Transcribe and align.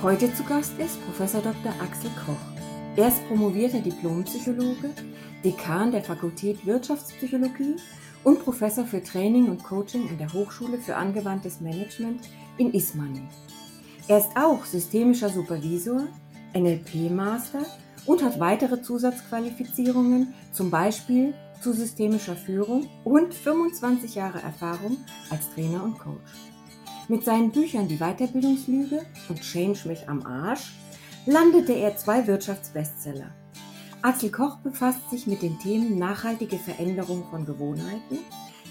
Heute 0.00 0.32
zu 0.32 0.44
Gast 0.44 0.78
ist 0.78 1.04
Professor 1.06 1.42
Dr. 1.42 1.72
Axel 1.82 2.10
Koch. 2.24 2.36
Er 2.94 3.08
ist 3.08 3.26
promovierter 3.26 3.80
Diplompsychologe, 3.80 4.90
Dekan 5.42 5.90
der 5.90 6.04
Fakultät 6.04 6.64
Wirtschaftspsychologie 6.64 7.74
und 8.22 8.44
Professor 8.44 8.84
für 8.84 9.02
Training 9.02 9.48
und 9.48 9.64
Coaching 9.64 10.08
an 10.08 10.16
der 10.16 10.32
Hochschule 10.32 10.78
für 10.78 10.94
angewandtes 10.94 11.60
Management 11.60 12.28
in 12.58 12.72
Ismaning. 12.72 13.28
Er 14.06 14.18
ist 14.18 14.30
auch 14.36 14.64
systemischer 14.64 15.30
Supervisor, 15.30 16.06
NLP-Master 16.54 17.66
und 18.06 18.22
hat 18.22 18.38
weitere 18.38 18.80
Zusatzqualifizierungen, 18.80 20.32
zum 20.52 20.70
Beispiel 20.70 21.34
zu 21.60 21.72
systemischer 21.72 22.36
Führung 22.36 22.88
und 23.02 23.34
25 23.34 24.14
Jahre 24.14 24.40
Erfahrung 24.42 24.98
als 25.28 25.52
Trainer 25.54 25.82
und 25.82 25.98
Coach. 25.98 26.47
Mit 27.10 27.24
seinen 27.24 27.50
Büchern 27.52 27.88
Die 27.88 27.96
Weiterbildungslüge 27.96 29.00
und 29.30 29.40
Change 29.40 29.88
mich 29.88 30.06
am 30.10 30.26
Arsch 30.26 30.74
landete 31.24 31.72
er 31.72 31.96
zwei 31.96 32.26
Wirtschaftsbestseller. 32.26 33.30
Axel 34.02 34.30
Koch 34.30 34.58
befasst 34.58 35.08
sich 35.10 35.26
mit 35.26 35.40
den 35.40 35.58
Themen 35.58 35.98
nachhaltige 35.98 36.58
Veränderung 36.58 37.24
von 37.30 37.46
Gewohnheiten, 37.46 38.18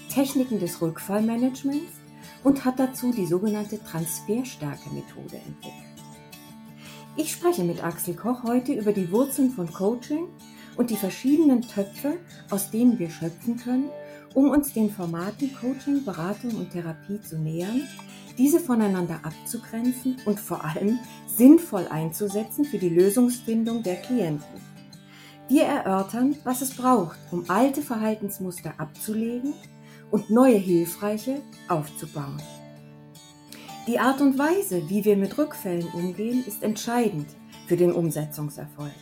Techniken 0.08 0.60
des 0.60 0.80
Rückfallmanagements 0.80 1.92
und 2.44 2.64
hat 2.64 2.78
dazu 2.78 3.10
die 3.10 3.26
sogenannte 3.26 3.82
Transferstärke-Methode 3.82 5.36
entwickelt. 5.44 5.74
Ich 7.16 7.32
spreche 7.32 7.64
mit 7.64 7.82
Axel 7.82 8.14
Koch 8.14 8.44
heute 8.44 8.72
über 8.72 8.92
die 8.92 9.10
Wurzeln 9.10 9.50
von 9.50 9.72
Coaching 9.72 10.28
und 10.76 10.90
die 10.90 10.96
verschiedenen 10.96 11.62
Töpfe, 11.62 12.18
aus 12.50 12.70
denen 12.70 13.00
wir 13.00 13.10
schöpfen 13.10 13.56
können, 13.56 13.90
um 14.34 14.50
uns 14.50 14.72
den 14.72 14.90
Formaten 14.90 15.52
Coaching, 15.60 16.04
Beratung 16.04 16.52
und 16.52 16.70
Therapie 16.70 17.20
zu 17.20 17.36
nähern 17.36 17.82
diese 18.38 18.60
voneinander 18.60 19.20
abzugrenzen 19.24 20.16
und 20.24 20.38
vor 20.38 20.64
allem 20.64 20.98
sinnvoll 21.26 21.88
einzusetzen 21.88 22.64
für 22.64 22.78
die 22.78 22.88
Lösungsfindung 22.88 23.82
der 23.82 23.96
Klienten. 23.96 24.60
Wir 25.48 25.64
erörtern, 25.64 26.36
was 26.44 26.62
es 26.62 26.74
braucht, 26.74 27.18
um 27.30 27.44
alte 27.48 27.82
Verhaltensmuster 27.82 28.74
abzulegen 28.78 29.54
und 30.10 30.30
neue 30.30 30.56
hilfreiche 30.56 31.40
aufzubauen. 31.68 32.40
Die 33.86 33.98
Art 33.98 34.20
und 34.20 34.38
Weise, 34.38 34.88
wie 34.88 35.04
wir 35.04 35.16
mit 35.16 35.36
Rückfällen 35.36 35.86
umgehen, 35.92 36.44
ist 36.46 36.62
entscheidend 36.62 37.26
für 37.66 37.76
den 37.76 37.92
Umsetzungserfolg. 37.92 38.92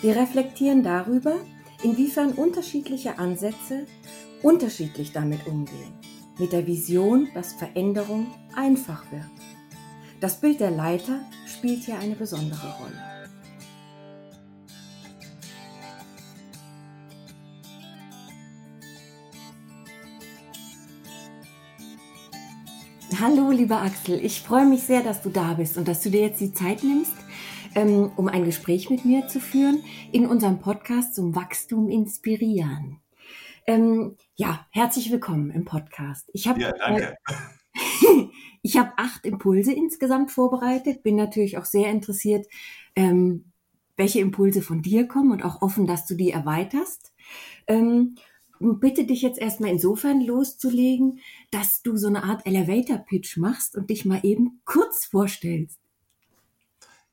Wir 0.00 0.16
reflektieren 0.16 0.82
darüber, 0.82 1.36
inwiefern 1.82 2.32
unterschiedliche 2.32 3.18
Ansätze 3.18 3.86
unterschiedlich 4.42 5.12
damit 5.12 5.46
umgehen 5.46 5.94
mit 6.38 6.52
der 6.52 6.66
Vision, 6.66 7.28
dass 7.34 7.52
Veränderung 7.52 8.26
einfach 8.54 9.10
wird. 9.10 9.22
Das 10.20 10.40
Bild 10.40 10.60
der 10.60 10.70
Leiter 10.70 11.20
spielt 11.46 11.84
hier 11.84 11.98
eine 11.98 12.14
besondere 12.14 12.74
Rolle. 12.80 13.08
Hallo, 23.20 23.50
lieber 23.50 23.82
Axel, 23.82 24.24
ich 24.24 24.42
freue 24.42 24.66
mich 24.66 24.84
sehr, 24.84 25.02
dass 25.02 25.22
du 25.22 25.30
da 25.30 25.54
bist 25.54 25.76
und 25.76 25.88
dass 25.88 26.02
du 26.02 26.10
dir 26.10 26.20
jetzt 26.20 26.40
die 26.40 26.52
Zeit 26.52 26.84
nimmst, 26.84 27.14
ähm, 27.74 28.12
um 28.14 28.28
ein 28.28 28.44
Gespräch 28.44 28.90
mit 28.90 29.04
mir 29.04 29.26
zu 29.26 29.40
führen 29.40 29.82
in 30.12 30.24
unserem 30.24 30.60
Podcast 30.60 31.16
zum 31.16 31.34
Wachstum 31.34 31.88
inspirieren. 31.88 33.00
Ähm, 33.68 34.16
ja, 34.34 34.66
herzlich 34.70 35.12
willkommen 35.12 35.50
im 35.50 35.66
Podcast. 35.66 36.30
Ich 36.32 36.48
habe 36.48 36.58
ja, 36.58 36.72
danke. 36.72 37.18
Äh, 37.26 38.24
ich 38.62 38.78
habe 38.78 38.92
acht 38.96 39.26
Impulse 39.26 39.74
insgesamt 39.74 40.30
vorbereitet, 40.30 41.02
bin 41.02 41.16
natürlich 41.16 41.58
auch 41.58 41.66
sehr 41.66 41.90
interessiert, 41.90 42.46
ähm, 42.96 43.52
welche 43.98 44.20
Impulse 44.20 44.62
von 44.62 44.80
dir 44.80 45.06
kommen 45.06 45.32
und 45.32 45.44
auch 45.44 45.60
offen, 45.60 45.86
dass 45.86 46.06
du 46.06 46.14
die 46.14 46.30
erweiterst. 46.30 47.12
Ähm, 47.66 48.14
bitte 48.58 49.04
dich 49.04 49.20
jetzt 49.20 49.38
erstmal 49.38 49.68
insofern 49.68 50.22
loszulegen, 50.22 51.20
dass 51.50 51.82
du 51.82 51.98
so 51.98 52.06
eine 52.06 52.22
Art 52.24 52.46
Elevator-Pitch 52.46 53.36
machst 53.36 53.76
und 53.76 53.90
dich 53.90 54.06
mal 54.06 54.20
eben 54.22 54.62
kurz 54.64 55.04
vorstellst. 55.04 55.78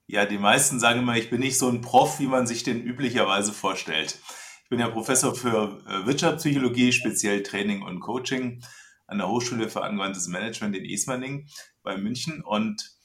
Ja, 0.08 0.26
die 0.26 0.38
meisten 0.38 0.80
sagen 0.80 1.02
immer, 1.02 1.18
ich 1.18 1.30
bin 1.30 1.42
nicht 1.42 1.58
so 1.58 1.68
ein 1.68 1.82
Prof, 1.82 2.22
wie 2.22 2.28
man 2.28 2.48
sich 2.48 2.64
den 2.64 2.82
üblicherweise 2.82 3.52
vorstellt. 3.52 4.20
Ich 4.66 4.70
bin 4.70 4.80
ja 4.80 4.90
Professor 4.90 5.36
für 5.36 5.80
äh, 5.88 6.08
Wirtschaftspsychologie, 6.08 6.92
speziell 6.92 7.44
Training 7.44 7.84
und 7.84 8.00
Coaching 8.00 8.64
an 9.06 9.20
der 9.20 9.28
Hochschule 9.28 9.70
für 9.70 9.84
angewandtes 9.84 10.28
Management 10.28 10.76
in 10.76 10.86
Ismaning 10.86 11.48
bei 11.84 11.98
München. 11.98 12.42
Und 12.44 12.98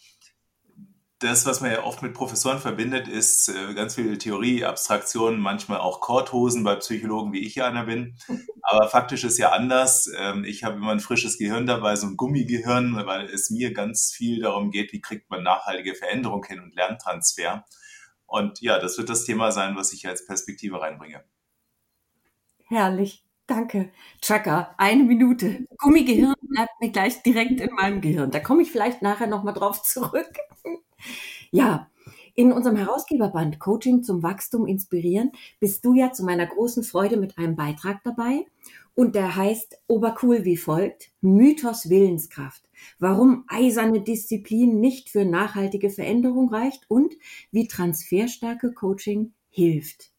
das, 1.18 1.44
was 1.44 1.60
man 1.60 1.70
ja 1.70 1.84
oft 1.84 2.00
mit 2.00 2.14
Professoren 2.14 2.60
verbindet, 2.60 3.08
ist 3.08 3.50
äh, 3.50 3.74
ganz 3.74 3.96
viel 3.96 4.16
Theorie, 4.16 4.64
Abstraktion, 4.64 5.38
manchmal 5.38 5.80
auch 5.80 6.00
Korthosen 6.00 6.64
bei 6.64 6.76
Psychologen, 6.76 7.34
wie 7.34 7.46
ich 7.46 7.56
ja 7.56 7.66
einer 7.66 7.84
bin. 7.84 8.16
Aber 8.62 8.88
faktisch 8.88 9.24
ist 9.24 9.36
ja 9.36 9.52
anders. 9.52 10.10
Ähm, 10.16 10.44
ich 10.44 10.64
habe 10.64 10.76
immer 10.76 10.92
ein 10.92 11.00
frisches 11.00 11.36
Gehirn 11.36 11.66
dabei, 11.66 11.94
so 11.94 12.06
ein 12.06 12.16
Gummigehirn, 12.16 13.04
weil 13.04 13.26
es 13.26 13.50
mir 13.50 13.74
ganz 13.74 14.10
viel 14.10 14.40
darum 14.40 14.70
geht, 14.70 14.94
wie 14.94 15.02
kriegt 15.02 15.28
man 15.28 15.42
nachhaltige 15.42 15.94
Veränderung 15.94 16.42
hin 16.42 16.60
und 16.60 16.74
Lerntransfer. 16.74 17.66
Und 18.24 18.62
ja, 18.62 18.78
das 18.78 18.96
wird 18.96 19.10
das 19.10 19.26
Thema 19.26 19.52
sein, 19.52 19.76
was 19.76 19.92
ich 19.92 20.08
als 20.08 20.24
Perspektive 20.24 20.80
reinbringe. 20.80 21.22
Herrlich. 22.70 23.24
Danke. 23.48 23.90
Chaka, 24.22 24.76
eine 24.78 25.02
Minute. 25.02 25.66
Gummigehirn 25.78 26.36
bleibt 26.40 26.80
mir 26.80 26.90
gleich 26.90 27.20
direkt 27.24 27.60
in 27.60 27.74
meinem 27.74 28.00
Gehirn. 28.00 28.30
Da 28.30 28.38
komme 28.38 28.62
ich 28.62 28.70
vielleicht 28.70 29.02
nachher 29.02 29.26
nochmal 29.26 29.54
drauf 29.54 29.82
zurück. 29.82 30.30
ja, 31.50 31.90
in 32.36 32.52
unserem 32.52 32.76
Herausgeberband 32.76 33.58
Coaching 33.58 34.04
zum 34.04 34.22
Wachstum 34.22 34.68
inspirieren 34.68 35.32
bist 35.58 35.84
du 35.84 35.94
ja 35.94 36.12
zu 36.12 36.24
meiner 36.24 36.46
großen 36.46 36.84
Freude 36.84 37.16
mit 37.16 37.38
einem 37.38 37.56
Beitrag 37.56 38.04
dabei. 38.04 38.46
Und 38.94 39.16
der 39.16 39.34
heißt 39.34 39.80
Obercool 39.88 40.44
wie 40.44 40.56
folgt. 40.56 41.10
Mythos 41.20 41.90
Willenskraft. 41.90 42.62
Warum 43.00 43.46
eiserne 43.48 44.00
Disziplin 44.00 44.78
nicht 44.78 45.10
für 45.10 45.24
nachhaltige 45.24 45.90
Veränderung 45.90 46.54
reicht 46.54 46.84
und 46.88 47.14
wie 47.50 47.66
Transferstärke 47.66 48.72
Coaching 48.74 49.32
hilft. 49.48 50.12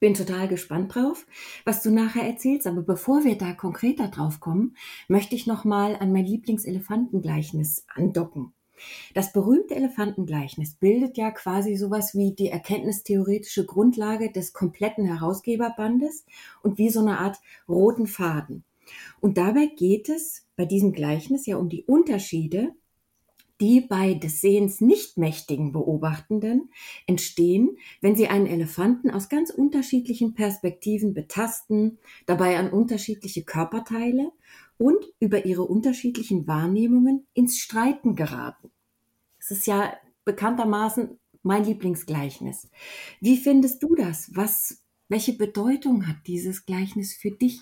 Bin 0.00 0.14
total 0.14 0.48
gespannt 0.48 0.94
drauf, 0.94 1.26
was 1.64 1.82
du 1.82 1.90
nachher 1.90 2.26
erzählst. 2.26 2.66
Aber 2.66 2.82
bevor 2.82 3.22
wir 3.24 3.36
da 3.36 3.52
konkreter 3.52 4.08
drauf 4.08 4.40
kommen, 4.40 4.74
möchte 5.08 5.34
ich 5.34 5.46
noch 5.46 5.64
mal 5.64 5.94
an 5.94 6.10
mein 6.10 6.24
Lieblingselefantengleichnis 6.24 7.84
andocken. 7.94 8.54
Das 9.12 9.34
berühmte 9.34 9.76
Elefantengleichnis 9.76 10.74
bildet 10.74 11.18
ja 11.18 11.30
quasi 11.30 11.76
sowas 11.76 12.14
wie 12.14 12.32
die 12.34 12.48
erkenntnistheoretische 12.48 13.66
Grundlage 13.66 14.32
des 14.32 14.54
kompletten 14.54 15.04
Herausgeberbandes 15.04 16.24
und 16.62 16.78
wie 16.78 16.88
so 16.88 17.00
eine 17.00 17.18
Art 17.18 17.38
roten 17.68 18.06
Faden. 18.06 18.64
Und 19.20 19.36
dabei 19.36 19.66
geht 19.66 20.08
es 20.08 20.46
bei 20.56 20.64
diesem 20.64 20.92
Gleichnis 20.92 21.46
ja 21.46 21.58
um 21.58 21.68
die 21.68 21.84
Unterschiede 21.84 22.72
die 23.60 23.80
bei 23.80 24.14
des 24.14 24.40
Sehens 24.40 24.80
nicht 24.80 25.18
mächtigen 25.18 25.72
Beobachtenden 25.72 26.70
entstehen, 27.06 27.76
wenn 28.00 28.16
sie 28.16 28.28
einen 28.28 28.46
Elefanten 28.46 29.10
aus 29.10 29.28
ganz 29.28 29.50
unterschiedlichen 29.50 30.34
Perspektiven 30.34 31.12
betasten, 31.14 31.98
dabei 32.26 32.58
an 32.58 32.70
unterschiedliche 32.70 33.44
Körperteile 33.44 34.32
und 34.78 35.04
über 35.20 35.44
ihre 35.44 35.62
unterschiedlichen 35.62 36.46
Wahrnehmungen 36.46 37.26
ins 37.34 37.58
Streiten 37.58 38.16
geraten. 38.16 38.70
Es 39.38 39.50
ist 39.50 39.66
ja 39.66 39.92
bekanntermaßen 40.24 41.18
mein 41.42 41.64
Lieblingsgleichnis. 41.64 42.68
Wie 43.20 43.36
findest 43.36 43.82
du 43.82 43.94
das? 43.94 44.30
Was, 44.34 44.82
welche 45.08 45.34
Bedeutung 45.34 46.06
hat 46.06 46.16
dieses 46.26 46.64
Gleichnis 46.64 47.14
für 47.14 47.30
dich? 47.30 47.60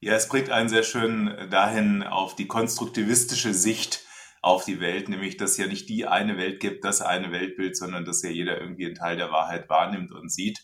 Ja, 0.00 0.14
es 0.14 0.28
bringt 0.28 0.50
einen 0.50 0.68
sehr 0.68 0.82
schön 0.82 1.34
dahin 1.50 2.02
auf 2.02 2.36
die 2.36 2.46
konstruktivistische 2.46 3.54
Sicht 3.54 4.03
auf 4.44 4.66
die 4.66 4.78
Welt, 4.78 5.08
nämlich 5.08 5.38
dass 5.38 5.56
ja 5.56 5.66
nicht 5.66 5.88
die 5.88 6.06
eine 6.06 6.36
Welt 6.36 6.60
gibt, 6.60 6.84
das 6.84 7.00
eine 7.00 7.32
Weltbild, 7.32 7.76
sondern 7.76 8.04
dass 8.04 8.22
ja 8.22 8.28
jeder 8.28 8.60
irgendwie 8.60 8.84
einen 8.84 8.94
Teil 8.94 9.16
der 9.16 9.30
Wahrheit 9.30 9.70
wahrnimmt 9.70 10.12
und 10.12 10.30
sieht. 10.30 10.62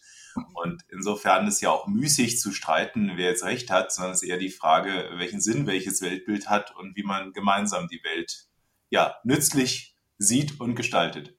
Und 0.55 0.83
insofern 0.91 1.49
ist 1.49 1.63
ja 1.63 1.71
auch 1.71 1.87
müßig 1.87 2.39
zu 2.39 2.53
streiten, 2.53 3.13
wer 3.17 3.31
jetzt 3.31 3.43
recht 3.43 3.71
hat, 3.71 3.91
sondern 3.91 4.13
es 4.13 4.23
ist 4.23 4.29
eher 4.29 4.37
die 4.37 4.51
Frage, 4.51 5.11
welchen 5.17 5.41
Sinn 5.41 5.67
welches 5.67 6.03
Weltbild 6.03 6.49
hat 6.49 6.77
und 6.77 6.95
wie 6.95 7.03
man 7.03 7.33
gemeinsam 7.33 7.89
die 7.89 8.03
Welt 8.05 8.49
ja 8.91 9.17
nützlich 9.25 9.97
sieht 10.19 10.61
und 10.61 10.75
gestaltet. 10.75 11.35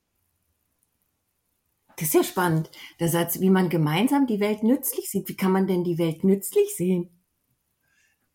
Das 1.98 2.08
ist 2.08 2.14
ja 2.16 2.24
spannend, 2.24 2.72
der 3.00 3.10
Satz, 3.10 3.40
wie 3.40 3.52
man 3.52 3.70
gemeinsam 3.70 4.26
die 4.26 4.40
Welt 4.40 4.64
nützlich 4.64 5.12
sieht. 5.12 5.30
Wie 5.30 5.36
kann 5.36 5.52
man 5.52 5.68
denn 5.68 5.84
die 5.84 6.00
Welt 6.00 6.24
nützlich 6.24 6.76
sehen? 6.76 7.21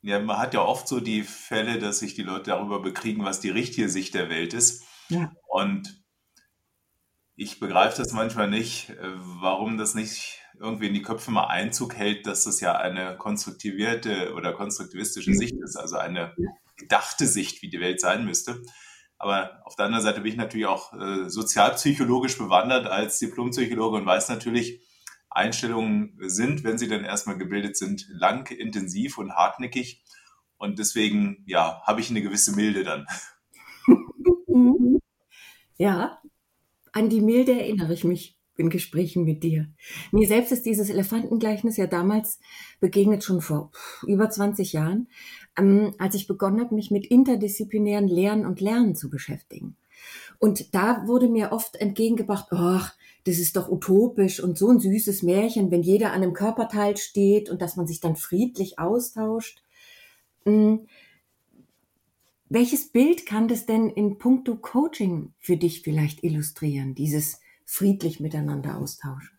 Ja, 0.02 0.20
man 0.20 0.38
hat 0.38 0.54
ja 0.54 0.62
oft 0.62 0.86
so 0.86 1.00
die 1.00 1.22
Fälle, 1.22 1.78
dass 1.78 1.98
sich 1.98 2.14
die 2.14 2.22
Leute 2.22 2.50
darüber 2.50 2.80
bekriegen, 2.80 3.24
was 3.24 3.40
die 3.40 3.50
richtige 3.50 3.88
Sicht 3.88 4.14
der 4.14 4.28
Welt 4.28 4.54
ist. 4.54 4.84
Ja. 5.08 5.32
Und 5.48 6.04
ich 7.34 7.60
begreife 7.60 7.98
das 7.98 8.12
manchmal 8.12 8.48
nicht, 8.48 8.92
warum 9.00 9.78
das 9.78 9.94
nicht 9.94 10.42
irgendwie 10.58 10.86
in 10.86 10.94
die 10.94 11.02
Köpfe 11.02 11.30
mal 11.30 11.46
Einzug 11.46 11.94
hält, 11.94 12.26
dass 12.26 12.44
das 12.44 12.60
ja 12.60 12.76
eine 12.76 13.16
konstruktivierte 13.16 14.32
oder 14.34 14.52
konstruktivistische 14.52 15.34
Sicht 15.34 15.54
ist, 15.62 15.76
also 15.76 15.96
eine 15.96 16.34
gedachte 16.76 17.26
Sicht, 17.26 17.62
wie 17.62 17.68
die 17.68 17.80
Welt 17.80 18.00
sein 18.00 18.24
müsste. 18.24 18.62
Aber 19.18 19.60
auf 19.64 19.76
der 19.76 19.86
anderen 19.86 20.04
Seite 20.04 20.20
bin 20.20 20.32
ich 20.32 20.38
natürlich 20.38 20.66
auch 20.66 20.92
äh, 20.92 21.28
sozialpsychologisch 21.28 22.38
bewandert 22.38 22.86
als 22.86 23.18
Diplompsychologe 23.18 23.96
und 23.96 24.06
weiß 24.06 24.28
natürlich, 24.28 24.80
Einstellungen 25.36 26.18
sind, 26.22 26.64
wenn 26.64 26.78
sie 26.78 26.88
dann 26.88 27.04
erstmal 27.04 27.38
gebildet 27.38 27.76
sind, 27.76 28.06
lang, 28.08 28.50
intensiv 28.50 29.18
und 29.18 29.32
hartnäckig. 29.32 30.02
Und 30.58 30.78
deswegen, 30.78 31.44
ja, 31.46 31.82
habe 31.84 32.00
ich 32.00 32.10
eine 32.10 32.22
gewisse 32.22 32.54
Milde 32.54 32.84
dann. 32.84 33.06
Ja, 35.78 36.22
an 36.92 37.10
die 37.10 37.20
Milde 37.20 37.52
erinnere 37.52 37.92
ich 37.92 38.02
mich 38.02 38.38
in 38.56 38.70
Gesprächen 38.70 39.24
mit 39.24 39.42
dir. 39.42 39.68
Mir 40.12 40.26
selbst 40.26 40.50
ist 40.50 40.64
dieses 40.64 40.88
Elefantengleichnis 40.88 41.76
ja 41.76 41.86
damals 41.86 42.40
begegnet, 42.80 43.22
schon 43.22 43.42
vor 43.42 43.70
über 44.06 44.30
20 44.30 44.72
Jahren, 44.72 45.08
ähm, 45.58 45.94
als 45.98 46.14
ich 46.14 46.26
begonnen 46.26 46.60
habe, 46.60 46.74
mich 46.74 46.90
mit 46.90 47.06
interdisziplinären 47.06 48.08
Lernen 48.08 48.46
und 48.46 48.62
Lernen 48.62 48.94
zu 48.94 49.10
beschäftigen. 49.10 49.76
Und 50.38 50.74
da 50.74 51.06
wurde 51.06 51.28
mir 51.28 51.52
oft 51.52 51.76
entgegengebracht, 51.76 52.46
ach, 52.50 52.94
das 53.26 53.38
ist 53.38 53.56
doch 53.56 53.68
utopisch 53.68 54.38
und 54.38 54.56
so 54.56 54.70
ein 54.70 54.78
süßes 54.78 55.24
Märchen, 55.24 55.72
wenn 55.72 55.82
jeder 55.82 56.12
an 56.12 56.22
einem 56.22 56.32
Körperteil 56.32 56.96
steht 56.96 57.50
und 57.50 57.60
dass 57.60 57.74
man 57.74 57.88
sich 57.88 58.00
dann 58.00 58.14
friedlich 58.14 58.78
austauscht. 58.78 59.62
Hm. 60.44 60.86
Welches 62.48 62.92
Bild 62.92 63.26
kann 63.26 63.48
das 63.48 63.66
denn 63.66 63.90
in 63.90 64.18
puncto 64.18 64.54
Coaching 64.54 65.34
für 65.40 65.56
dich 65.56 65.82
vielleicht 65.82 66.22
illustrieren, 66.22 66.94
dieses 66.94 67.40
friedlich 67.64 68.20
miteinander 68.20 68.78
austauschen? 68.78 69.36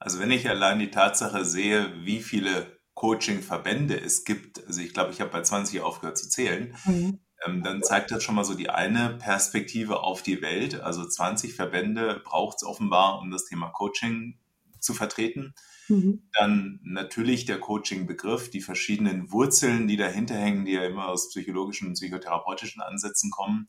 Also 0.00 0.18
wenn 0.18 0.32
ich 0.32 0.48
allein 0.48 0.80
die 0.80 0.90
Tatsache 0.90 1.44
sehe, 1.44 1.92
wie 2.04 2.20
viele 2.20 2.80
Coaching-Verbände 2.94 4.00
es 4.00 4.24
gibt, 4.24 4.66
also 4.66 4.80
ich 4.80 4.92
glaube, 4.92 5.12
ich 5.12 5.20
habe 5.20 5.30
bei 5.30 5.42
20 5.42 5.82
aufgehört 5.82 6.18
zu 6.18 6.28
zählen, 6.28 6.74
mhm. 6.84 7.20
Ähm, 7.46 7.62
dann 7.62 7.82
zeigt 7.82 8.10
das 8.10 8.22
schon 8.22 8.34
mal 8.34 8.44
so 8.44 8.52
die 8.54 8.68
eine 8.70 9.16
Perspektive 9.18 10.00
auf 10.00 10.22
die 10.22 10.42
Welt. 10.42 10.80
Also 10.80 11.06
20 11.06 11.54
Verbände 11.54 12.20
braucht 12.24 12.58
es 12.58 12.64
offenbar, 12.64 13.20
um 13.20 13.30
das 13.30 13.46
Thema 13.46 13.70
Coaching 13.70 14.38
zu 14.78 14.92
vertreten. 14.94 15.54
Mhm. 15.88 16.28
Dann 16.32 16.80
natürlich 16.82 17.46
der 17.46 17.58
Coaching-Begriff, 17.58 18.50
die 18.50 18.60
verschiedenen 18.60 19.32
Wurzeln, 19.32 19.88
die 19.88 19.96
dahinter 19.96 20.36
hängen, 20.36 20.64
die 20.64 20.72
ja 20.72 20.84
immer 20.84 21.08
aus 21.08 21.30
psychologischen 21.30 21.88
und 21.88 21.94
psychotherapeutischen 21.94 22.82
Ansätzen 22.82 23.30
kommen. 23.30 23.68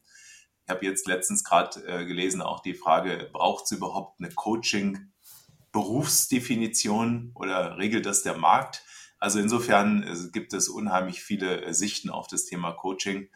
Ich 0.65 0.69
habe 0.69 0.85
jetzt 0.85 1.07
letztens 1.07 1.44
gerade 1.44 1.83
äh, 1.85 2.06
gelesen, 2.06 2.41
auch 2.41 2.62
die 2.62 2.75
Frage, 2.75 3.29
braucht 3.33 3.65
es 3.65 3.71
überhaupt 3.71 4.19
eine 4.19 4.31
Coaching-Berufsdefinition 4.31 7.31
oder 7.33 7.77
regelt 7.77 8.06
das 8.06 8.23
der 8.23 8.38
Markt? 8.38 8.85
Also 9.18 9.39
insofern 9.39 10.03
äh, 10.03 10.15
gibt 10.31 10.53
es 10.53 10.69
unheimlich 10.69 11.21
viele 11.23 11.63
äh, 11.63 11.73
Sichten 11.73 12.09
auf 12.09 12.27
das 12.27 12.45
Thema 12.45 12.71
Coaching. 12.71 13.27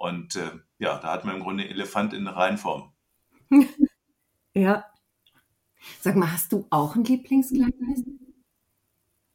Und 0.00 0.34
äh, 0.36 0.50
ja, 0.78 0.98
da 0.98 1.12
hat 1.12 1.26
man 1.26 1.36
im 1.36 1.42
Grunde 1.42 1.68
Elefant 1.68 2.14
in 2.14 2.26
Reinform. 2.26 2.90
ja. 4.54 4.86
Sag 6.00 6.16
mal, 6.16 6.32
hast 6.32 6.52
du 6.52 6.66
auch 6.70 6.96
ein 6.96 7.04
Lieblingsgleichnis? 7.04 8.04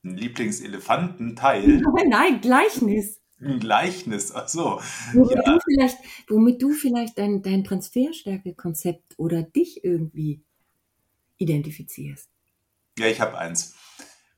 Ein 0.04 0.18
Lieblingselefantenteil? 0.18 1.82
Nein, 1.96 2.10
nein, 2.10 2.42
Gleichnis. 2.42 3.22
Ein 3.40 3.60
Gleichnis, 3.60 4.34
ach 4.34 4.48
so. 4.48 4.82
Womit, 5.14 5.36
ja. 5.36 5.44
du, 5.44 5.60
vielleicht, 5.64 5.98
womit 6.30 6.62
du 6.64 6.72
vielleicht 6.72 7.20
dein, 7.20 7.44
dein 7.44 7.64
Transferstärke-Konzept 7.64 9.20
oder 9.20 9.44
dich 9.44 9.84
irgendwie 9.84 10.42
identifizierst. 11.38 12.28
Ja, 12.98 13.06
ich 13.06 13.22
habe 13.22 13.38
eins. 13.38 13.76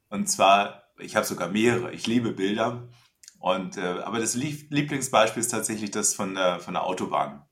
Und 0.09 0.27
zwar, 0.27 0.83
ich 1.00 1.15
habe 1.15 1.25
sogar 1.25 1.47
mehrere. 1.47 1.94
Ich 1.94 2.06
liebe 2.06 2.33
Bilder. 2.33 2.89
Und, 3.39 3.78
äh, 3.78 4.01
aber 4.04 4.19
das 4.19 4.36
Lieblingsbeispiel 4.36 5.42
ist 5.42 5.51
tatsächlich 5.51 5.92
das 5.92 6.13
von 6.13 6.36
der, 6.36 6.60
von 6.60 6.74
der 6.74 6.84
Autobahn. 6.86 7.45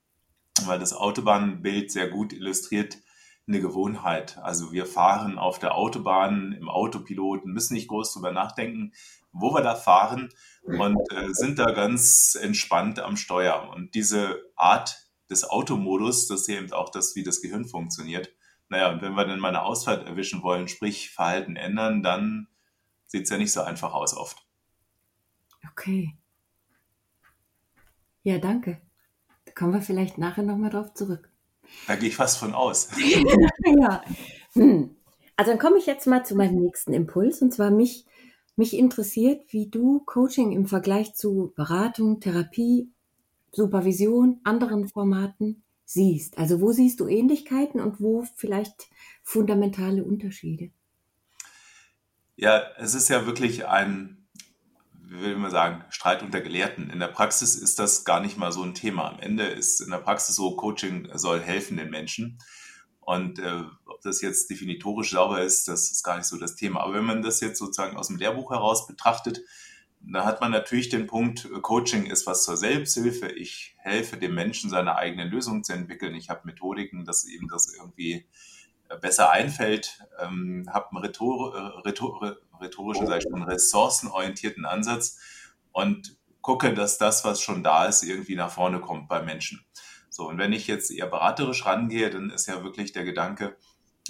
Weil 0.66 0.80
das 0.80 0.94
Autobahnbild 0.94 1.92
sehr 1.92 2.10
gut 2.10 2.34
illustriert, 2.34 2.98
eine 3.48 3.62
Gewohnheit. 3.62 4.38
Also 4.40 4.72
wir 4.72 4.86
fahren 4.86 5.38
auf 5.38 5.60
der 5.60 5.76
Autobahn 5.76 6.54
im 6.54 6.70
Autopiloten, 6.70 7.52
müssen 7.52 7.76
nicht 7.76 7.88
groß 7.88 8.14
drüber 8.14 8.32
nachdenken, 8.32 8.94
wo 9.32 9.54
wir 9.54 9.62
da 9.62 9.76
fahren 9.76 10.30
und 10.64 10.98
äh, 11.12 11.34
sind 11.34 11.60
da 11.60 11.72
ganz 11.72 12.36
entspannt 12.42 13.00
am 13.00 13.18
Steuer. 13.18 13.70
Und 13.76 13.94
diese 13.94 14.42
Art 14.56 14.98
des 15.30 15.48
Automodus, 15.48 16.28
das 16.28 16.42
ist 16.42 16.50
eben 16.50 16.72
auch 16.74 16.90
das, 16.90 17.16
wie 17.16 17.24
das 17.24 17.42
Gehirn 17.42 17.66
funktioniert. 17.66 18.32
Naja, 18.70 18.92
und 18.92 19.02
wenn 19.02 19.14
wir 19.14 19.26
dann 19.26 19.40
mal 19.40 19.50
eine 19.50 19.64
Ausfahrt 19.64 20.08
erwischen 20.08 20.42
wollen, 20.42 20.68
sprich 20.68 21.12
Verhalten 21.12 21.56
ändern, 21.56 22.02
dann 22.02 22.48
sieht 23.06 23.24
es 23.24 23.30
ja 23.30 23.38
nicht 23.38 23.52
so 23.52 23.62
einfach 23.62 23.94
aus 23.94 24.16
oft. 24.16 24.45
Okay. 25.72 26.16
Ja, 28.24 28.40
danke. 28.40 28.82
Da 29.46 29.52
kommen 29.52 29.74
wir 29.74 29.82
vielleicht 29.82 30.18
nachher 30.18 30.44
nochmal 30.44 30.72
drauf 30.72 30.94
zurück. 30.94 31.30
Da 31.88 31.96
gehe 31.96 32.10
ich 32.10 32.16
fast 32.16 32.38
von 32.38 32.54
aus. 32.54 32.90
ja. 33.80 34.02
Hm. 34.54 34.96
Also 35.36 35.52
dann 35.52 35.60
komme 35.60 35.78
ich 35.78 35.86
jetzt 35.86 36.08
mal 36.08 36.26
zu 36.26 36.36
meinem 36.36 36.56
nächsten 36.56 36.94
Impuls 36.94 37.42
und 37.42 37.54
zwar 37.54 37.70
mich, 37.70 38.06
mich 38.56 38.76
interessiert, 38.76 39.52
wie 39.52 39.70
du 39.70 40.00
Coaching 40.06 40.52
im 40.54 40.66
Vergleich 40.66 41.14
zu 41.14 41.54
Beratung, 41.56 42.20
Therapie, 42.20 42.90
Supervision, 43.52 44.40
anderen 44.44 44.88
Formaten 44.88 45.64
siehst. 45.84 46.38
Also 46.38 46.62
wo 46.62 46.72
siehst 46.72 47.00
du 47.00 47.08
Ähnlichkeiten 47.08 47.80
und 47.80 48.02
wo 48.02 48.26
vielleicht 48.36 48.88
fundamentale 49.24 50.04
Unterschiede? 50.04 50.72
Ja, 52.38 52.64
es 52.78 52.96
ist 52.96 53.10
ja 53.10 53.26
wirklich 53.26 53.66
ein 53.66 54.25
wie 55.08 55.22
will 55.22 55.38
man 55.38 55.52
sagen, 55.52 55.84
Streit 55.90 56.24
unter 56.24 56.42
Gelehrten. 56.42 56.90
In 56.90 57.00
der 57.00 57.08
Praxis 57.08 57.56
ist 57.56 57.80
das 57.80 58.06
gar 58.06 58.20
nicht 58.20 58.38
mal 58.38 58.52
so 58.52 58.64
ein 58.64 58.74
Thema. 58.74 59.10
Am 59.10 59.20
Ende 59.20 59.46
ist 59.46 59.82
in 59.82 59.92
der 59.92 60.00
Praxis 60.00 60.36
so, 60.36 60.56
Coaching 60.56 61.10
soll 61.14 61.42
helfen 61.42 61.78
den 61.78 61.90
Menschen. 61.90 62.40
Und 63.02 63.38
äh, 63.40 63.64
ob 63.86 64.02
das 64.02 64.22
jetzt 64.22 64.50
definitorisch 64.50 65.12
sauber 65.12 65.42
ist, 65.42 65.68
das 65.68 65.92
ist 65.92 66.04
gar 66.04 66.18
nicht 66.18 66.26
so 66.26 66.38
das 66.38 66.56
Thema. 66.56 66.82
Aber 66.82 66.96
wenn 66.96 67.06
man 67.06 67.22
das 67.22 67.40
jetzt 67.40 67.60
sozusagen 67.60 67.98
aus 67.98 68.08
dem 68.08 68.18
Lehrbuch 68.18 68.52
heraus 68.52 68.88
betrachtet, 68.88 69.42
dann 70.02 70.26
hat 70.26 70.42
man 70.42 70.52
natürlich 70.52 70.90
den 70.90 71.08
Punkt, 71.08 71.48
Coaching 71.62 72.06
ist 72.06 72.26
was 72.28 72.44
zur 72.44 72.58
Selbsthilfe. 72.58 73.28
Ich 73.32 73.76
helfe 73.78 74.18
dem 74.18 74.34
Menschen, 74.34 74.70
seine 74.70 74.96
eigene 74.96 75.26
Lösung 75.26 75.64
zu 75.64 75.74
entwickeln. 75.74 76.16
Ich 76.16 76.30
habe 76.30 76.42
Methodiken, 76.46 77.06
dass 77.06 77.26
eben 77.26 77.48
das 77.48 77.74
irgendwie 77.74 78.14
äh, 78.14 78.24
besser 79.02 79.32
einfällt, 79.32 80.00
ähm, 80.20 80.70
habe 80.72 80.92
einen 80.92 81.06
rhetor, 81.06 81.56
äh, 81.56 81.88
rhetor, 81.88 82.38
rhetorischen, 82.62 83.12
ich 83.12 83.24
schon, 83.24 83.44
ressourcenorientierten 83.44 84.66
Ansatz 84.66 85.20
und 85.72 86.18
gucke, 86.42 86.74
dass 86.74 86.98
das, 86.98 87.26
was 87.26 87.42
schon 87.42 87.64
da 87.64 87.86
ist, 87.86 88.04
irgendwie 88.04 88.36
nach 88.36 88.52
vorne 88.52 88.80
kommt 88.80 89.08
bei 89.08 89.22
Menschen. 89.22 89.66
So, 90.10 90.28
und 90.30 90.38
wenn 90.38 90.54
ich 90.54 90.68
jetzt 90.68 90.92
eher 90.92 91.08
beraterisch 91.08 91.66
rangehe, 91.66 92.10
dann 92.10 92.30
ist 92.30 92.48
ja 92.48 92.64
wirklich 92.64 92.94
der 92.94 93.04
Gedanke, 93.04 93.58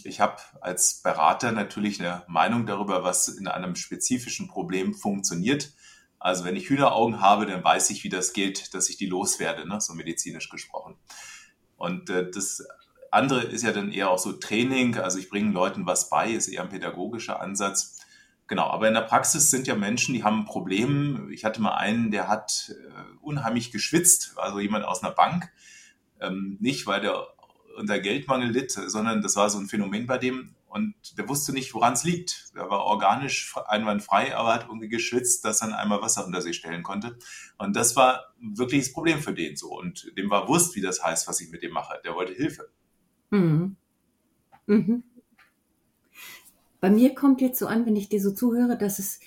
ich 0.04 0.20
habe 0.20 0.38
als 0.62 1.02
Berater 1.02 1.52
natürlich 1.52 2.00
eine 2.00 2.24
Meinung 2.28 2.66
darüber, 2.66 3.04
was 3.04 3.28
in 3.28 3.48
einem 3.48 3.76
spezifischen 3.76 4.48
Problem 4.48 4.94
funktioniert. 4.94 5.72
Also 6.20 6.44
wenn 6.44 6.56
ich 6.56 6.70
Hühneraugen 6.70 7.22
habe, 7.22 7.46
dann 7.46 7.64
weiß 7.64 7.90
ich, 7.92 8.04
wie 8.04 8.10
das 8.10 8.34
geht, 8.34 8.74
dass 8.74 8.90
ich 8.90 8.98
die 8.98 9.06
loswerde, 9.06 9.68
ne? 9.68 9.80
so 9.80 9.94
medizinisch 9.94 10.50
gesprochen. 10.50 10.98
Und 11.78 12.10
äh, 12.10 12.30
das 12.30 12.66
andere 13.16 13.42
ist 13.42 13.64
ja 13.64 13.72
dann 13.72 13.92
eher 13.92 14.10
auch 14.10 14.20
so 14.20 14.34
Training, 14.34 14.98
also 14.98 15.18
ich 15.18 15.30
bringe 15.30 15.52
Leuten 15.52 15.86
was 15.86 16.10
bei, 16.10 16.32
ist 16.32 16.48
eher 16.48 16.62
ein 16.62 16.70
pädagogischer 16.70 17.42
Ansatz. 17.42 18.00
Genau, 18.48 18.68
aber 18.68 18.88
in 18.88 18.94
der 18.94 19.02
Praxis 19.02 19.50
sind 19.50 19.66
ja 19.66 19.76
Menschen, 19.76 20.14
die 20.14 20.24
haben 20.24 20.42
ein 20.42 20.46
Problem. 20.46 21.30
Ich 21.32 21.46
hatte 21.46 21.62
mal 21.62 21.76
einen, 21.76 22.12
der 22.12 22.28
hat 22.28 22.72
äh, 22.72 23.18
unheimlich 23.22 23.72
geschwitzt, 23.72 24.34
also 24.38 24.60
jemand 24.60 24.86
aus 24.86 25.04
einer 25.04 25.14
Bank. 25.14 25.52
Ähm, 26.22 26.58
nicht, 26.60 26.86
weil 26.86 27.02
der 27.02 27.28
unter 27.76 28.00
Geldmangel 28.00 28.52
litt, 28.52 28.72
sondern 28.72 29.22
das 29.22 29.36
war 29.36 29.50
so 29.50 29.58
ein 29.58 29.68
Phänomen 29.68 30.06
bei 30.06 30.18
dem 30.18 30.56
und 30.76 31.18
der 31.18 31.30
wusste 31.30 31.54
nicht, 31.54 31.74
woran 31.74 31.94
es 31.94 32.04
liegt. 32.04 32.52
Er 32.54 32.70
war 32.70 32.84
organisch 32.84 33.56
einwandfrei, 33.68 34.36
aber 34.36 34.54
hat 34.54 34.66
irgendwie 34.68 34.90
geschwitzt, 34.90 35.46
dass 35.46 35.62
er 35.62 35.78
einmal 35.78 36.02
Wasser 36.02 36.26
unter 36.26 36.42
sich 36.42 36.58
stellen 36.58 36.84
konnte. 36.84 37.18
Und 37.58 37.78
das 37.78 37.96
war 37.96 38.34
wirklich 38.40 38.84
das 38.84 38.94
Problem 38.94 39.22
für 39.22 39.34
den 39.34 39.56
so. 39.56 39.70
Und 39.70 40.12
dem 40.18 40.30
war 40.30 40.46
bewusst, 40.46 40.76
wie 40.76 40.82
das 40.82 41.02
heißt, 41.02 41.30
was 41.30 41.40
ich 41.40 41.50
mit 41.50 41.64
dem 41.64 41.72
mache. 41.72 42.00
Der 42.04 42.14
wollte 42.14 42.34
Hilfe. 42.34 42.70
Mhm. 43.30 43.76
Mhm. 44.68 45.04
Bei 46.80 46.90
mir 46.90 47.16
kommt 47.16 47.42
jetzt 47.42 47.60
so 47.60 47.68
an, 47.68 47.86
wenn 47.86 47.96
ich 47.96 48.10
dir 48.10 48.22
so 48.22 48.32
zuhöre, 48.32 48.78
dass 48.78 49.00
es, 49.00 49.20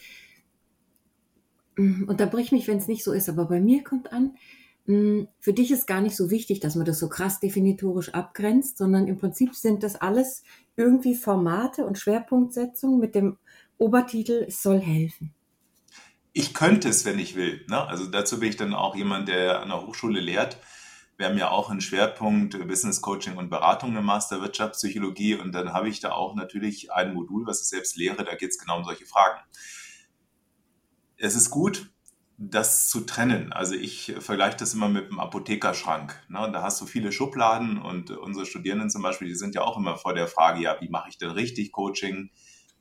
mm, 1.77 2.05
unterbrich 2.05 2.53
mich, 2.53 2.69
wenn 2.69 2.79
es 2.79 2.89
nicht 2.89 3.05
so 3.05 3.13
ist, 3.13 3.29
aber 3.29 3.47
bei 3.47 3.61
mir 3.61 3.83
kommt 3.83 4.13
an, 4.13 4.37
mm, 4.87 5.25
für 5.41 5.53
dich 5.53 5.71
ist 5.71 5.87
gar 5.87 6.01
nicht 6.01 6.17
so 6.17 6.31
wichtig, 6.31 6.61
dass 6.61 6.77
man 6.77 6.85
das 6.85 6.99
so 6.99 7.09
krass 7.09 7.41
definitorisch 7.41 8.15
abgrenzt, 8.15 8.79
sondern 8.79 9.09
im 9.09 9.19
Prinzip 9.19 9.55
sind 9.55 9.83
das 9.83 9.97
alles 9.97 10.45
irgendwie 10.77 11.15
Formate 11.15 11.85
und 11.85 11.99
Schwerpunktsetzungen 11.99 13.01
mit 13.01 13.15
dem 13.15 13.39
Obertitel, 13.79 14.45
es 14.47 14.63
soll 14.63 14.81
helfen. 14.81 15.35
Ich 16.33 16.55
könnte 16.55 16.89
es, 16.89 17.05
wenn 17.05 17.19
ich 17.19 17.35
will. 17.35 17.65
Ne? 17.69 17.85
Also 17.89 18.07
dazu 18.07 18.39
bin 18.39 18.51
ich 18.51 18.57
dann 18.57 18.75
auch 18.75 18.95
jemand, 18.95 19.29
der 19.29 19.63
an 19.63 19.71
der 19.71 19.85
Hochschule 19.85 20.21
lehrt. 20.21 20.59
Wir 21.19 21.27
haben 21.27 21.37
ja 21.37 21.51
auch 21.51 21.69
einen 21.69 21.81
Schwerpunkt 21.81 22.57
Business 22.69 23.03
Coaching 23.03 23.37
und 23.37 23.51
Beratung 23.51 23.97
im 23.97 24.05
Master 24.05 24.41
Wirtschaftspsychologie 24.41 25.35
und 25.35 25.51
dann 25.51 25.73
habe 25.73 25.89
ich 25.89 25.99
da 25.99 26.13
auch 26.13 26.37
natürlich 26.37 26.93
ein 26.93 27.13
Modul, 27.13 27.45
was 27.45 27.61
ich 27.61 27.69
selbst 27.69 27.97
lehre, 27.97 28.25
da 28.25 28.37
geht 28.37 28.51
es 28.51 28.59
genau 28.59 28.79
um 28.79 28.85
solche 28.85 29.05
Fragen. 29.05 29.41
Es 31.17 31.35
ist 31.35 31.51
gut, 31.51 31.91
das 32.37 32.89
zu 32.89 33.01
trennen. 33.01 33.53
Also 33.53 33.75
ich 33.75 34.15
vergleiche 34.21 34.59
das 34.59 34.75
immer 34.75 34.89
mit 34.89 35.11
dem 35.11 35.19
Apothekerschrank. 35.19 36.15
Ne? 36.29 36.51
Da 36.53 36.63
hast 36.63 36.81
du 36.81 36.87
viele 36.87 37.11
Schubladen 37.11 37.83
und 37.83 38.13
unsere 38.13 38.47
Studierenden 38.47 38.89
zum 38.89 39.03
Beispiel, 39.03 39.27
die 39.27 39.35
sind 39.35 39.57
ja 39.57 39.63
auch 39.63 39.77
immer 39.77 39.97
vor 39.97 40.15
der 40.15 40.29
Frage, 40.29 40.63
ja, 40.63 40.81
wie 40.81 40.89
mache 40.89 41.09
ich 41.09 41.19
denn 41.19 41.31
richtig 41.31 41.73
Coaching? 41.73 42.31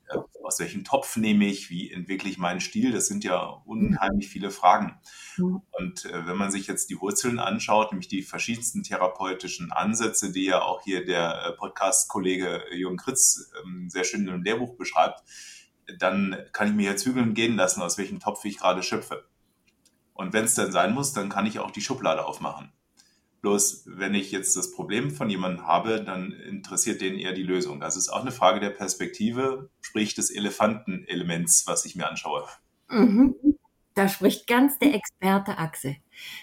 Äh, 0.08 0.18
aus 0.42 0.58
welchem 0.60 0.84
Topf 0.84 1.16
nehme 1.16 1.46
ich? 1.46 1.70
Wie 1.70 1.92
entwickle 1.92 2.30
ich 2.30 2.38
meinen 2.38 2.60
Stil? 2.60 2.92
Das 2.92 3.06
sind 3.06 3.24
ja 3.24 3.40
unheimlich 3.64 4.28
viele 4.28 4.50
Fragen. 4.50 4.98
Und 5.38 6.04
äh, 6.04 6.26
wenn 6.26 6.36
man 6.36 6.50
sich 6.50 6.66
jetzt 6.66 6.90
die 6.90 7.00
Wurzeln 7.00 7.38
anschaut, 7.38 7.92
nämlich 7.92 8.08
die 8.08 8.22
verschiedensten 8.22 8.82
therapeutischen 8.82 9.72
Ansätze, 9.72 10.32
die 10.32 10.44
ja 10.44 10.62
auch 10.62 10.82
hier 10.82 11.04
der 11.04 11.44
äh, 11.44 11.52
Podcast-Kollege 11.52 12.64
Jürgen 12.72 12.96
Kritz 12.96 13.50
ähm, 13.62 13.90
sehr 13.90 14.04
schön 14.04 14.26
im 14.26 14.42
Lehrbuch 14.42 14.76
beschreibt, 14.76 15.22
dann 15.98 16.36
kann 16.52 16.68
ich 16.68 16.74
mir 16.74 16.90
jetzt 16.90 17.02
zügeln 17.02 17.34
gehen 17.34 17.56
lassen, 17.56 17.82
aus 17.82 17.98
welchem 17.98 18.20
Topf 18.20 18.44
ich 18.44 18.58
gerade 18.58 18.82
schöpfe. 18.82 19.28
Und 20.14 20.32
wenn 20.32 20.44
es 20.44 20.54
dann 20.54 20.72
sein 20.72 20.94
muss, 20.94 21.12
dann 21.12 21.28
kann 21.28 21.46
ich 21.46 21.60
auch 21.60 21.70
die 21.70 21.80
Schublade 21.80 22.26
aufmachen. 22.26 22.72
Bloß, 23.40 23.84
wenn 23.86 24.14
ich 24.14 24.32
jetzt 24.32 24.56
das 24.56 24.72
Problem 24.72 25.10
von 25.10 25.30
jemandem 25.30 25.66
habe, 25.66 26.02
dann 26.02 26.32
interessiert 26.32 27.00
den 27.00 27.18
eher 27.18 27.32
die 27.32 27.44
Lösung. 27.44 27.78
Das 27.78 27.96
ist 27.96 28.08
auch 28.08 28.22
eine 28.22 28.32
Frage 28.32 28.58
der 28.58 28.70
Perspektive, 28.70 29.70
sprich 29.80 30.14
des 30.14 30.30
Elefantenelements, 30.30 31.64
was 31.66 31.84
ich 31.84 31.94
mir 31.94 32.08
anschaue. 32.08 32.44
Mhm. 32.88 33.34
Da 33.94 34.08
spricht 34.08 34.46
ganz 34.46 34.78
der 34.78 34.94
Experte 34.94 35.58
Axel. 35.58 35.96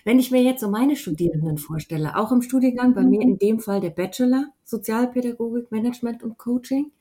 Wenn 0.04 0.20
ich 0.20 0.32
mir 0.32 0.42
jetzt 0.42 0.60
so 0.60 0.70
meine 0.70 0.96
Studierenden 0.96 1.58
vorstelle, 1.58 2.18
auch 2.18 2.32
im 2.32 2.42
Studiengang, 2.42 2.94
bei 2.94 3.04
mir 3.04 3.22
in 3.22 3.38
dem 3.38 3.60
Fall 3.60 3.80
der 3.80 3.92
Bachelor, 3.92 4.48
Sozialpädagogik, 4.64 5.72
Management 5.72 6.24
und 6.24 6.38
Coaching, 6.38 6.92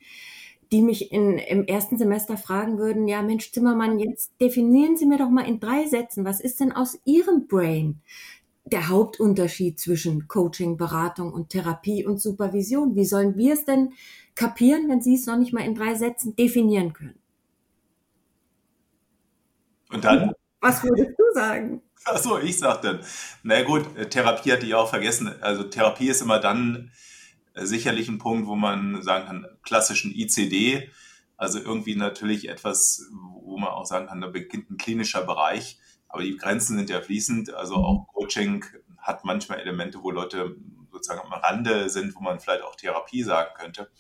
die 0.71 0.83
mich 0.83 1.13
in, 1.13 1.39
im 1.39 1.65
ersten 1.67 1.99
Semester 1.99 2.37
fragen 2.37 2.79
würden, 2.79 3.07
ja 3.07 3.23
Mensch 3.23 3.53
Zimmermann, 3.53 3.99
jetzt 3.99 4.33
definieren 4.41 4.97
Sie 4.97 5.07
mir 5.07 5.19
doch 5.19 5.29
mal 5.31 5.47
in 5.47 5.61
drei 5.61 5.87
Sätzen, 5.87 6.25
was 6.25 6.41
ist 6.41 6.61
denn 6.61 6.73
aus 6.73 6.99
Ihrem 7.05 7.47
Brain 7.47 8.01
der 8.67 8.89
Hauptunterschied 8.89 9.79
zwischen 9.79 10.27
Coaching, 10.27 10.77
Beratung 10.77 11.33
und 11.33 11.51
Therapie 11.51 12.07
und 12.07 12.21
Supervision? 12.21 12.97
Wie 12.97 13.05
sollen 13.05 13.37
wir 13.37 13.55
es 13.55 13.65
denn 13.65 13.93
kapieren, 14.35 14.89
wenn 14.89 15.03
Sie 15.03 15.15
es 15.15 15.27
noch 15.27 15.37
nicht 15.37 15.53
mal 15.53 15.65
in 15.65 15.75
drei 15.75 15.95
Sätzen 15.95 16.35
definieren 16.35 16.93
können? 16.93 17.19
Und 19.91 20.05
dann? 20.05 20.33
Was 20.61 20.83
würdest 20.83 21.19
du 21.19 21.25
sagen? 21.35 21.83
Achso, 22.07 22.39
ich 22.39 22.59
sag 22.59 22.83
dann. 22.83 23.01
Na 23.43 23.63
gut, 23.63 23.85
Therapie 24.11 24.53
hatte 24.53 24.67
ich 24.67 24.75
auch 24.75 24.91
vergessen. 24.91 25.31
Also 25.41 25.65
Therapie 25.65 26.09
ist 26.09 26.23
immer 26.23 26.39
dann 26.39 26.91
sicherlich 27.55 28.09
ein 28.09 28.19
Punkt, 28.19 28.47
wo 28.47 28.57
man 28.57 29.03
sagen 29.03 29.27
kann, 29.27 29.47
klassischen 29.63 30.13
ICD, 30.15 30.91
also 31.37 31.59
irgendwie 31.59 31.97
natürlich 31.97 32.49
etwas, 32.49 33.09
wo 33.13 33.59
man 33.59 33.71
auch 33.71 33.87
sagen 33.87 34.07
kann, 34.07 34.21
da 34.21 34.29
beginnt 34.29 34.71
ein 34.71 34.77
klinischer 34.77 35.23
Bereich, 35.23 35.79
aber 36.15 36.23
die 36.23 36.37
Grenzen 36.37 36.77
sind 36.77 36.91
ja 36.91 37.01
fließend, 37.01 37.53
also 37.53 37.75
auch 37.75 38.07
Coaching 38.09 38.65
hat 38.99 39.25
manchmal 39.25 39.61
Elemente, 39.61 40.03
wo 40.03 40.11
Leute 40.11 40.57
sozusagen 40.91 41.21
am 41.21 41.33
Rande 41.33 41.91
sind, 41.91 42.15
wo 42.15 42.21
man 42.21 42.41
vielleicht 42.41 42.63
auch 42.63 42.77
Therapie 42.77 43.23
sagen 43.23 43.51
könnte. 43.59 43.91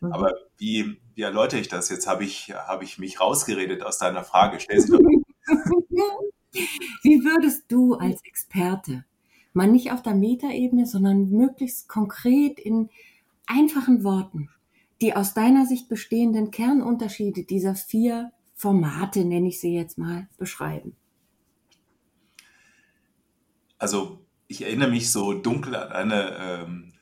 Mhm. 0.00 0.12
Aber 0.12 0.32
wie, 0.56 1.00
wie 1.14 1.22
erläutere 1.22 1.60
ich 1.60 1.68
das? 1.68 1.90
Jetzt 1.90 2.06
habe 2.06 2.24
ich, 2.24 2.54
habe 2.54 2.84
ich 2.84 2.98
mich 2.98 3.20
rausgeredet 3.20 3.82
aus 3.82 3.98
deiner 3.98 4.24
Frage. 4.24 4.60
Stell 4.60 4.80
sie 4.80 4.92
doch. 4.92 5.00
Wie 7.02 7.22
würdest 7.22 7.64
du 7.68 7.94
als 7.94 8.24
Experte 8.24 9.04
man 9.52 9.72
nicht 9.72 9.92
auf 9.92 10.02
der 10.02 10.14
Metaebene, 10.14 10.86
sondern 10.86 11.30
möglichst 11.30 11.88
konkret 11.88 12.58
in 12.58 12.88
einfachen 13.46 14.04
Worten 14.04 14.50
die 15.00 15.14
aus 15.14 15.34
deiner 15.34 15.66
Sicht 15.66 15.88
bestehenden 15.88 16.50
Kernunterschiede 16.50 17.44
dieser 17.44 17.74
vier 17.74 18.32
Formate, 18.54 19.24
nenne 19.24 19.48
ich 19.48 19.60
sie 19.60 19.74
jetzt 19.74 19.98
mal, 19.98 20.28
beschreiben? 20.38 20.96
Also 23.78 24.26
ich 24.48 24.62
erinnere 24.62 24.90
mich 24.90 25.10
so 25.10 25.34
dunkel 25.34 25.76
an 25.76 25.92
eine 25.92 26.36
ähm, 26.38 26.92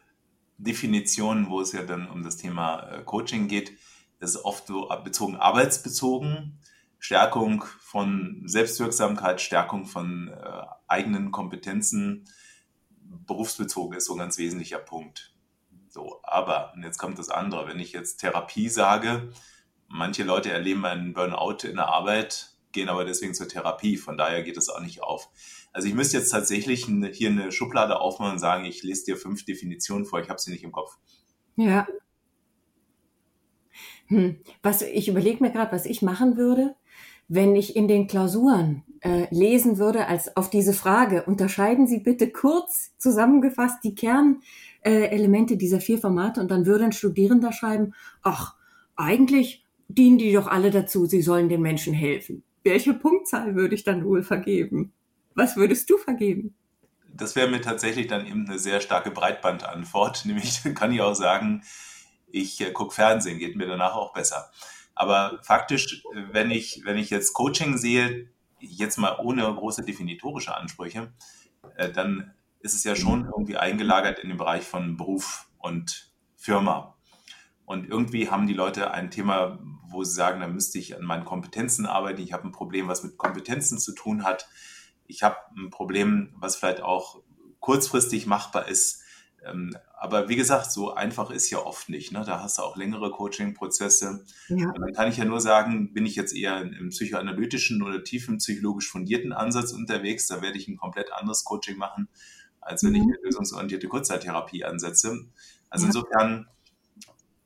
Definition, 0.58 1.48
wo 1.50 1.60
es 1.60 1.72
ja 1.72 1.82
dann 1.82 2.08
um 2.08 2.22
das 2.22 2.36
Thema 2.36 2.80
äh, 2.88 3.02
Coaching 3.02 3.48
geht. 3.48 3.72
Das 4.18 4.30
ist 4.30 4.44
oft 4.44 4.66
so 4.66 4.88
bezogen, 5.04 5.36
arbeitsbezogen. 5.36 6.58
Stärkung 6.98 7.64
von 7.80 8.42
Selbstwirksamkeit, 8.46 9.42
Stärkung 9.42 9.84
von 9.84 10.28
äh, 10.28 10.62
eigenen 10.88 11.32
Kompetenzen, 11.32 12.24
berufsbezogen 13.26 13.96
ist 13.96 14.06
so 14.06 14.14
ein 14.14 14.20
ganz 14.20 14.38
wesentlicher 14.38 14.78
Punkt. 14.78 15.34
So, 15.88 16.20
aber, 16.22 16.72
und 16.74 16.82
jetzt 16.82 16.98
kommt 16.98 17.18
das 17.18 17.28
andere, 17.28 17.68
wenn 17.68 17.78
ich 17.78 17.92
jetzt 17.92 18.16
Therapie 18.18 18.70
sage, 18.70 19.32
manche 19.86 20.24
Leute 20.24 20.50
erleben 20.50 20.86
einen 20.86 21.12
Burnout 21.12 21.68
in 21.68 21.76
der 21.76 21.88
Arbeit, 21.88 22.54
gehen 22.72 22.88
aber 22.88 23.04
deswegen 23.04 23.34
zur 23.34 23.48
Therapie, 23.48 23.98
von 23.98 24.16
daher 24.16 24.42
geht 24.42 24.56
es 24.56 24.70
auch 24.70 24.80
nicht 24.80 25.02
auf. 25.02 25.28
Also 25.74 25.88
ich 25.88 25.94
müsste 25.94 26.18
jetzt 26.18 26.30
tatsächlich 26.30 26.86
hier 27.12 27.30
eine 27.30 27.50
Schublade 27.50 28.00
aufmachen 28.00 28.34
und 28.34 28.38
sagen, 28.38 28.64
ich 28.64 28.84
lese 28.84 29.06
dir 29.06 29.16
fünf 29.16 29.44
Definitionen 29.44 30.06
vor, 30.06 30.20
ich 30.20 30.28
habe 30.28 30.40
sie 30.40 30.52
nicht 30.52 30.62
im 30.62 30.70
Kopf. 30.70 30.96
Ja. 31.56 31.86
Hm. 34.06 34.36
Was 34.62 34.82
ich 34.82 35.08
überlege 35.08 35.42
mir 35.42 35.50
gerade, 35.50 35.72
was 35.72 35.84
ich 35.84 36.00
machen 36.00 36.36
würde, 36.36 36.76
wenn 37.26 37.56
ich 37.56 37.74
in 37.74 37.88
den 37.88 38.06
Klausuren 38.06 38.84
äh, 39.00 39.26
lesen 39.34 39.78
würde, 39.78 40.06
als 40.06 40.36
auf 40.36 40.48
diese 40.48 40.74
Frage, 40.74 41.24
unterscheiden 41.24 41.88
Sie 41.88 41.98
bitte 41.98 42.30
kurz 42.30 42.92
zusammengefasst 42.98 43.82
die 43.82 43.96
Kernelemente 43.96 45.54
äh, 45.54 45.56
dieser 45.56 45.80
vier 45.80 45.98
Formate 45.98 46.40
und 46.40 46.52
dann 46.52 46.66
würde 46.66 46.84
ein 46.84 46.92
Studierender 46.92 47.52
schreiben, 47.52 47.94
ach, 48.22 48.54
eigentlich 48.94 49.64
dienen 49.88 50.18
die 50.18 50.32
doch 50.32 50.46
alle 50.46 50.70
dazu, 50.70 51.06
sie 51.06 51.22
sollen 51.22 51.48
den 51.48 51.62
Menschen 51.62 51.94
helfen. 51.94 52.44
Welche 52.62 52.94
Punktzahl 52.94 53.56
würde 53.56 53.74
ich 53.74 53.82
dann 53.82 54.04
wohl 54.04 54.22
vergeben? 54.22 54.92
Was 55.34 55.56
würdest 55.56 55.90
du 55.90 55.98
vergeben? 55.98 56.56
Das 57.12 57.36
wäre 57.36 57.48
mir 57.48 57.60
tatsächlich 57.60 58.06
dann 58.06 58.26
eben 58.26 58.46
eine 58.46 58.58
sehr 58.58 58.80
starke 58.80 59.10
Breitbandantwort. 59.10 60.24
Nämlich 60.24 60.62
kann 60.74 60.92
ich 60.92 61.00
auch 61.00 61.14
sagen, 61.14 61.62
ich 62.26 62.60
äh, 62.60 62.72
gucke 62.72 62.94
Fernsehen, 62.94 63.38
geht 63.38 63.56
mir 63.56 63.66
danach 63.66 63.94
auch 63.94 64.12
besser. 64.12 64.50
Aber 64.94 65.40
faktisch, 65.42 66.04
wenn 66.32 66.50
ich, 66.50 66.82
wenn 66.84 66.96
ich 66.96 67.10
jetzt 67.10 67.32
Coaching 67.32 67.78
sehe, 67.78 68.30
jetzt 68.60 68.96
mal 68.96 69.18
ohne 69.20 69.42
große 69.42 69.82
definitorische 69.82 70.56
Ansprüche, 70.56 71.12
äh, 71.76 71.90
dann 71.90 72.32
ist 72.60 72.74
es 72.74 72.84
ja 72.84 72.96
schon 72.96 73.26
irgendwie 73.26 73.56
eingelagert 73.56 74.18
in 74.18 74.28
den 74.28 74.38
Bereich 74.38 74.62
von 74.64 74.96
Beruf 74.96 75.48
und 75.58 76.12
Firma. 76.36 76.96
Und 77.66 77.88
irgendwie 77.88 78.30
haben 78.30 78.46
die 78.46 78.54
Leute 78.54 78.90
ein 78.90 79.10
Thema, 79.10 79.58
wo 79.88 80.04
sie 80.04 80.14
sagen, 80.14 80.40
da 80.40 80.48
müsste 80.48 80.78
ich 80.78 80.96
an 80.96 81.04
meinen 81.04 81.24
Kompetenzen 81.24 81.86
arbeiten. 81.86 82.22
Ich 82.22 82.32
habe 82.32 82.46
ein 82.46 82.52
Problem, 82.52 82.88
was 82.88 83.02
mit 83.02 83.16
Kompetenzen 83.16 83.78
zu 83.78 83.94
tun 83.94 84.24
hat. 84.24 84.48
Ich 85.06 85.22
habe 85.22 85.36
ein 85.56 85.70
Problem, 85.70 86.34
was 86.36 86.56
vielleicht 86.56 86.82
auch 86.82 87.22
kurzfristig 87.60 88.26
machbar 88.26 88.68
ist. 88.68 89.02
Ähm, 89.44 89.76
aber 89.98 90.28
wie 90.28 90.36
gesagt, 90.36 90.70
so 90.70 90.92
einfach 90.94 91.30
ist 91.30 91.50
ja 91.50 91.58
oft 91.58 91.88
nicht. 91.88 92.12
Ne? 92.12 92.24
Da 92.26 92.42
hast 92.42 92.58
du 92.58 92.62
auch 92.62 92.76
längere 92.76 93.10
Coaching-Prozesse. 93.10 94.24
Ja. 94.48 94.72
Dann 94.72 94.92
kann 94.92 95.08
ich 95.08 95.16
ja 95.16 95.24
nur 95.24 95.40
sagen, 95.40 95.92
bin 95.92 96.06
ich 96.06 96.14
jetzt 96.14 96.34
eher 96.34 96.60
im 96.60 96.90
psychoanalytischen 96.90 97.82
oder 97.82 98.04
tiefen 98.04 98.38
psychologisch 98.38 98.90
fundierten 98.90 99.32
Ansatz 99.32 99.72
unterwegs, 99.72 100.26
da 100.26 100.42
werde 100.42 100.58
ich 100.58 100.68
ein 100.68 100.76
komplett 100.76 101.12
anderes 101.12 101.44
Coaching 101.44 101.76
machen, 101.76 102.08
als 102.60 102.82
wenn 102.82 102.90
mhm. 102.90 102.96
ich 102.96 103.02
eine 103.02 103.16
lösungsorientierte 103.22 103.88
Kurzzeittherapie 103.88 104.64
ansetze. 104.64 105.26
Also 105.70 105.86
ja. 105.86 105.88
insofern, 105.88 106.48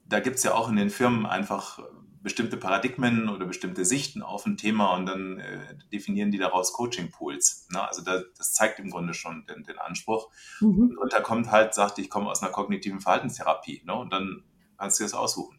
da 0.07 0.21
gibt 0.21 0.37
es 0.37 0.43
ja 0.43 0.55
auch 0.55 0.69
in 0.69 0.77
den 0.77 0.91
Firmen 0.91 1.27
einfach 1.27 1.81
bestimmte 2.23 2.57
Paradigmen 2.57 3.29
oder 3.29 3.47
bestimmte 3.47 3.85
Sichten 3.85 4.23
auf 4.23 4.47
ein 4.47 4.57
Thema 4.57 4.97
und 4.97 5.07
dann 5.07 5.39
äh, 5.39 5.77
definieren 5.93 6.31
die 6.31 6.39
daraus 6.39 6.73
Coaching-Pools. 6.73 7.69
Ne? 7.71 7.87
Also 7.87 8.03
da, 8.03 8.23
das 8.37 8.53
zeigt 8.55 8.79
im 8.79 8.91
Grunde 8.91 9.15
schon 9.15 9.47
den, 9.47 9.65
den 9.65 9.79
Anspruch. 9.79 10.31
Mhm. 10.61 10.99
Und 11.01 11.13
da 11.13 11.21
kommt 11.21 11.51
halt, 11.51 11.75
sagt, 11.75 11.99
ich 11.99 12.11
komme 12.11 12.31
aus 12.31 12.43
einer 12.43 12.53
kognitiven 12.53 13.01
Verhaltenstherapie. 13.01 13.83
Ne? 13.85 13.95
Und 13.95 14.13
dann 14.13 14.43
kannst 14.77 14.99
du 14.99 15.05
das 15.05 15.15
aussuchen. 15.15 15.59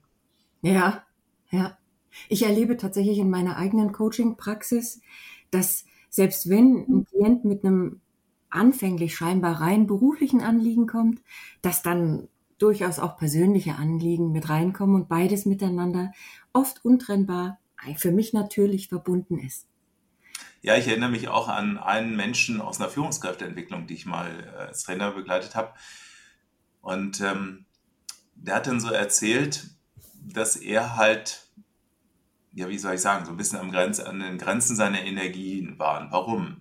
Ja, 0.61 1.03
ja. 1.49 1.77
Ich 2.27 2.43
erlebe 2.43 2.75
tatsächlich 2.77 3.19
in 3.19 3.29
meiner 3.29 3.57
eigenen 3.57 3.91
Coaching-Praxis, 3.91 5.01
dass 5.51 5.85
selbst 6.09 6.49
wenn 6.49 6.85
ein 6.87 7.05
Klient 7.05 7.45
mit 7.45 7.63
einem 7.63 8.01
anfänglich 8.49 9.15
scheinbar 9.15 9.61
rein 9.61 9.85
beruflichen 9.85 10.41
Anliegen 10.41 10.87
kommt, 10.87 11.21
dass 11.61 11.83
dann 11.83 12.27
durchaus 12.59 12.99
auch 12.99 13.17
persönliche 13.17 13.75
Anliegen 13.75 14.31
mit 14.31 14.49
reinkommen 14.49 14.95
und 14.95 15.09
beides 15.09 15.45
miteinander 15.45 16.11
oft 16.53 16.85
untrennbar, 16.85 17.59
für 17.95 18.11
mich 18.11 18.33
natürlich 18.33 18.89
verbunden 18.89 19.39
ist. 19.39 19.67
Ja, 20.61 20.75
ich 20.75 20.87
erinnere 20.87 21.09
mich 21.09 21.29
auch 21.29 21.47
an 21.47 21.77
einen 21.77 22.15
Menschen 22.15 22.59
aus 22.59 22.79
einer 22.79 22.89
Führungskräfteentwicklung, 22.89 23.87
die 23.87 23.93
ich 23.93 24.05
mal 24.05 24.27
äh, 24.27 24.57
als 24.57 24.83
Trainer 24.83 25.11
begleitet 25.11 25.55
habe. 25.55 25.73
Und 26.81 27.21
ähm, 27.21 27.65
der 28.35 28.55
hat 28.55 28.67
dann 28.67 28.81
so 28.81 28.89
erzählt, 28.89 29.69
dass 30.21 30.57
er 30.57 30.97
halt, 30.97 31.47
ja, 32.51 32.67
wie 32.67 32.77
soll 32.77 32.95
ich 32.95 33.01
sagen, 33.01 33.25
so 33.25 33.31
ein 33.31 33.37
bisschen 33.37 33.59
am 33.59 33.71
Grenz, 33.71 33.99
an 34.01 34.19
den 34.19 34.37
Grenzen 34.37 34.75
seiner 34.75 35.01
Energien 35.01 35.79
war. 35.79 36.11
Warum? 36.11 36.57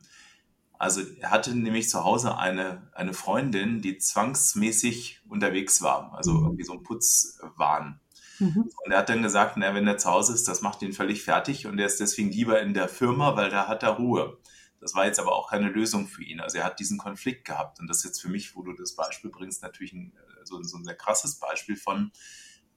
Also 0.78 1.02
er 1.20 1.30
hatte 1.30 1.54
nämlich 1.54 1.88
zu 1.88 2.04
Hause 2.04 2.38
eine, 2.38 2.88
eine 2.94 3.12
Freundin, 3.12 3.82
die 3.82 3.98
zwangsmäßig 3.98 5.22
unterwegs 5.28 5.82
war, 5.82 6.14
also 6.14 6.32
mhm. 6.32 6.44
irgendwie 6.44 6.64
so 6.64 6.72
ein 6.72 6.82
Putzwahn. 6.82 8.00
Mhm. 8.38 8.70
Und 8.84 8.92
er 8.92 8.98
hat 8.98 9.08
dann 9.08 9.22
gesagt, 9.22 9.56
na, 9.56 9.74
wenn 9.74 9.88
er 9.88 9.98
zu 9.98 10.08
Hause 10.08 10.34
ist, 10.34 10.46
das 10.46 10.62
macht 10.62 10.82
ihn 10.82 10.92
völlig 10.92 11.22
fertig 11.22 11.66
und 11.66 11.78
er 11.78 11.86
ist 11.86 11.98
deswegen 11.98 12.30
lieber 12.30 12.60
in 12.60 12.74
der 12.74 12.88
Firma, 12.88 13.34
weil 13.36 13.50
da 13.50 13.66
hat 13.66 13.82
er 13.82 13.90
Ruhe. 13.90 14.38
Das 14.80 14.94
war 14.94 15.06
jetzt 15.06 15.18
aber 15.18 15.32
auch 15.32 15.50
keine 15.50 15.68
Lösung 15.68 16.06
für 16.06 16.22
ihn. 16.22 16.40
Also 16.40 16.58
er 16.58 16.64
hat 16.64 16.78
diesen 16.78 16.98
Konflikt 16.98 17.44
gehabt. 17.44 17.80
Und 17.80 17.88
das 17.88 17.98
ist 17.98 18.04
jetzt 18.04 18.22
für 18.22 18.28
mich, 18.28 18.54
wo 18.54 18.62
du 18.62 18.72
das 18.74 18.94
Beispiel 18.94 19.30
bringst, 19.30 19.62
natürlich 19.62 19.92
ein, 19.92 20.12
so, 20.44 20.62
so 20.62 20.76
ein 20.76 20.84
sehr 20.84 20.94
krasses 20.94 21.40
Beispiel 21.40 21.74
von, 21.74 22.12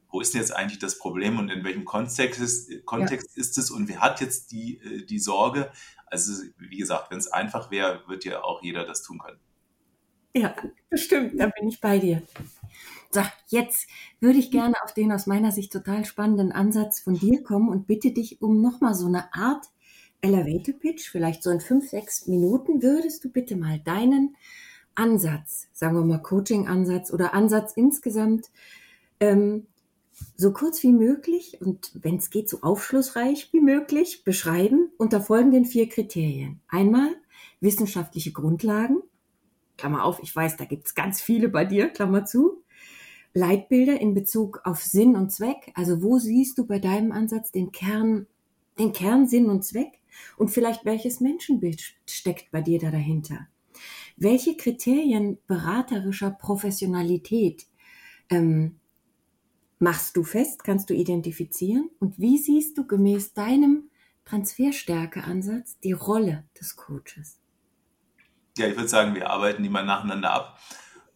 wo 0.10 0.20
ist 0.20 0.34
denn 0.34 0.42
jetzt 0.42 0.56
eigentlich 0.56 0.80
das 0.80 0.98
Problem 0.98 1.40
und 1.40 1.50
in 1.50 1.64
welchem 1.64 1.86
Kontext 1.86 2.42
ist, 2.42 2.86
Kontext 2.86 3.30
ja. 3.36 3.42
ist 3.42 3.58
es 3.58 3.72
und 3.72 3.88
wer 3.88 4.00
hat 4.02 4.20
jetzt 4.20 4.52
die, 4.52 4.78
äh, 4.80 5.06
die 5.06 5.20
Sorge? 5.20 5.72
Also 6.12 6.44
wie 6.60 6.78
gesagt, 6.78 7.10
wenn 7.10 7.18
es 7.18 7.28
einfach 7.28 7.72
wäre, 7.72 8.04
wird 8.08 8.26
ja 8.26 8.44
auch 8.44 8.62
jeder 8.62 8.86
das 8.86 9.02
tun 9.02 9.18
können. 9.18 9.40
Ja, 10.36 10.56
bestimmt, 10.90 11.40
da 11.40 11.48
bin 11.48 11.68
ich 11.68 11.82
bei 11.82 11.98
dir. 11.98 12.22
So, 13.10 13.22
jetzt 13.48 13.88
würde 14.22 14.40
ich 14.40 14.52
gerne 14.52 14.76
auf 14.84 14.94
den 14.94 15.12
aus 15.12 15.26
meiner 15.26 15.52
Sicht 15.52 15.74
total 15.74 16.06
spannenden 16.06 16.52
Ansatz 16.52 17.02
von 17.02 17.16
dir 17.16 17.44
kommen 17.44 17.68
und 17.68 17.88
bitte 17.88 18.12
dich 18.12 18.42
um 18.42 18.62
nochmal 18.62 18.94
so 18.94 19.08
eine 19.08 19.34
Art 19.34 19.66
Elevator 20.22 20.76
Pitch, 20.76 21.10
vielleicht 21.10 21.44
so 21.44 21.50
in 21.50 21.60
fünf, 21.60 21.90
sechs 21.90 22.28
Minuten, 22.28 22.82
würdest 22.82 23.24
du 23.26 23.30
bitte 23.30 23.56
mal 23.56 23.80
deinen 23.80 24.38
Ansatz, 24.96 25.68
sagen 25.74 25.96
wir 25.96 26.06
mal 26.06 26.22
Coaching-Ansatz 26.22 27.12
oder 27.12 27.34
Ansatz 27.34 27.74
insgesamt, 27.74 28.52
ähm, 29.20 29.68
so 30.38 30.52
kurz 30.52 30.84
wie 30.84 30.92
möglich 30.92 31.60
und 31.62 31.92
wenn 31.94 32.18
es 32.18 32.30
geht, 32.30 32.50
so 32.50 32.62
aufschlussreich 32.62 33.50
wie 33.52 33.62
möglich 33.62 34.24
beschreiben 34.24 34.90
unter 34.98 35.22
folgenden 35.22 35.66
vier 35.66 35.90
Kriterien. 35.90 36.60
Einmal 36.68 37.10
wissenschaftliche 37.60 38.32
Grundlagen, 38.32 39.02
Klammer 39.78 40.04
auf, 40.04 40.20
ich 40.22 40.36
weiß, 40.36 40.58
da 40.58 40.66
gibt 40.66 40.88
es 40.88 40.96
ganz 40.96 41.22
viele 41.22 41.50
bei 41.50 41.66
dir, 41.66 41.90
Klammer 41.90 42.26
zu. 42.26 42.64
Leitbilder 43.34 44.00
in 44.00 44.14
Bezug 44.14 44.62
auf 44.66 44.84
Sinn 44.84 45.16
und 45.16 45.32
Zweck. 45.32 45.72
Also 45.76 46.04
wo 46.04 46.20
siehst 46.20 46.58
du 46.58 46.66
bei 46.66 46.80
deinem 46.80 47.12
Ansatz 47.12 47.52
den 47.52 47.72
Kern, 47.72 48.28
den 48.78 48.92
Kern 48.94 49.28
Sinn 49.28 49.50
und 49.50 49.64
Zweck? 49.64 50.00
Und 50.38 50.50
vielleicht 50.50 50.84
welches 50.84 51.22
Menschenbild 51.22 51.82
steckt 52.06 52.52
bei 52.52 52.62
dir 52.62 52.80
da 52.80 52.92
dahinter? 52.92 53.48
Welche 54.18 54.58
Kriterien 54.58 55.38
beraterischer 55.48 56.32
Professionalität 56.32 57.66
ähm, 58.30 58.81
machst 59.82 60.16
du 60.16 60.24
fest, 60.24 60.64
kannst 60.64 60.90
du 60.90 60.94
identifizieren? 60.94 61.90
Und 62.00 62.20
wie 62.20 62.38
siehst 62.38 62.78
du 62.78 62.86
gemäß 62.86 63.34
deinem 63.34 63.90
Transferstärke-Ansatz 64.26 65.80
die 65.80 65.94
Rolle 65.94 66.46
des 66.60 66.76
Coaches? 66.76 67.40
Ja, 68.58 68.68
ich 68.68 68.76
würde 68.76 68.90
sagen, 68.90 69.16
wir 69.16 69.30
arbeiten 69.30 69.64
die 69.64 69.70
mal 69.70 69.86
nacheinander 69.86 70.32
ab. 70.32 70.60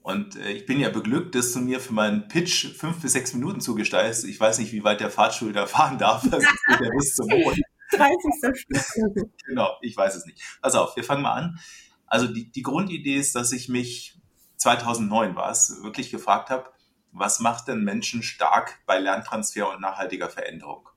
Und 0.01 0.35
äh, 0.37 0.51
ich 0.51 0.65
bin 0.65 0.79
ja 0.79 0.89
beglückt, 0.89 1.35
dass 1.35 1.53
du 1.53 1.59
mir 1.59 1.79
für 1.79 1.93
meinen 1.93 2.27
Pitch 2.27 2.75
fünf 2.75 3.01
bis 3.01 3.13
sechs 3.13 3.33
Minuten 3.33 3.61
zugestaltest. 3.61 4.25
Ich 4.25 4.39
weiß 4.39 4.59
nicht, 4.59 4.71
wie 4.71 4.83
weit 4.83 4.99
der 4.99 5.11
Fahrstuhl 5.11 5.53
da 5.53 5.67
fahren 5.67 5.97
darf. 5.97 6.27
Das 6.29 6.43
geht 6.43 6.81
ja 6.81 6.89
bis 6.97 7.15
zum 7.15 7.27
Mond. 7.27 7.59
30. 7.91 8.59
Stück. 8.59 9.31
genau, 9.47 9.77
ich 9.81 9.95
weiß 9.95 10.15
es 10.15 10.25
nicht. 10.25 10.41
Pass 10.61 10.75
auf, 10.75 10.95
wir 10.95 11.03
fangen 11.03 11.21
mal 11.21 11.33
an. 11.33 11.59
Also 12.07 12.27
die, 12.27 12.51
die 12.51 12.63
Grundidee 12.63 13.17
ist, 13.17 13.35
dass 13.35 13.51
ich 13.51 13.69
mich 13.69 14.19
2009 14.57 15.35
war 15.35 15.51
es, 15.51 15.79
wirklich 15.83 16.09
gefragt 16.09 16.49
habe, 16.49 16.69
was 17.17 17.39
macht 17.39 17.67
denn 17.67 17.83
Menschen 17.83 18.23
stark 18.23 18.79
bei 18.85 18.99
Lerntransfer 18.99 19.71
und 19.73 19.81
nachhaltiger 19.81 20.29
Veränderung? 20.29 20.89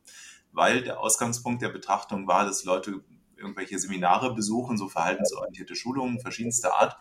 Weil 0.52 0.82
der 0.82 1.00
Ausgangspunkt 1.00 1.62
der 1.62 1.68
Betrachtung 1.68 2.26
war, 2.26 2.44
dass 2.44 2.64
Leute 2.64 3.04
irgendwelche 3.36 3.78
Seminare 3.78 4.34
besuchen, 4.34 4.76
so 4.76 4.88
verhaltensorientierte 4.88 5.76
Schulungen 5.76 6.20
verschiedenster 6.20 6.74
Art 6.74 6.96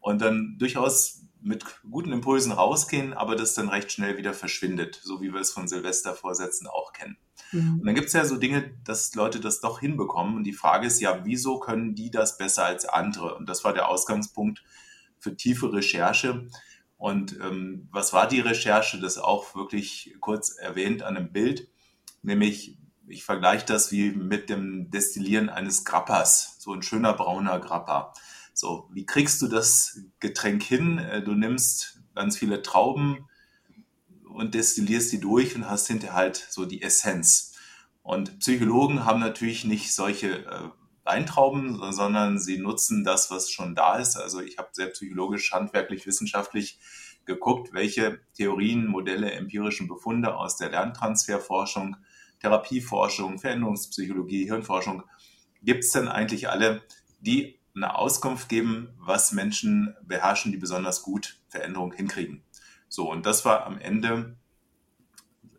und 0.00 0.20
dann 0.20 0.56
durchaus 0.58 1.22
mit 1.40 1.64
guten 1.88 2.12
Impulsen 2.12 2.52
rausgehen, 2.52 3.12
aber 3.12 3.36
das 3.36 3.54
dann 3.54 3.68
recht 3.68 3.92
schnell 3.92 4.16
wieder 4.16 4.34
verschwindet, 4.34 5.00
so 5.02 5.20
wie 5.20 5.32
wir 5.32 5.40
es 5.40 5.52
von 5.52 5.68
Silvestervorsätzen 5.68 6.66
auch 6.66 6.92
kennen. 6.92 7.16
Mhm. 7.52 7.80
Und 7.80 7.86
dann 7.86 7.94
gibt 7.94 8.08
es 8.08 8.12
ja 8.12 8.24
so 8.24 8.36
Dinge, 8.36 8.74
dass 8.84 9.14
Leute 9.14 9.40
das 9.40 9.60
doch 9.60 9.80
hinbekommen. 9.80 10.36
Und 10.36 10.44
die 10.44 10.52
Frage 10.52 10.86
ist 10.86 11.00
ja, 11.00 11.24
wieso 11.24 11.58
können 11.58 11.94
die 11.94 12.10
das 12.10 12.38
besser 12.38 12.64
als 12.64 12.84
andere? 12.84 13.34
Und 13.34 13.48
das 13.48 13.64
war 13.64 13.72
der 13.72 13.88
Ausgangspunkt 13.88 14.62
für 15.18 15.36
tiefe 15.36 15.72
Recherche. 15.72 16.48
Und 16.98 17.38
ähm, 17.40 17.88
was 17.92 18.12
war 18.12 18.28
die 18.28 18.40
Recherche? 18.40 19.00
Das 19.00 19.18
auch 19.18 19.54
wirklich 19.54 20.16
kurz 20.20 20.56
erwähnt 20.58 21.02
an 21.02 21.16
einem 21.16 21.32
Bild, 21.32 21.68
nämlich 22.22 22.76
ich 23.06 23.24
vergleiche 23.24 23.64
das 23.64 23.90
wie 23.90 24.10
mit 24.10 24.50
dem 24.50 24.90
Destillieren 24.90 25.48
eines 25.48 25.84
Grappas, 25.84 26.56
so 26.58 26.74
ein 26.74 26.82
schöner 26.82 27.14
brauner 27.14 27.58
Grappa. 27.58 28.12
So, 28.52 28.88
wie 28.92 29.06
kriegst 29.06 29.40
du 29.40 29.48
das 29.48 30.00
Getränk 30.20 30.62
hin? 30.62 30.98
Äh, 30.98 31.22
du 31.22 31.32
nimmst 31.32 32.02
ganz 32.14 32.36
viele 32.36 32.62
Trauben 32.62 33.28
und 34.28 34.54
destillierst 34.54 35.12
die 35.12 35.20
durch 35.20 35.54
und 35.54 35.70
hast 35.70 35.86
hinterher 35.86 36.16
halt 36.16 36.46
so 36.50 36.66
die 36.66 36.82
Essenz. 36.82 37.54
Und 38.02 38.40
Psychologen 38.40 39.04
haben 39.04 39.20
natürlich 39.20 39.64
nicht 39.64 39.94
solche 39.94 40.44
äh, 40.46 40.68
Weintrauben, 41.08 41.92
sondern 41.92 42.38
sie 42.38 42.58
nutzen 42.58 43.02
das, 43.02 43.30
was 43.30 43.50
schon 43.50 43.74
da 43.74 43.96
ist. 43.96 44.16
Also 44.16 44.40
ich 44.40 44.58
habe 44.58 44.68
sehr 44.72 44.88
psychologisch, 44.88 45.52
handwerklich, 45.52 46.06
wissenschaftlich 46.06 46.78
geguckt, 47.24 47.72
welche 47.72 48.20
Theorien, 48.34 48.86
Modelle, 48.86 49.32
empirischen 49.32 49.88
Befunde 49.88 50.36
aus 50.36 50.56
der 50.56 50.70
Lerntransferforschung 50.70 51.96
Therapieforschung, 52.40 53.38
Veränderungspsychologie, 53.38 54.44
Hirnforschung, 54.44 55.02
gibt 55.62 55.84
es 55.84 55.92
denn 55.92 56.08
eigentlich 56.08 56.48
alle, 56.48 56.82
die 57.20 57.58
eine 57.74 57.96
Auskunft 57.96 58.48
geben, 58.48 58.94
was 58.98 59.32
Menschen 59.32 59.96
beherrschen, 60.02 60.52
die 60.52 60.58
besonders 60.58 61.02
gut 61.02 61.40
Veränderung 61.48 61.92
hinkriegen. 61.92 62.42
So, 62.88 63.10
und 63.10 63.26
das 63.26 63.44
war 63.44 63.66
am 63.66 63.78
Ende 63.78 64.36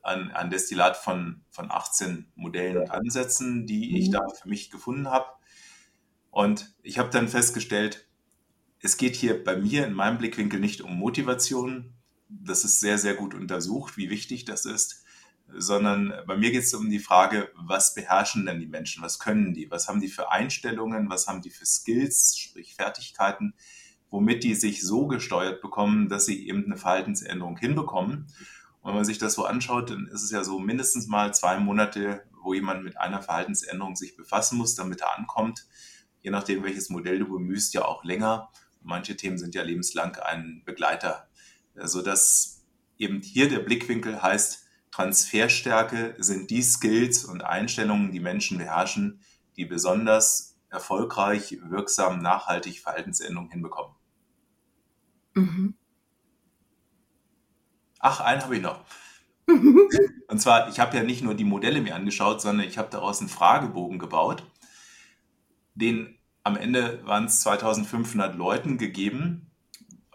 ein, 0.01 0.31
ein 0.31 0.49
Destillat 0.49 0.97
von, 0.97 1.41
von 1.49 1.69
18 1.71 2.31
Modellen 2.35 2.77
und 2.77 2.91
Ansätzen, 2.91 3.67
die 3.67 3.97
ich 3.99 4.07
mhm. 4.07 4.13
da 4.13 4.27
für 4.29 4.49
mich 4.49 4.69
gefunden 4.69 5.09
habe. 5.09 5.27
Und 6.39 6.73
ich 6.83 6.97
habe 6.99 7.09
dann 7.09 7.27
festgestellt, 7.27 8.07
es 8.79 8.95
geht 8.95 9.17
hier 9.17 9.43
bei 9.43 9.57
mir 9.57 9.85
in 9.85 9.91
meinem 9.93 10.19
Blickwinkel 10.19 10.61
nicht 10.61 10.79
um 10.79 10.97
Motivation. 10.97 11.95
Das 12.29 12.63
ist 12.63 12.79
sehr, 12.79 12.97
sehr 12.97 13.15
gut 13.15 13.33
untersucht, 13.33 13.97
wie 13.97 14.09
wichtig 14.09 14.45
das 14.45 14.63
ist 14.63 15.03
sondern 15.57 16.13
bei 16.27 16.37
mir 16.37 16.51
geht 16.51 16.63
es 16.63 16.73
um 16.73 16.89
die 16.89 16.99
Frage, 16.99 17.49
was 17.55 17.95
beherrschen 17.95 18.45
denn 18.45 18.59
die 18.59 18.67
Menschen, 18.67 19.01
was 19.01 19.17
können 19.17 19.53
die, 19.53 19.71
was 19.71 19.87
haben 19.87 19.99
die 19.99 20.07
für 20.07 20.31
Einstellungen, 20.31 21.09
was 21.09 21.27
haben 21.27 21.41
die 21.41 21.49
für 21.49 21.65
Skills, 21.65 22.37
sprich 22.37 22.75
Fertigkeiten, 22.75 23.55
womit 24.11 24.43
die 24.43 24.55
sich 24.55 24.85
so 24.85 25.07
gesteuert 25.07 25.61
bekommen, 25.61 26.07
dass 26.07 26.25
sie 26.25 26.47
eben 26.47 26.65
eine 26.65 26.77
Verhaltensänderung 26.77 27.57
hinbekommen. 27.57 28.27
Und 28.81 28.89
wenn 28.89 28.95
man 28.95 29.05
sich 29.05 29.17
das 29.17 29.33
so 29.33 29.45
anschaut, 29.45 29.89
dann 29.89 30.07
ist 30.07 30.21
es 30.21 30.31
ja 30.31 30.43
so 30.43 30.59
mindestens 30.59 31.07
mal 31.07 31.33
zwei 31.33 31.59
Monate, 31.59 32.23
wo 32.43 32.53
jemand 32.53 32.83
mit 32.83 32.97
einer 32.97 33.23
Verhaltensänderung 33.23 33.95
sich 33.95 34.15
befassen 34.15 34.57
muss, 34.57 34.75
damit 34.75 35.01
er 35.01 35.17
ankommt. 35.17 35.65
Je 36.21 36.31
nachdem, 36.31 36.63
welches 36.63 36.89
Modell 36.89 37.19
du 37.19 37.29
bemühst, 37.29 37.73
ja 37.73 37.85
auch 37.85 38.03
länger. 38.03 38.49
Manche 38.81 39.15
Themen 39.15 39.37
sind 39.37 39.55
ja 39.55 39.63
lebenslang 39.63 40.15
ein 40.17 40.63
Begleiter. 40.65 41.27
Also 41.75 42.01
dass 42.01 42.65
eben 42.97 43.21
hier 43.21 43.49
der 43.49 43.59
Blickwinkel 43.59 44.21
heißt, 44.21 44.65
Transferstärke 44.91 46.15
sind 46.17 46.49
die 46.49 46.63
Skills 46.63 47.23
und 47.23 47.43
Einstellungen, 47.43 48.11
die 48.11 48.19
Menschen 48.19 48.57
beherrschen, 48.57 49.21
die 49.55 49.65
besonders 49.65 50.57
erfolgreich, 50.69 51.59
wirksam, 51.63 52.19
nachhaltig 52.19 52.81
Verhaltensänderungen 52.81 53.51
hinbekommen. 53.51 53.95
Mhm. 55.33 55.75
Ach, 57.99 58.21
einen 58.21 58.41
habe 58.43 58.55
ich 58.55 58.61
noch. 58.61 58.81
Und 60.27 60.39
zwar, 60.39 60.69
ich 60.69 60.79
habe 60.79 60.95
ja 60.95 61.03
nicht 61.03 61.23
nur 61.23 61.33
die 61.33 61.43
Modelle 61.43 61.81
mir 61.81 61.95
angeschaut, 61.95 62.41
sondern 62.41 62.67
ich 62.67 62.77
habe 62.77 62.89
daraus 62.89 63.19
einen 63.19 63.29
Fragebogen 63.29 63.99
gebaut, 63.99 64.43
den 65.79 66.17
am 66.43 66.55
Ende 66.55 67.05
waren 67.05 67.25
es 67.25 67.41
2500 67.41 68.35
Leuten 68.35 68.77
gegeben, 68.77 69.51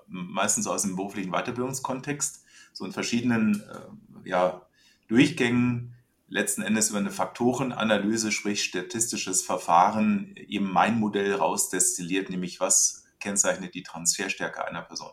meistens 0.06 0.66
aus 0.66 0.82
dem 0.82 0.96
beruflichen 0.96 1.32
Weiterbildungskontext, 1.32 2.44
so 2.72 2.84
in 2.84 2.92
verschiedenen 2.92 3.62
äh, 3.62 4.28
ja, 4.28 4.62
Durchgängen 5.08 5.94
letzten 6.28 6.62
Endes 6.62 6.90
über 6.90 6.98
eine 6.98 7.10
Faktorenanalyse, 7.10 8.32
sprich 8.32 8.64
statistisches 8.64 9.42
Verfahren, 9.42 10.34
eben 10.36 10.70
mein 10.72 10.98
Modell 10.98 11.34
rausdestilliert, 11.34 12.30
nämlich 12.30 12.58
was 12.60 13.04
kennzeichnet 13.20 13.74
die 13.74 13.82
Transferstärke 13.82 14.66
einer 14.66 14.82
Person. 14.82 15.12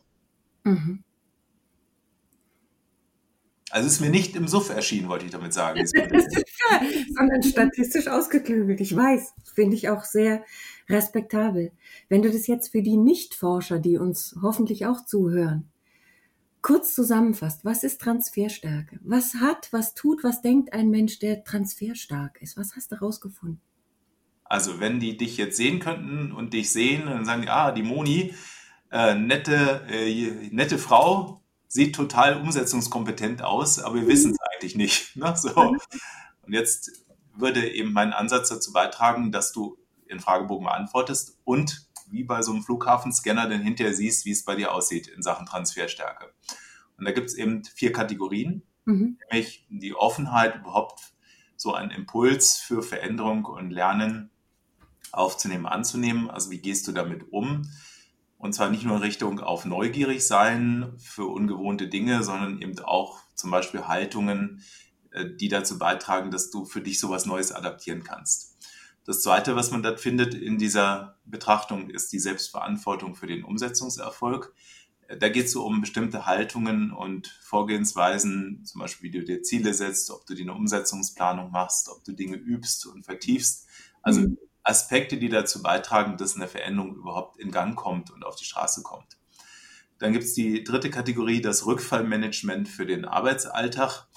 Mhm. 0.63 1.03
Also 3.71 3.87
ist 3.87 4.01
mir 4.01 4.09
nicht 4.09 4.35
im 4.35 4.47
Suff 4.47 4.69
erschienen, 4.69 5.07
wollte 5.07 5.25
ich 5.25 5.31
damit 5.31 5.53
sagen. 5.53 5.85
Sondern 7.15 7.43
statistisch 7.43 8.07
ausgeklügelt. 8.07 8.81
Ich 8.81 8.93
weiß, 8.93 9.33
finde 9.53 9.75
ich 9.75 9.89
auch 9.89 10.03
sehr 10.03 10.43
respektabel. 10.89 11.71
Wenn 12.09 12.21
du 12.21 12.31
das 12.31 12.47
jetzt 12.47 12.69
für 12.69 12.81
die 12.81 12.97
Nichtforscher, 12.97 13.79
die 13.79 13.97
uns 13.97 14.35
hoffentlich 14.41 14.85
auch 14.85 15.05
zuhören, 15.05 15.69
kurz 16.61 16.93
zusammenfasst, 16.93 17.65
was 17.65 17.83
ist 17.83 18.01
Transferstärke? 18.01 18.99
Was 19.03 19.35
hat, 19.35 19.69
was 19.71 19.93
tut, 19.93 20.23
was 20.23 20.41
denkt 20.41 20.73
ein 20.73 20.89
Mensch, 20.89 21.19
der 21.19 21.43
transferstark 21.43 22.41
ist? 22.41 22.57
Was 22.57 22.75
hast 22.75 22.91
du 22.91 22.95
rausgefunden? 22.95 23.61
Also 24.43 24.79
wenn 24.79 24.99
die 24.99 25.15
dich 25.17 25.37
jetzt 25.37 25.55
sehen 25.57 25.79
könnten 25.79 26.31
und 26.31 26.53
dich 26.53 26.71
sehen, 26.71 27.05
dann 27.05 27.25
sagen 27.25 27.43
die, 27.43 27.49
ah, 27.49 27.71
die 27.71 27.83
Moni, 27.83 28.33
äh, 28.91 29.15
nette, 29.15 29.85
äh, 29.89 30.49
nette 30.51 30.77
Frau, 30.77 31.41
sieht 31.69 31.95
total 31.95 32.35
umsetzungskompetent 32.41 33.43
aus, 33.43 33.79
aber 33.79 33.95
wir 33.95 34.07
wissen 34.07 34.31
es 34.31 34.37
eigentlich 34.53 34.75
nicht. 34.75 35.15
Ne? 35.15 35.33
So. 35.37 35.55
Und 35.55 36.53
jetzt 36.53 37.00
würde 37.35 37.69
eben 37.69 37.93
mein 37.93 38.13
Ansatz 38.13 38.49
dazu 38.49 38.73
beitragen, 38.73 39.31
dass 39.31 39.51
du 39.51 39.77
den 40.09 40.19
Fragebogen 40.19 40.65
beantwortest 40.65 41.39
und 41.43 41.87
wie 42.09 42.23
bei 42.23 42.41
so 42.41 42.51
einem 42.51 42.63
Flughafenscanner 42.63 43.47
dann 43.47 43.61
hinterher 43.61 43.93
siehst, 43.93 44.25
wie 44.25 44.31
es 44.31 44.43
bei 44.43 44.55
dir 44.55 44.73
aussieht 44.73 45.07
in 45.07 45.23
Sachen 45.23 45.45
Transferstärke. 45.45 46.33
Und 46.97 47.05
da 47.05 47.11
gibt 47.11 47.29
es 47.29 47.35
eben 47.35 47.63
vier 47.63 47.93
Kategorien, 47.93 48.63
mhm. 48.85 49.17
nämlich 49.31 49.65
die 49.69 49.95
Offenheit, 49.95 50.57
überhaupt 50.57 51.13
so 51.55 51.73
einen 51.73 51.91
Impuls 51.91 52.57
für 52.57 52.83
Veränderung 52.83 53.45
und 53.45 53.71
Lernen 53.71 54.29
aufzunehmen, 55.11 55.65
anzunehmen. 55.65 56.29
Also 56.29 56.51
wie 56.51 56.59
gehst 56.59 56.87
du 56.87 56.91
damit 56.91 57.31
um? 57.31 57.69
Und 58.37 58.53
zwar 58.53 58.69
nicht 58.69 58.83
nur 58.83 58.95
in 58.95 59.03
Richtung 59.03 59.39
auf 59.39 59.65
neugierig 59.65 60.25
sein 60.25 60.93
für 60.97 61.25
ungewohnte 61.25 61.87
Dinge, 61.87 62.23
sondern 62.23 62.61
eben 62.61 62.77
auch 62.79 63.19
zum 63.35 63.51
Beispiel 63.51 63.87
Haltungen, 63.87 64.63
die 65.39 65.49
dazu 65.49 65.77
beitragen, 65.77 66.31
dass 66.31 66.51
du 66.51 66.65
für 66.65 66.81
dich 66.81 66.99
sowas 66.99 67.25
Neues 67.25 67.51
adaptieren 67.51 68.03
kannst. 68.03 68.57
Das 69.05 69.21
Zweite, 69.21 69.55
was 69.55 69.71
man 69.71 69.81
dort 69.81 69.99
findet 69.99 70.33
in 70.35 70.57
dieser 70.57 71.17
Betrachtung, 71.25 71.89
ist 71.89 72.13
die 72.13 72.19
Selbstverantwortung 72.19 73.15
für 73.15 73.27
den 73.27 73.43
Umsetzungserfolg. 73.43 74.53
Da 75.19 75.27
geht 75.27 75.47
es 75.47 75.51
so 75.51 75.65
um 75.65 75.81
bestimmte 75.81 76.25
Haltungen 76.25 76.91
und 76.91 77.27
Vorgehensweisen, 77.41 78.63
zum 78.63 78.79
Beispiel 78.79 79.11
wie 79.11 79.19
du 79.19 79.25
dir 79.25 79.41
Ziele 79.41 79.73
setzt, 79.73 80.11
ob 80.11 80.25
du 80.25 80.35
dir 80.35 80.43
eine 80.43 80.53
Umsetzungsplanung 80.53 81.51
machst, 81.51 81.89
ob 81.89 82.03
du 82.03 82.13
Dinge 82.13 82.37
übst 82.37 82.85
und 82.85 83.03
vertiefst. 83.03 83.67
Also 84.01 84.21
mhm. 84.21 84.37
Aspekte, 84.63 85.17
die 85.17 85.29
dazu 85.29 85.61
beitragen, 85.61 86.17
dass 86.17 86.35
eine 86.35 86.47
Veränderung 86.47 86.95
überhaupt 86.95 87.37
in 87.39 87.51
Gang 87.51 87.75
kommt 87.75 88.11
und 88.11 88.23
auf 88.23 88.35
die 88.35 88.45
Straße 88.45 88.83
kommt. 88.83 89.17
Dann 89.97 90.13
gibt 90.13 90.23
es 90.23 90.33
die 90.33 90.63
dritte 90.63 90.89
Kategorie, 90.89 91.41
das 91.41 91.65
Rückfallmanagement 91.65 92.69
für 92.69 92.85
den 92.85 93.05
Arbeitsalltag. 93.05 94.07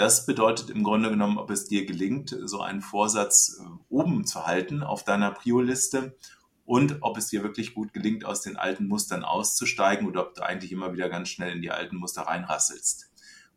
Das 0.00 0.24
bedeutet 0.24 0.70
im 0.70 0.82
Grunde 0.82 1.10
genommen, 1.10 1.36
ob 1.36 1.50
es 1.50 1.66
dir 1.66 1.84
gelingt, 1.84 2.34
so 2.44 2.62
einen 2.62 2.80
Vorsatz 2.80 3.60
äh, 3.60 3.68
oben 3.90 4.24
zu 4.24 4.46
halten 4.46 4.82
auf 4.82 5.04
deiner 5.04 5.30
Prio-Liste 5.30 6.16
und 6.64 7.02
ob 7.02 7.18
es 7.18 7.26
dir 7.26 7.42
wirklich 7.42 7.74
gut 7.74 7.92
gelingt, 7.92 8.24
aus 8.24 8.40
den 8.40 8.56
alten 8.56 8.88
Mustern 8.88 9.24
auszusteigen 9.24 10.08
oder 10.08 10.26
ob 10.26 10.34
du 10.34 10.42
eigentlich 10.42 10.72
immer 10.72 10.94
wieder 10.94 11.10
ganz 11.10 11.28
schnell 11.28 11.54
in 11.54 11.60
die 11.60 11.70
alten 11.70 11.96
Muster 11.96 12.22
reinrasselst. 12.22 13.10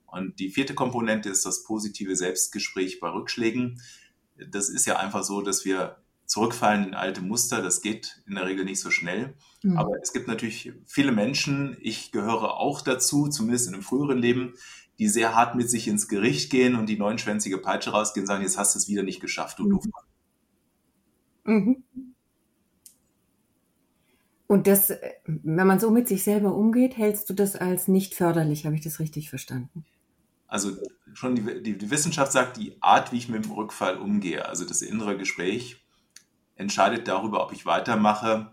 Und 0.05 0.37
die 0.37 0.49
vierte 0.49 0.73
Komponente 0.73 1.29
ist 1.29 1.45
das 1.45 1.63
positive 1.63 2.17
Selbstgespräch 2.17 2.99
bei 2.99 3.07
Rückschlägen. 3.07 3.81
Das 4.35 4.67
ist 4.67 4.85
ja 4.85 4.97
einfach 4.97 5.23
so, 5.23 5.41
dass 5.41 5.63
wir 5.63 6.03
zurückfallen 6.25 6.87
in 6.87 6.93
alte 6.93 7.21
Muster. 7.21 7.61
Das 7.61 7.81
geht 7.81 8.21
in 8.27 8.35
der 8.35 8.47
Regel 8.47 8.65
nicht 8.65 8.81
so 8.81 8.91
schnell. 8.91 9.35
Mhm. 9.61 9.77
Aber 9.77 9.91
es 10.01 10.11
gibt 10.11 10.27
natürlich 10.27 10.73
viele 10.85 11.13
Menschen, 11.13 11.77
ich 11.79 12.11
gehöre 12.11 12.57
auch 12.57 12.81
dazu, 12.81 13.29
zumindest 13.29 13.69
in 13.69 13.75
einem 13.75 13.83
früheren 13.83 14.17
Leben, 14.17 14.55
die 14.99 15.07
sehr 15.07 15.35
hart 15.35 15.55
mit 15.55 15.69
sich 15.69 15.87
ins 15.87 16.07
Gericht 16.07 16.49
gehen 16.51 16.75
und 16.75 16.87
die 16.87 16.97
neunschwänzige 16.97 17.57
Peitsche 17.57 17.91
rausgehen 17.91 18.23
und 18.23 18.27
sagen, 18.27 18.43
jetzt 18.43 18.57
hast 18.57 18.75
du 18.75 18.79
es 18.79 18.87
wieder 18.87 19.03
nicht 19.03 19.21
geschafft, 19.21 19.59
du 19.59 19.65
mhm. 19.65 19.69
Doofmann. 19.69 20.03
Mhm. 21.45 21.83
Und 24.47 24.67
das, 24.67 24.91
äh, 24.91 25.13
wenn 25.25 25.65
man 25.65 25.79
so 25.79 25.89
mit 25.89 26.07
sich 26.07 26.23
selber 26.23 26.53
umgeht, 26.53 26.95
hältst 26.95 27.29
du 27.29 27.33
das 27.33 27.55
als 27.55 27.87
nicht 27.87 28.13
förderlich, 28.13 28.65
habe 28.65 28.75
ich 28.75 28.83
das 28.83 28.99
richtig 28.99 29.29
verstanden? 29.29 29.85
Also 30.47 30.77
schon 31.13 31.35
die, 31.35 31.63
die, 31.63 31.77
die, 31.77 31.89
Wissenschaft 31.89 32.31
sagt, 32.31 32.57
die 32.57 32.77
Art, 32.79 33.11
wie 33.11 33.17
ich 33.17 33.29
mit 33.29 33.45
dem 33.45 33.51
Rückfall 33.51 33.97
umgehe, 33.97 34.47
also 34.47 34.65
das 34.65 34.83
innere 34.83 35.17
Gespräch, 35.17 35.83
entscheidet 36.55 37.07
darüber, 37.07 37.43
ob 37.43 37.51
ich 37.51 37.65
weitermache 37.65 38.51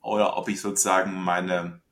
oder 0.00 0.38
ob 0.38 0.48
ich 0.48 0.62
sozusagen 0.62 1.12
meine, 1.12 1.82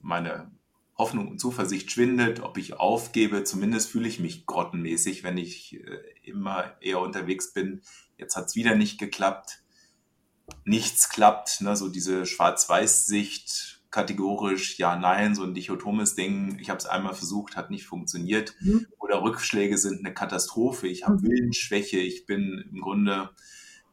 meine 0.00 0.50
Hoffnung 0.96 1.28
und 1.28 1.38
Zuversicht 1.38 1.90
schwindet, 1.90 2.40
ob 2.40 2.58
ich 2.58 2.74
aufgebe. 2.74 3.44
Zumindest 3.44 3.90
fühle 3.90 4.08
ich 4.08 4.20
mich 4.20 4.46
grottenmäßig, 4.46 5.24
wenn 5.24 5.38
ich 5.38 5.74
äh, 5.74 5.98
immer 6.22 6.76
eher 6.80 7.00
unterwegs 7.00 7.52
bin. 7.52 7.82
Jetzt 8.18 8.36
hat 8.36 8.46
es 8.46 8.56
wieder 8.56 8.74
nicht 8.74 8.98
geklappt 8.98 9.62
nichts 10.64 11.08
klappt, 11.08 11.60
ne, 11.60 11.76
so 11.76 11.88
diese 11.88 12.26
Schwarz-Weiß-Sicht, 12.26 13.80
kategorisch 13.90 14.78
ja, 14.78 14.96
nein, 14.96 15.34
so 15.34 15.42
ein 15.42 15.54
dichotomes 15.54 16.14
Ding, 16.14 16.58
ich 16.58 16.70
habe 16.70 16.78
es 16.78 16.86
einmal 16.86 17.14
versucht, 17.14 17.56
hat 17.56 17.70
nicht 17.70 17.86
funktioniert. 17.86 18.54
Mhm. 18.60 18.86
Oder 18.98 19.22
Rückschläge 19.22 19.76
sind 19.76 20.04
eine 20.04 20.14
Katastrophe, 20.14 20.88
ich 20.88 21.04
habe 21.04 21.16
mhm. 21.16 21.22
Willensschwäche, 21.22 21.98
ich 21.98 22.26
bin 22.26 22.64
im 22.70 22.80
Grunde 22.80 23.30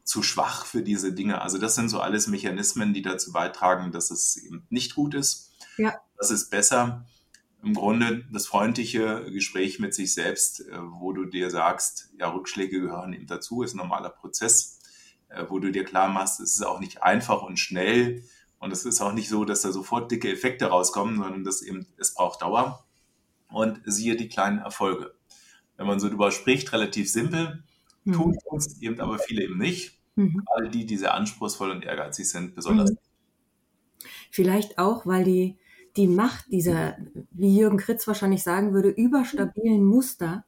zu 0.04 0.24
schwach 0.24 0.66
für 0.66 0.82
diese 0.82 1.14
Dinge. 1.14 1.42
Also 1.42 1.58
das 1.58 1.76
sind 1.76 1.90
so 1.90 2.00
alles 2.00 2.28
Mechanismen, 2.28 2.94
die 2.94 3.02
dazu 3.02 3.32
beitragen, 3.32 3.92
dass 3.92 4.10
es 4.10 4.38
eben 4.38 4.66
nicht 4.70 4.96
gut 4.96 5.14
ist. 5.14 5.49
Ja. 5.80 5.96
Das 6.18 6.32
ist 6.32 6.50
besser. 6.50 7.06
Im 7.64 7.74
Grunde 7.74 8.26
das 8.32 8.48
freundliche 8.48 9.26
Gespräch 9.32 9.80
mit 9.80 9.94
sich 9.94 10.14
selbst, 10.14 10.62
äh, 10.62 10.78
wo 10.80 11.12
du 11.12 11.26
dir 11.26 11.50
sagst, 11.50 12.10
ja, 12.18 12.30
Rückschläge 12.30 12.80
gehören 12.80 13.14
eben 13.14 13.28
dazu, 13.28 13.64
ist 13.64 13.74
ein 13.74 13.78
normaler 13.78 14.10
Prozess 14.10 14.80
äh, 15.30 15.46
wo 15.48 15.60
du 15.60 15.72
dir 15.72 15.84
klar 15.84 16.10
machst, 16.10 16.40
es 16.40 16.56
ist 16.56 16.66
auch 16.66 16.80
nicht 16.80 17.04
einfach 17.04 17.44
und 17.44 17.60
schnell 17.60 18.24
und 18.58 18.72
es 18.72 18.86
ist 18.86 19.02
auch 19.02 19.14
nicht 19.14 19.30
so, 19.30 19.46
dass 19.46 19.62
da 19.62 19.72
sofort 19.72 20.12
dicke 20.12 20.32
Effekte 20.32 20.66
rauskommen, 20.68 21.18
sondern 21.18 21.44
dass 21.44 21.62
eben, 21.62 21.88
es 21.98 22.14
braucht 22.14 22.42
Dauer 22.42 22.86
und 23.48 23.82
siehe 23.86 24.16
die 24.16 24.28
kleinen 24.28 24.60
Erfolge. 24.60 25.14
Wenn 25.78 25.88
man 25.88 26.00
so 26.00 26.10
drüber 26.10 26.32
spricht, 26.32 26.74
relativ 26.74 27.10
simpel, 27.10 27.64
mhm. 28.04 28.14
tun 28.14 28.38
es 28.58 28.82
eben 28.82 29.00
aber 29.00 29.20
viele 29.20 29.44
eben 29.44 29.58
nicht. 29.58 30.00
Mhm. 30.16 30.44
Alle 30.54 30.70
die, 30.70 30.86
die 30.86 30.98
sehr 30.98 31.14
anspruchsvoll 31.14 31.72
und 31.72 31.86
ehrgeizig 31.86 32.30
sind, 32.30 32.56
besonders. 32.56 32.92
Mhm. 32.92 32.98
Vielleicht 34.32 34.78
auch, 34.78 35.06
weil 35.06 35.24
die, 35.24 35.58
die 36.00 36.08
Macht 36.08 36.46
dieser, 36.50 36.96
wie 37.32 37.58
Jürgen 37.58 37.78
Kritz 37.78 38.08
wahrscheinlich 38.08 38.42
sagen 38.42 38.74
würde, 38.74 38.88
überstabilen 38.88 39.84
Muster 39.84 40.46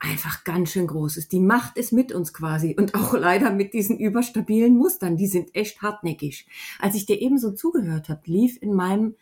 einfach 0.00 0.42
ganz 0.42 0.72
schön 0.72 0.88
groß 0.88 1.18
ist. 1.18 1.30
Die 1.30 1.38
Macht 1.38 1.76
ist 1.76 1.92
mit 1.92 2.10
uns 2.10 2.34
quasi 2.34 2.74
und 2.76 2.96
auch 2.96 3.14
leider 3.14 3.52
mit 3.52 3.74
diesen 3.74 3.96
überstabilen 3.96 4.76
Mustern. 4.76 5.16
Die 5.16 5.28
sind 5.28 5.54
echt 5.54 5.82
hartnäckig. 5.82 6.48
Als 6.80 6.96
ich 6.96 7.06
dir 7.06 7.20
eben 7.20 7.38
so 7.38 7.52
zugehört 7.52 8.08
habe, 8.08 8.22
lief 8.24 8.60
in 8.60 8.74
meinem 8.74 9.14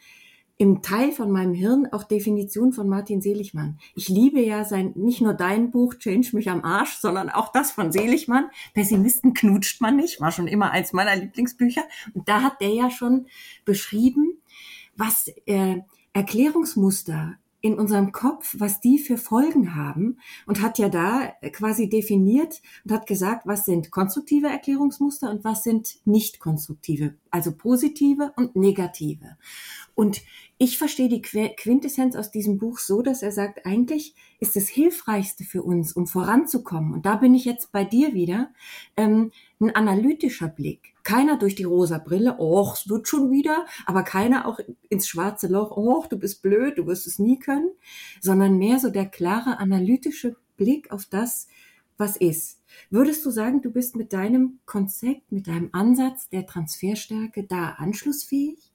im 0.59 0.81
Teil 0.81 1.13
von 1.13 1.31
meinem 1.31 1.53
Hirn 1.53 1.87
auch 1.93 2.05
Definition 2.05 2.73
von 2.73 2.89
Martin 2.89 3.21
Seligmann. 3.21 3.79
Ich 3.95 4.09
liebe 4.09 4.41
ja 4.41 4.65
sein, 4.65 4.93
nicht 4.95 5.21
nur 5.21 5.35
dein 5.35 5.71
Buch 5.71 5.97
Change 5.97 6.31
mich 6.33 6.49
am 6.49 6.65
Arsch, 6.65 6.95
sondern 6.95 7.29
auch 7.29 7.53
das 7.53 7.73
von 7.73 7.93
Seligmann. 7.93 8.49
Pessimisten 8.73 9.35
knutscht 9.35 9.83
man 9.83 9.97
nicht, 9.97 10.23
war 10.23 10.33
schon 10.33 10.49
immer 10.49 10.71
eins 10.71 10.95
meiner 10.95 11.15
Lieblingsbücher. 11.15 11.83
Und 12.15 12.27
da 12.27 12.41
hat 12.41 12.63
der 12.63 12.71
ja 12.71 12.91
schon 12.91 13.27
beschrieben, 13.67 14.41
was 14.97 15.29
äh, 15.47 15.81
Erklärungsmuster 16.13 17.39
in 17.67 17.79
unserem 17.79 18.13
Kopf, 18.13 18.55
was 18.59 18.81
die 18.81 18.99
für 18.99 19.19
Folgen 19.19 19.75
haben 19.75 20.19
und 20.47 20.63
hat 20.63 20.79
ja 20.79 20.89
da 20.89 21.33
quasi 21.53 21.89
definiert 21.89 22.61
und 22.85 22.93
hat 22.93 23.09
gesagt, 23.09 23.45
was 23.47 23.65
sind 23.65 23.91
konstruktive 23.91 24.47
Erklärungsmuster 24.47 25.31
und 25.31 25.43
was 25.43 25.65
sind 25.65 25.97
nicht 26.05 26.39
konstruktive, 26.39 27.15
also 27.31 27.53
positive 27.53 28.33
und 28.37 28.55
negative. 28.55 29.37
Und 29.97 30.23
ich 30.59 30.79
verstehe 30.79 31.09
die 31.09 31.23
Quintessenz 31.23 32.15
aus 32.15 32.31
diesem 32.31 32.59
Buch 32.59 32.79
so, 32.79 33.03
dass 33.03 33.23
er 33.23 33.33
sagt, 33.33 33.67
eigentlich 33.67 34.15
ist 34.39 34.55
das 34.55 34.69
Hilfreichste 34.69 35.43
für 35.43 35.63
uns, 35.63 35.93
um 35.93 36.07
voranzukommen, 36.07 36.93
und 36.93 37.05
da 37.05 37.17
bin 37.17 37.35
ich 37.35 37.45
jetzt 37.45 37.73
bei 37.73 37.85
dir 37.85 38.15
wieder, 38.15 38.51
ähm, 38.97 39.33
ein 39.61 39.75
analytischer 39.75 40.49
Blick. 40.49 40.95
Keiner 41.03 41.39
durch 41.39 41.55
die 41.55 41.65
rosa 41.65 41.99
Brille, 41.99 42.37
oh, 42.39 42.71
es 42.73 42.89
wird 42.89 43.09
schon 43.09 43.31
wieder, 43.31 43.65
aber 43.87 44.03
keiner 44.03 44.47
auch 44.47 44.59
ins 44.89 45.09
schwarze 45.09 45.47
Loch, 45.47 45.71
oh, 45.77 46.05
du 46.09 46.19
bist 46.19 46.43
blöd, 46.43 46.79
du 46.79 46.87
wirst 46.87 47.07
es 47.07 47.19
nie 47.19 47.39
können, 47.39 47.71
sondern 48.21 48.59
mehr 48.59 48.79
so 48.79 48.91
der 48.91 49.07
klare 49.07 49.59
analytische 49.59 50.37
Blick 50.57 50.91
auf 50.91 51.07
das, 51.07 51.49
was 51.97 52.17
ist. 52.17 52.63
Würdest 52.91 53.25
du 53.25 53.31
sagen, 53.31 53.63
du 53.63 53.71
bist 53.71 53.97
mit 53.97 54.13
deinem 54.13 54.59
Konzept, 54.67 55.33
mit 55.33 55.47
deinem 55.47 55.71
Ansatz 55.73 56.29
der 56.29 56.47
Transferstärke 56.47 57.45
da 57.45 57.71
anschlussfähig? 57.79 58.73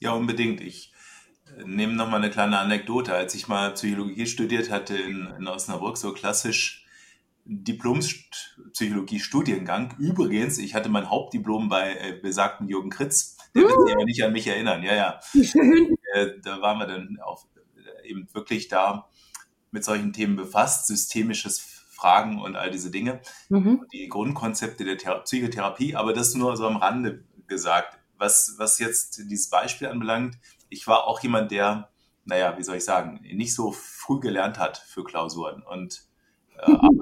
Ja, 0.00 0.12
unbedingt. 0.12 0.60
Ich 0.60 0.92
äh, 1.56 1.64
nehme 1.64 1.94
noch 1.94 2.08
mal 2.08 2.16
eine 2.16 2.30
kleine 2.30 2.58
Anekdote. 2.58 3.14
Als 3.14 3.34
ich 3.34 3.46
mal 3.46 3.74
Psychologie 3.74 4.26
studiert 4.26 4.70
hatte 4.70 4.96
in, 4.96 5.28
in 5.38 5.46
Osnabrück, 5.46 5.96
so 5.96 6.12
klassisch 6.12 6.87
Diplom-Psychologie-Studiengang. 7.48 9.94
Übrigens, 9.98 10.58
ich 10.58 10.74
hatte 10.74 10.90
mein 10.90 11.08
Hauptdiplom 11.08 11.70
bei 11.70 11.94
äh, 11.94 12.18
besagten 12.20 12.68
Jürgen 12.68 12.90
Kritz. 12.90 13.38
Der 13.54 13.62
wird 13.62 13.86
sich 13.86 13.94
aber 13.94 14.04
nicht 14.04 14.22
an 14.22 14.34
mich 14.34 14.46
erinnern. 14.46 14.82
Ja, 14.82 14.94
ja. 14.94 15.18
Äh, 16.14 16.40
da 16.42 16.62
waren 16.62 16.78
wir 16.78 16.86
dann 16.86 17.18
auch 17.22 17.44
äh, 18.04 18.08
eben 18.08 18.26
wirklich 18.32 18.68
da 18.68 19.10
mit 19.70 19.84
solchen 19.84 20.14
Themen 20.14 20.36
befasst, 20.36 20.86
systemisches 20.86 21.60
Fragen 21.90 22.40
und 22.40 22.56
all 22.56 22.70
diese 22.70 22.90
Dinge. 22.90 23.20
Mhm. 23.48 23.84
Die 23.92 24.08
Grundkonzepte 24.08 24.84
der 24.84 24.98
Thera 24.98 25.18
Psychotherapie, 25.18 25.96
aber 25.96 26.12
das 26.12 26.34
nur 26.34 26.56
so 26.56 26.66
am 26.66 26.76
Rande 26.76 27.24
gesagt. 27.46 27.98
Was, 28.16 28.54
was 28.58 28.78
jetzt 28.78 29.18
dieses 29.30 29.50
Beispiel 29.50 29.88
anbelangt, 29.88 30.38
ich 30.68 30.86
war 30.86 31.06
auch 31.06 31.20
jemand, 31.20 31.50
der, 31.50 31.90
naja, 32.24 32.56
wie 32.58 32.62
soll 32.62 32.76
ich 32.76 32.84
sagen, 32.84 33.20
nicht 33.22 33.54
so 33.54 33.72
früh 33.72 34.20
gelernt 34.20 34.58
hat 34.58 34.78
für 34.78 35.04
Klausuren 35.04 35.62
und 35.62 36.04
und 36.66 36.74
äh, 36.74 36.76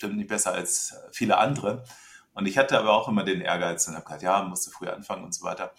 bestimmt 0.00 0.16
nicht 0.16 0.28
besser 0.28 0.52
als 0.52 0.94
viele 1.12 1.36
andere. 1.36 1.84
Und 2.32 2.46
ich 2.46 2.56
hatte 2.56 2.78
aber 2.78 2.92
auch 2.92 3.08
immer 3.08 3.22
den 3.22 3.42
Ehrgeiz 3.42 3.86
und 3.86 3.94
habe 3.94 4.04
gesagt, 4.04 4.22
ja, 4.22 4.42
musste 4.42 4.70
früh 4.70 4.88
anfangen 4.88 5.24
und 5.24 5.34
so 5.34 5.44
weiter. 5.44 5.74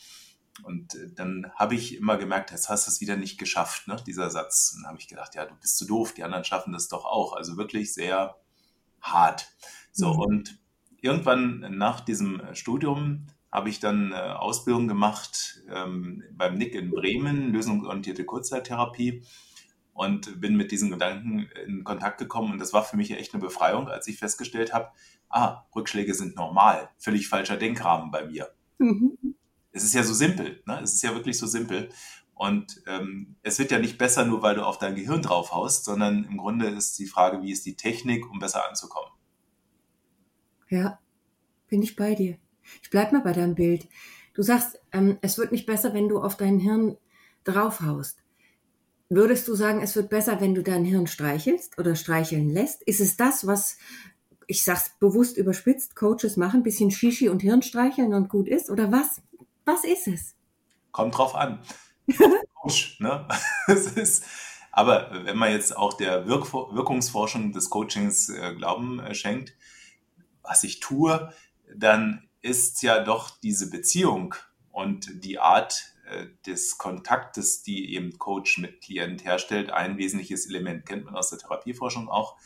Und 0.63 0.93
äh, 0.93 1.11
dann 1.15 1.51
habe 1.55 1.73
ich 1.73 1.95
immer 1.95 2.17
gemerkt, 2.17 2.51
jetzt 2.51 2.69
hast 2.69 2.85
du 2.85 2.91
es 2.91 3.01
wieder 3.01 3.15
nicht 3.15 3.39
geschafft, 3.39 3.87
ne, 3.87 3.95
dieser 4.05 4.29
Satz. 4.29 4.73
Und 4.75 4.83
dann 4.83 4.89
habe 4.91 4.99
ich 4.99 5.07
gedacht, 5.07 5.33
ja, 5.33 5.45
du 5.45 5.55
bist 5.55 5.77
zu 5.77 5.87
doof, 5.87 6.13
die 6.13 6.23
anderen 6.23 6.43
schaffen 6.43 6.71
das 6.71 6.87
doch 6.87 7.05
auch. 7.05 7.33
Also 7.33 7.57
wirklich 7.57 7.93
sehr 7.93 8.35
hart. 9.01 9.47
So, 9.91 10.13
mhm. 10.13 10.19
und 10.19 10.59
irgendwann 11.01 11.77
nach 11.77 12.01
diesem 12.01 12.41
Studium 12.53 13.25
habe 13.51 13.69
ich 13.69 13.79
dann 13.79 14.11
äh, 14.11 14.15
Ausbildung 14.15 14.87
gemacht 14.87 15.61
ähm, 15.67 16.23
beim 16.33 16.57
Nick 16.57 16.75
in 16.75 16.91
Bremen, 16.91 17.51
lösungsorientierte 17.51 18.23
Kurzzeittherapie 18.23 19.23
und 19.93 20.39
bin 20.39 20.55
mit 20.55 20.71
diesen 20.71 20.91
Gedanken 20.91 21.49
in 21.65 21.83
Kontakt 21.83 22.17
gekommen 22.17 22.53
und 22.53 22.59
das 22.59 22.73
war 22.73 22.83
für 22.83 22.97
mich 22.97 23.11
echt 23.11 23.33
eine 23.33 23.41
Befreiung, 23.41 23.87
als 23.87 24.07
ich 24.07 24.17
festgestellt 24.17 24.73
habe, 24.73 24.89
ah, 25.29 25.63
Rückschläge 25.75 26.13
sind 26.13 26.35
normal, 26.35 26.89
völlig 26.97 27.27
falscher 27.27 27.57
Denkrahmen 27.57 28.11
bei 28.11 28.25
mir. 28.25 28.49
Mhm. 28.77 29.17
Es 29.71 29.83
ist 29.83 29.93
ja 29.93 30.03
so 30.03 30.13
simpel, 30.13 30.61
ne? 30.65 30.79
es 30.81 30.93
ist 30.93 31.03
ja 31.03 31.13
wirklich 31.13 31.37
so 31.37 31.47
simpel 31.47 31.89
und 32.41 32.81
ähm, 32.87 33.35
es 33.43 33.59
wird 33.59 33.71
ja 33.71 33.77
nicht 33.77 33.97
besser, 33.97 34.25
nur 34.25 34.41
weil 34.41 34.55
du 34.55 34.63
auf 34.63 34.79
dein 34.79 34.95
Gehirn 34.95 35.21
draufhaust, 35.21 35.85
sondern 35.85 36.23
im 36.23 36.37
Grunde 36.37 36.67
ist 36.69 36.97
die 36.97 37.05
Frage, 37.05 37.43
wie 37.43 37.51
ist 37.51 37.65
die 37.67 37.75
Technik, 37.75 38.29
um 38.31 38.39
besser 38.39 38.67
anzukommen. 38.67 39.11
Ja, 40.67 40.99
bin 41.67 41.83
ich 41.83 41.95
bei 41.95 42.15
dir. 42.15 42.37
Ich 42.81 42.89
bleib 42.89 43.11
mal 43.11 43.21
bei 43.21 43.33
deinem 43.33 43.53
Bild. 43.53 43.87
Du 44.33 44.41
sagst, 44.41 44.79
ähm, 44.91 45.19
es 45.21 45.37
wird 45.37 45.51
nicht 45.51 45.65
besser, 45.65 45.93
wenn 45.93 46.09
du 46.09 46.19
auf 46.19 46.35
dein 46.35 46.57
Hirn 46.57 46.97
draufhaust. 47.43 48.23
Würdest 49.13 49.45
du 49.49 49.55
sagen, 49.55 49.81
es 49.81 49.97
wird 49.97 50.09
besser, 50.09 50.39
wenn 50.39 50.55
du 50.55 50.63
dein 50.63 50.85
Hirn 50.85 51.05
streichelst 51.05 51.77
oder 51.77 51.97
streicheln 51.97 52.49
lässt? 52.49 52.81
Ist 52.83 53.01
es 53.01 53.17
das, 53.17 53.45
was, 53.45 53.77
ich 54.47 54.63
sag's 54.63 54.91
bewusst 55.01 55.35
überspitzt, 55.35 55.97
Coaches 55.97 56.37
machen, 56.37 56.63
bisschen 56.63 56.91
Shishi 56.91 57.27
und 57.27 57.41
Hirn 57.41 57.61
streicheln 57.61 58.13
und 58.13 58.29
gut 58.29 58.47
ist? 58.47 58.69
Oder 58.69 58.89
was? 58.89 59.21
Was 59.65 59.83
ist 59.83 60.07
es? 60.07 60.35
Kommt 60.93 61.17
drauf 61.17 61.35
an. 61.35 61.59
Coach, 62.61 63.01
ne? 63.01 63.27
es 63.67 63.87
ist, 63.87 64.23
aber 64.71 65.11
wenn 65.25 65.37
man 65.37 65.51
jetzt 65.51 65.75
auch 65.75 65.95
der 65.95 66.25
Wirk 66.25 66.53
Wirkungsforschung 66.53 67.51
des 67.51 67.69
Coachings 67.69 68.29
äh, 68.29 68.55
Glauben 68.55 69.01
äh, 69.01 69.13
schenkt, 69.13 69.57
was 70.41 70.63
ich 70.63 70.79
tue, 70.79 71.33
dann 71.75 72.29
ist 72.41 72.81
ja 72.81 73.03
doch 73.03 73.29
diese 73.41 73.69
Beziehung 73.69 74.35
und 74.71 75.25
die 75.25 75.37
Art 75.37 75.90
des 76.45 76.77
Kontaktes, 76.77 77.63
die 77.63 77.93
eben 77.93 78.17
Coach 78.17 78.57
mit 78.57 78.81
Klient 78.81 79.23
herstellt, 79.23 79.71
ein 79.71 79.97
wesentliches 79.97 80.47
Element. 80.47 80.85
Kennt 80.85 81.05
man 81.05 81.15
aus 81.15 81.29
der 81.29 81.39
Therapieforschung 81.39 82.09
auch. 82.09 82.37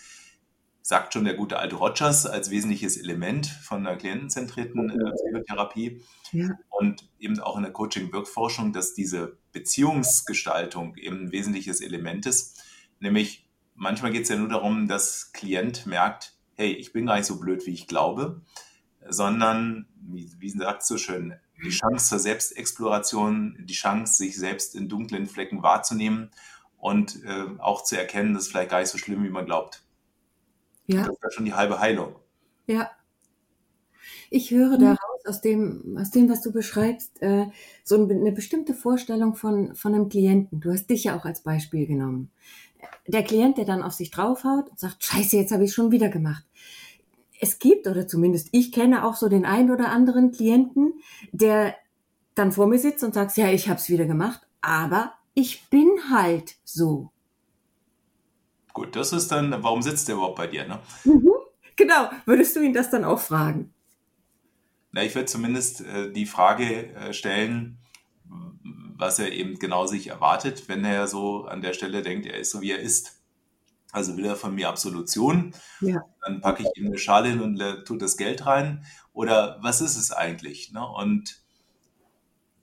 Sagt 0.81 1.13
schon 1.13 1.25
der 1.25 1.33
gute 1.33 1.57
alte 1.57 1.75
Rogers 1.77 2.27
als 2.27 2.51
wesentliches 2.51 2.97
Element 2.97 3.47
von 3.47 3.85
einer 3.85 3.97
klientenzentrierten 3.97 4.89
äh, 4.89 5.11
Psychotherapie. 5.13 6.03
Ja. 6.31 6.49
Und 6.69 7.09
eben 7.19 7.39
auch 7.39 7.57
in 7.57 7.63
der 7.63 7.73
Coaching-Wirkforschung, 7.73 8.71
dass 8.71 8.93
diese 8.93 9.37
Beziehungsgestaltung 9.51 10.95
eben 10.97 11.25
ein 11.25 11.31
wesentliches 11.31 11.81
Element 11.81 12.27
ist. 12.27 12.63
Nämlich 12.99 13.47
manchmal 13.73 14.11
geht 14.11 14.23
es 14.23 14.29
ja 14.29 14.35
nur 14.35 14.49
darum, 14.49 14.87
dass 14.87 15.31
Klient 15.31 15.87
merkt, 15.87 16.33
hey, 16.53 16.71
ich 16.71 16.93
bin 16.93 17.07
gar 17.07 17.15
nicht 17.15 17.25
so 17.25 17.39
blöd, 17.39 17.65
wie 17.65 17.73
ich 17.73 17.87
glaube 17.87 18.41
sondern, 19.07 19.87
wie, 19.95 20.31
wie 20.39 20.49
sagt 20.49 20.83
so 20.83 20.97
schön, 20.97 21.35
die 21.63 21.69
Chance 21.69 22.09
zur 22.09 22.19
Selbstexploration, 22.19 23.57
die 23.59 23.73
Chance, 23.73 24.15
sich 24.15 24.37
selbst 24.37 24.75
in 24.75 24.89
dunklen 24.89 25.27
Flecken 25.27 25.63
wahrzunehmen 25.63 26.31
und 26.77 27.23
äh, 27.23 27.45
auch 27.59 27.83
zu 27.83 27.97
erkennen, 27.97 28.33
dass 28.33 28.43
es 28.43 28.49
vielleicht 28.49 28.71
gar 28.71 28.79
nicht 28.79 28.89
so 28.89 28.97
schlimm, 28.97 29.23
wie 29.23 29.29
man 29.29 29.45
glaubt. 29.45 29.83
Ja. 30.87 31.03
Das 31.03 31.15
ist 31.15 31.23
ja 31.23 31.31
schon 31.31 31.45
die 31.45 31.53
halbe 31.53 31.79
Heilung. 31.79 32.15
Ja. 32.67 32.91
Ich 34.29 34.51
höre 34.51 34.77
daraus, 34.77 35.25
aus 35.25 35.41
dem, 35.41 35.97
aus 35.99 36.11
dem, 36.11 36.29
was 36.29 36.41
du 36.41 36.51
beschreibst, 36.51 37.21
äh, 37.21 37.47
so 37.83 37.95
eine 37.95 38.31
bestimmte 38.31 38.73
Vorstellung 38.73 39.35
von, 39.35 39.75
von 39.75 39.95
einem 39.95 40.09
Klienten. 40.09 40.59
Du 40.59 40.71
hast 40.71 40.89
dich 40.89 41.05
ja 41.05 41.17
auch 41.17 41.25
als 41.25 41.41
Beispiel 41.41 41.87
genommen. 41.87 42.31
Der 43.07 43.23
Klient, 43.23 43.57
der 43.57 43.65
dann 43.65 43.81
auf 43.81 43.93
sich 43.93 44.11
draufhaut 44.11 44.69
und 44.69 44.79
sagt, 44.79 45.03
scheiße, 45.03 45.37
jetzt 45.37 45.51
habe 45.51 45.63
ich 45.63 45.73
schon 45.73 45.91
wieder 45.91 46.09
gemacht 46.09 46.43
es 47.45 47.59
gibt, 47.59 47.87
oder 47.87 48.07
zumindest 48.07 48.49
ich 48.51 48.71
kenne 48.71 49.05
auch 49.05 49.15
so 49.15 49.29
den 49.29 49.45
einen 49.45 49.71
oder 49.71 49.89
anderen 49.89 50.31
Klienten, 50.31 50.93
der 51.31 51.75
dann 52.33 52.51
vor 52.51 52.67
mir 52.67 52.79
sitzt 52.79 53.03
und 53.03 53.13
sagt, 53.13 53.37
ja, 53.37 53.49
ich 53.49 53.69
habe 53.69 53.79
es 53.79 53.89
wieder 53.89 54.05
gemacht, 54.05 54.41
aber 54.61 55.13
ich 55.33 55.69
bin 55.69 55.89
halt 56.11 56.55
so. 56.63 57.11
Gut, 58.73 58.95
das 58.95 59.13
ist 59.13 59.31
dann, 59.31 59.63
warum 59.63 59.81
sitzt 59.81 60.07
der 60.07 60.15
überhaupt 60.15 60.35
bei 60.35 60.47
dir? 60.47 60.67
Ne? 60.67 60.79
Mhm, 61.05 61.29
genau, 61.75 62.09
würdest 62.25 62.55
du 62.55 62.61
ihn 62.61 62.73
das 62.73 62.89
dann 62.89 63.05
auch 63.05 63.19
fragen? 63.19 63.73
Na, 64.91 65.03
ich 65.03 65.15
würde 65.15 65.27
zumindest 65.27 65.81
äh, 65.81 66.11
die 66.11 66.25
Frage 66.25 66.93
äh, 66.95 67.13
stellen, 67.13 67.77
was 68.97 69.19
er 69.19 69.31
eben 69.31 69.59
genau 69.59 69.85
sich 69.85 70.07
erwartet, 70.07 70.67
wenn 70.67 70.83
er 70.85 71.07
so 71.07 71.45
an 71.45 71.61
der 71.61 71.73
Stelle 71.73 72.01
denkt, 72.01 72.25
er 72.25 72.39
ist 72.39 72.51
so 72.51 72.61
wie 72.61 72.71
er 72.71 72.79
ist. 72.79 73.14
Also 73.95 74.17
will 74.17 74.25
er 74.25 74.35
von 74.35 74.53
mir 74.53 74.67
Absolution, 74.67 75.55
ja. 75.79 76.03
dann 76.25 76.41
packe 76.41 76.63
ich 76.63 76.69
ihm 76.75 76.87
eine 76.87 76.97
Schale 76.97 77.29
hin 77.29 77.39
und 77.39 77.85
tut 77.85 78.01
das 78.01 78.17
Geld 78.17 78.45
rein. 78.45 78.85
Oder 79.13 79.57
was 79.61 79.79
ist 79.79 79.95
es 79.95 80.11
eigentlich? 80.11 80.73
Ne? 80.73 80.85
Und 80.85 81.41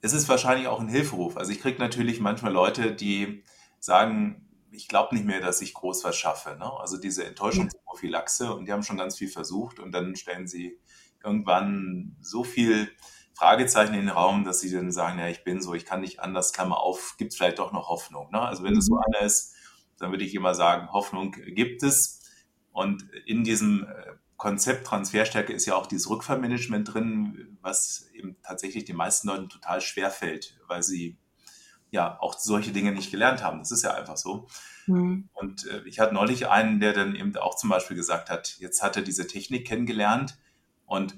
es 0.01 0.13
ist 0.13 0.29
wahrscheinlich 0.29 0.67
auch 0.67 0.79
ein 0.79 0.87
Hilferuf. 0.87 1.35
Also 1.35 1.51
ich 1.51 1.59
kriege 1.59 1.79
natürlich 1.79 2.19
manchmal 2.19 2.53
Leute, 2.53 2.93
die 2.93 3.43
sagen, 3.79 4.47
ich 4.69 4.87
glaube 4.87 5.15
nicht 5.15 5.25
mehr, 5.25 5.41
dass 5.41 5.59
ich 5.63 5.73
groß 5.73 6.03
was 6.03 6.15
schaffe. 6.15 6.55
Ne? 6.59 6.71
Also 6.79 6.97
diese 6.97 7.25
Enttäuschungsprophylaxe 7.25 8.53
und 8.53 8.65
die 8.65 8.71
haben 8.71 8.83
schon 8.83 8.97
ganz 8.97 9.17
viel 9.17 9.29
versucht 9.29 9.79
und 9.79 9.91
dann 9.91 10.15
stellen 10.15 10.47
sie 10.47 10.79
irgendwann 11.23 12.15
so 12.21 12.43
viel 12.43 12.91
Fragezeichen 13.33 13.95
in 13.95 14.01
den 14.01 14.09
Raum, 14.09 14.43
dass 14.43 14.59
sie 14.59 14.71
dann 14.71 14.91
sagen, 14.91 15.17
ja, 15.17 15.29
ich 15.29 15.43
bin 15.43 15.63
so, 15.63 15.73
ich 15.73 15.85
kann 15.85 16.01
nicht 16.01 16.19
anders, 16.19 16.53
Klammer 16.53 16.77
auf, 16.77 17.15
gibt 17.17 17.31
es 17.31 17.37
vielleicht 17.37 17.57
doch 17.57 17.71
noch 17.71 17.89
Hoffnung. 17.89 18.29
Ne? 18.29 18.39
Also 18.39 18.63
wenn 18.63 18.77
es 18.77 18.85
so 18.85 18.93
mhm. 18.93 19.01
einer 19.07 19.25
ist, 19.25 19.52
dann 20.03 20.11
würde 20.11 20.25
ich 20.25 20.35
immer 20.35 20.53
sagen, 20.53 20.91
Hoffnung 20.91 21.31
gibt 21.31 21.83
es. 21.83 22.21
Und 22.71 23.03
in 23.25 23.43
diesem 23.43 23.87
äh, 23.87 24.13
Konzept 24.37 24.85
Transferstärke 24.85 25.53
ist 25.53 25.65
ja 25.65 25.75
auch 25.75 25.87
dieses 25.87 26.09
Rückfallmanagement 26.09 26.93
drin, 26.93 27.57
was 27.61 28.09
eben 28.13 28.35
tatsächlich 28.43 28.85
den 28.85 28.97
meisten 28.97 29.27
Leuten 29.27 29.49
total 29.49 29.79
schwer 29.79 30.09
fällt, 30.09 30.59
weil 30.67 30.83
sie 30.83 31.17
ja 31.91 32.19
auch 32.19 32.37
solche 32.37 32.71
Dinge 32.71 32.91
nicht 32.91 33.11
gelernt 33.11 33.43
haben. 33.43 33.59
Das 33.59 33.71
ist 33.71 33.83
ja 33.83 33.93
einfach 33.93 34.17
so. 34.17 34.47
Mhm. 34.87 35.29
Und 35.33 35.65
äh, 35.67 35.83
ich 35.85 35.99
hatte 35.99 36.13
neulich 36.13 36.49
einen, 36.49 36.79
der 36.79 36.93
dann 36.93 37.15
eben 37.15 37.35
auch 37.37 37.55
zum 37.55 37.69
Beispiel 37.69 37.95
gesagt 37.95 38.29
hat, 38.29 38.57
jetzt 38.59 38.81
hat 38.83 38.97
er 38.97 39.03
diese 39.03 39.27
Technik 39.27 39.67
kennengelernt 39.67 40.37
und 40.85 41.17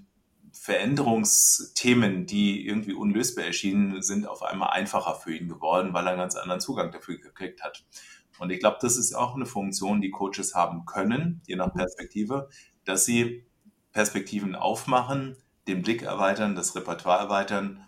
Veränderungsthemen, 0.53 2.25
die 2.25 2.65
irgendwie 2.65 2.93
unlösbar 2.93 3.45
erschienen, 3.45 4.01
sind 4.01 4.27
auf 4.27 4.41
einmal 4.41 4.69
einfacher 4.69 5.15
für 5.15 5.35
ihn 5.35 5.49
geworden, 5.49 5.93
weil 5.93 6.05
er 6.05 6.11
einen 6.11 6.19
ganz 6.19 6.35
anderen 6.35 6.61
Zugang 6.61 6.91
dafür 6.91 7.17
gekriegt 7.17 7.61
hat. 7.63 7.83
Und 8.39 8.51
ich 8.51 8.59
glaube, 8.59 8.77
das 8.81 8.97
ist 8.97 9.13
auch 9.13 9.35
eine 9.35 9.45
Funktion, 9.45 10.01
die 10.01 10.11
Coaches 10.11 10.55
haben 10.55 10.85
können, 10.85 11.41
je 11.47 11.55
nach 11.55 11.73
Perspektive, 11.73 12.49
dass 12.83 13.05
sie 13.05 13.45
Perspektiven 13.91 14.55
aufmachen, 14.55 15.37
den 15.67 15.81
Blick 15.81 16.03
erweitern, 16.03 16.55
das 16.55 16.75
Repertoire 16.75 17.19
erweitern, 17.19 17.85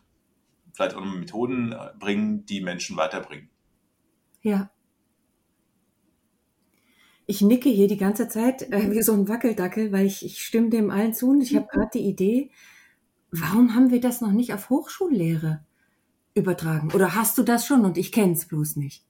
vielleicht 0.74 0.96
auch 0.96 1.04
Methoden 1.04 1.76
bringen, 2.00 2.46
die 2.46 2.62
Menschen 2.62 2.98
weiterbringen. 2.98 3.50
Ja. 4.42 4.72
Ich 7.26 7.42
nicke 7.42 7.68
hier 7.68 7.88
die 7.88 7.98
ganze 7.98 8.30
Zeit 8.30 8.62
äh, 8.72 8.92
wie 8.92 9.02
so 9.02 9.12
ein 9.12 9.28
Wackeldackel, 9.28 9.92
weil 9.92 10.06
ich, 10.06 10.24
ich 10.24 10.42
stimme 10.42 10.70
dem 10.70 10.90
allen 10.92 11.14
zu 11.14 11.30
und 11.30 11.42
ich 11.42 11.56
habe 11.56 11.68
gerade 11.68 11.90
die 11.94 12.08
Idee, 12.08 12.52
warum 13.32 13.76
haben 13.76 13.92
wir 13.92 14.00
das 14.00 14.22
noch 14.22 14.32
nicht 14.32 14.54
auf 14.54 14.70
Hochschullehre 14.70 15.66
übertragen? 16.36 16.92
Oder 16.94 17.16
hast 17.16 17.38
du 17.38 17.44
das 17.44 17.66
schon 17.66 17.84
und 17.84 17.98
ich 17.98 18.12
kenne 18.12 18.34
es 18.34 18.48
bloß 18.48 18.78
nicht? 18.78 19.07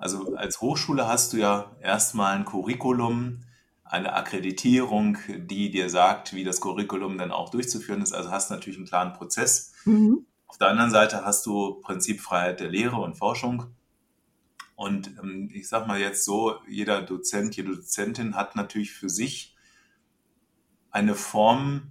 Also 0.00 0.36
als 0.36 0.60
Hochschule 0.60 1.06
hast 1.06 1.32
du 1.32 1.38
ja 1.38 1.76
erstmal 1.80 2.36
ein 2.36 2.44
Curriculum, 2.44 3.40
eine 3.84 4.12
Akkreditierung, 4.12 5.18
die 5.38 5.70
dir 5.70 5.90
sagt, 5.90 6.34
wie 6.34 6.44
das 6.44 6.60
Curriculum 6.60 7.18
dann 7.18 7.32
auch 7.32 7.50
durchzuführen 7.50 8.02
ist. 8.02 8.12
Also 8.12 8.30
hast 8.30 8.50
natürlich 8.50 8.78
einen 8.78 8.86
klaren 8.86 9.12
Prozess. 9.12 9.72
Mhm. 9.84 10.26
Auf 10.46 10.58
der 10.58 10.68
anderen 10.68 10.90
Seite 10.90 11.24
hast 11.24 11.44
du 11.46 11.80
Prinzipfreiheit 11.80 12.60
der 12.60 12.70
Lehre 12.70 12.96
und 12.96 13.16
Forschung. 13.16 13.66
Und 14.76 15.08
ähm, 15.22 15.50
ich 15.52 15.68
sage 15.68 15.88
mal 15.88 15.98
jetzt 15.98 16.24
so, 16.24 16.56
jeder 16.68 17.02
Dozent, 17.02 17.56
jede 17.56 17.74
Dozentin 17.74 18.36
hat 18.36 18.54
natürlich 18.54 18.92
für 18.92 19.08
sich 19.08 19.56
eine 20.90 21.14
Form 21.14 21.90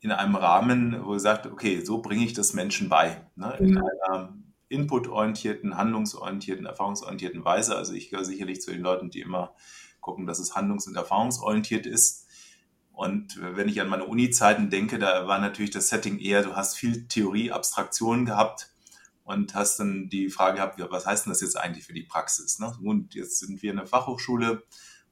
in 0.00 0.10
einem 0.10 0.36
Rahmen, 0.36 1.04
wo 1.04 1.14
er 1.14 1.20
sagt, 1.20 1.46
okay, 1.46 1.84
so 1.84 2.02
bringe 2.02 2.24
ich 2.24 2.32
das 2.32 2.52
Menschen 2.52 2.88
bei. 2.88 3.24
Ne? 3.36 3.56
In 3.60 3.70
mhm. 3.72 3.84
einer 4.08 4.34
inputorientierten, 4.68 5.76
handlungsorientierten, 5.76 6.66
erfahrungsorientierten 6.66 7.44
Weise. 7.44 7.76
Also 7.76 7.94
ich 7.94 8.10
gehöre 8.10 8.24
sicherlich 8.24 8.60
zu 8.60 8.70
den 8.70 8.82
Leuten, 8.82 9.10
die 9.10 9.20
immer 9.20 9.54
gucken, 10.00 10.26
dass 10.26 10.38
es 10.38 10.54
handlungs- 10.54 10.86
und 10.86 10.96
erfahrungsorientiert 10.96 11.86
ist. 11.86 12.26
Und 12.92 13.38
wenn 13.40 13.68
ich 13.68 13.80
an 13.80 13.88
meine 13.88 14.04
Uni-Zeiten 14.04 14.70
denke, 14.70 14.98
da 14.98 15.28
war 15.28 15.38
natürlich 15.38 15.70
das 15.70 15.88
Setting 15.88 16.18
eher, 16.18 16.42
du 16.42 16.56
hast 16.56 16.76
viel 16.76 17.06
Theorie, 17.06 17.52
Abstraktion 17.52 18.26
gehabt 18.26 18.70
und 19.22 19.54
hast 19.54 19.78
dann 19.78 20.08
die 20.08 20.30
Frage 20.30 20.56
gehabt, 20.56 20.80
was 20.90 21.06
heißt 21.06 21.26
denn 21.26 21.32
das 21.32 21.40
jetzt 21.40 21.56
eigentlich 21.56 21.84
für 21.84 21.92
die 21.92 22.02
Praxis? 22.02 22.58
Ne? 22.58 22.76
Und 22.82 23.14
jetzt 23.14 23.38
sind 23.38 23.62
wir 23.62 23.70
in 23.70 23.76
der 23.76 23.86
Fachhochschule 23.86 24.64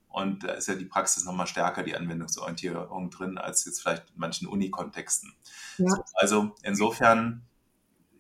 und 0.09 0.45
da 0.45 0.53
ist 0.53 0.67
ja 0.67 0.75
die 0.75 0.87
Praxis 0.87 1.25
nochmal 1.25 1.47
stärker, 1.47 1.83
die 1.83 1.95
Anwendungsorientierung 1.95 3.11
drin, 3.11 3.39
als 3.39 3.65
jetzt 3.67 3.83
vielleicht 3.83 4.11
in 4.11 4.19
manchen 4.19 4.49
Uni-Kontexten. 4.49 5.35
Ja. 5.79 6.03
also 6.15 6.57
insofern 6.63 7.46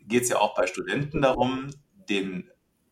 geht 0.06 0.24
es 0.24 0.28
ja 0.28 0.38
auch 0.38 0.54
bei 0.54 0.66
Studenten 0.66 1.22
darum, 1.22 1.68
den 2.08 2.50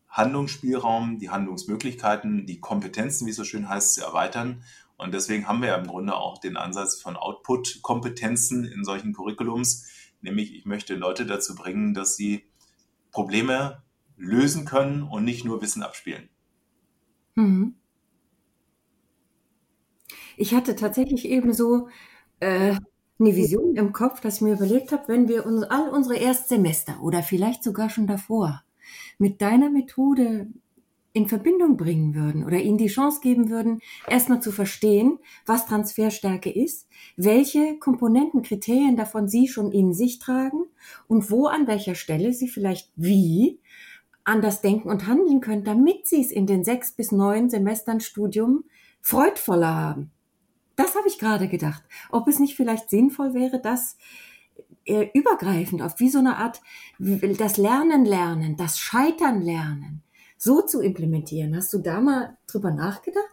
Handlungsspielraum, 0.09 1.19
die 1.19 1.31
Handlungsmöglichkeiten, 1.31 2.47
die 2.47 2.61
Kompetenzen, 2.61 3.27
wie 3.27 3.31
es 3.31 3.37
so 3.37 3.45
schön 3.45 3.69
heißt, 3.69 3.95
zu 3.95 4.03
erweitern 4.03 4.63
Und 4.97 5.13
deswegen 5.13 5.49
haben 5.49 5.61
wir 5.61 5.69
ja 5.69 5.77
im 5.77 5.89
Grunde 5.89 6.15
auch 6.15 6.39
den 6.39 6.57
Ansatz 6.57 7.01
von 7.01 7.17
Output-Kompetenzen 7.17 8.65
in 8.65 8.85
solchen 8.85 9.13
Curriculums, 9.13 9.89
nämlich 10.21 10.55
ich 10.55 10.67
möchte 10.67 10.95
Leute 10.95 11.27
dazu 11.27 11.57
bringen, 11.57 11.95
dass 11.95 12.17
sie 12.17 12.45
Probleme 13.11 13.83
lösen 14.17 14.65
können 14.65 15.03
und 15.03 15.25
nicht 15.25 15.45
nur 15.45 15.61
Wissen 15.63 15.83
abspielen. 15.83 16.29
Mhm. 17.35 17.75
Ich 20.37 20.55
hatte 20.55 20.77
tatsächlich 20.77 21.27
eben 21.27 21.53
so 21.53 21.89
äh, 22.41 22.77
eine 23.19 23.37
Vision 23.37 23.77
im 23.77 23.93
Kopf, 23.93 24.21
dass 24.21 24.37
ich 24.37 24.41
mir 24.43 24.55
überlegt 24.55 24.93
habe, 24.93 25.05
wenn 25.07 25.29
wir 25.29 25.47
uns 25.47 25.63
all 25.63 25.89
unsere 25.91 26.17
Erstsemester 26.17 27.03
oder 27.03 27.23
vielleicht 27.23 27.63
sogar 27.63 27.91
schon 27.91 28.07
davor 28.07 28.63
mit 29.19 29.41
deiner 29.41 29.71
Methode 29.71 30.49
in 31.13 31.29
Verbindung 31.29 31.77
bringen 31.77 32.17
würden 32.17 32.45
oder 32.45 32.59
ihnen 32.59 32.77
die 32.77 32.89
Chance 32.89 33.21
geben 33.23 33.49
würden, 33.49 33.81
erstmal 34.09 34.43
zu 34.43 34.51
verstehen, 34.51 35.21
was 35.47 35.67
Transferstärke 35.67 36.51
ist, 36.51 36.89
welche 37.17 37.79
Komponenten, 37.79 38.43
Kriterien 38.43 38.97
davon 38.97 39.29
sie 39.29 39.47
schon 39.47 39.71
in 39.71 39.95
sich 39.95 40.19
tragen 40.19 40.65
und 41.07 41.31
wo 41.31 41.47
an 41.47 41.69
welcher 41.69 41.95
Stelle 41.95 42.33
sie 42.33 42.49
vielleicht 42.49 42.91
wie 42.97 43.61
anders 44.25 44.61
denken 44.61 44.91
und 44.91 45.07
handeln 45.07 45.41
können, 45.41 45.63
damit 45.63 46.09
sie 46.09 46.21
es 46.21 46.33
in 46.33 46.47
den 46.47 46.65
sechs 46.65 46.93
bis 46.93 47.13
neun 47.13 47.49
Semestern 47.49 48.01
Studium 48.01 48.65
freudvoller 49.01 49.73
haben. 49.73 50.11
Das 50.77 50.95
habe 50.97 51.09
ich 51.09 51.19
gerade 51.19 51.49
gedacht. 51.49 51.83
Ob 52.11 52.29
es 52.29 52.39
nicht 52.39 52.57
vielleicht 52.57 52.91
sinnvoll 52.91 53.35
wäre, 53.35 53.61
das 53.61 53.97
äh, 54.85 55.09
übergreifend 55.15 55.83
auf 55.83 56.01
wie 56.01 56.11
so 56.11 56.19
eine 56.19 56.37
Art 56.37 56.61
das 56.99 57.57
Lernen 57.57 58.05
lernen, 58.05 58.57
das 58.57 58.79
Scheitern 58.79 59.41
lernen, 59.43 60.03
so 60.37 60.63
zu 60.63 60.81
implementieren. 60.81 61.57
Hast 61.57 61.73
du 61.73 61.79
da 61.79 62.01
mal 62.01 62.37
drüber 62.47 62.71
nachgedacht? 62.71 63.25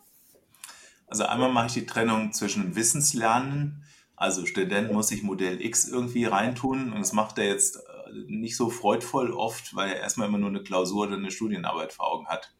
Also 1.07 1.25
einmal 1.25 1.51
mache 1.51 1.67
ich 1.67 1.73
die 1.73 1.85
Trennung 1.85 2.31
zwischen 2.31 2.75
Wissenslernen, 2.75 3.83
also 4.15 4.45
Student 4.45 4.93
muss 4.93 5.07
sich 5.07 5.23
Modell 5.23 5.59
X 5.61 5.87
irgendwie 5.87 6.25
reintun 6.25 6.93
und 6.93 6.99
das 6.99 7.11
macht 7.11 7.39
er 7.39 7.47
jetzt 7.47 7.77
äh, 7.77 7.79
nicht 8.27 8.55
so 8.55 8.69
freudvoll 8.69 9.31
oft, 9.33 9.75
weil 9.75 9.89
er 9.89 9.99
erstmal 9.99 10.27
immer 10.27 10.37
nur 10.37 10.49
eine 10.49 10.61
Klausur 10.61 11.07
oder 11.07 11.17
eine 11.17 11.31
Studienarbeit 11.31 11.91
vor 11.91 12.13
Augen 12.13 12.27
hat 12.27 12.53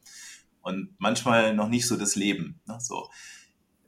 und 0.62 0.96
manchmal 0.98 1.56
noch 1.56 1.70
nicht 1.70 1.88
so 1.88 1.98
das 1.98 2.16
Leben. 2.16 2.60
Ne? 2.66 2.80
So. 2.82 3.10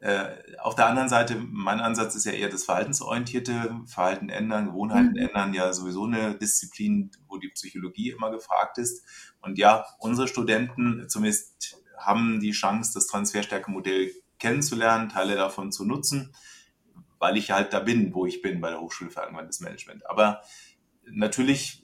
Äh, 0.03 0.57
auf 0.59 0.75
der 0.75 0.87
anderen 0.87 1.07
Seite, 1.07 1.37
mein 1.39 1.79
Ansatz 1.79 2.13
ist 2.15 2.25
ja 2.25 2.33
eher 2.33 2.49
das 2.49 2.65
verhaltensorientierte 2.65 3.79
Verhalten 3.85 4.27
ändern, 4.27 4.65
Gewohnheiten 4.65 5.11
mhm. 5.11 5.29
ändern, 5.29 5.53
ja 5.53 5.71
sowieso 5.71 6.03
eine 6.03 6.35
Disziplin, 6.35 7.09
wo 7.29 7.37
die 7.37 7.47
Psychologie 7.47 8.09
immer 8.09 8.29
gefragt 8.29 8.77
ist. 8.79 9.05
Und 9.41 9.57
ja, 9.57 9.85
unsere 9.99 10.27
Studenten 10.27 11.07
zumindest 11.07 11.77
haben 11.97 12.41
die 12.41 12.51
Chance, 12.51 12.91
das 12.93 13.07
Transferstärkemodell 13.07 14.11
kennenzulernen, 14.39 15.07
Teile 15.07 15.35
davon 15.35 15.71
zu 15.71 15.85
nutzen, 15.85 16.35
weil 17.17 17.37
ich 17.37 17.51
halt 17.51 17.71
da 17.71 17.79
bin, 17.79 18.13
wo 18.13 18.25
ich 18.25 18.41
bin 18.41 18.59
bei 18.59 18.71
der 18.71 18.81
Hochschule 18.81 19.09
für 19.09 19.23
angewandtes 19.23 19.61
Management. 19.61 20.05
Aber 20.09 20.41
natürlich 21.05 21.82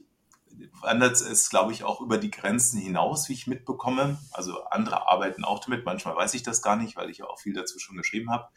wandert 0.82 1.20
es, 1.22 1.50
glaube 1.50 1.72
ich, 1.72 1.84
auch 1.84 2.02
über 2.02 2.18
die 2.18 2.32
Grenzen 2.32 2.80
hinaus, 2.80 3.30
wie 3.30 3.34
ich 3.34 3.48
mitbekomme. 3.48 4.20
Also 4.32 4.64
andere 4.66 5.08
arbeiten 5.08 5.44
auch 5.44 5.60
damit. 5.64 5.86
Manchmal 5.86 6.16
weiß 6.16 6.34
ich 6.34 6.44
das 6.44 6.62
gar 6.62 6.76
nicht, 6.76 6.96
weil 6.96 7.10
ich 7.10 7.20
ja 7.20 7.26
auch 7.26 7.40
viel 7.40 7.54
dazu 7.54 7.80
schon 7.80 7.98
geschrieben 7.98 8.32
habe. 8.32 8.48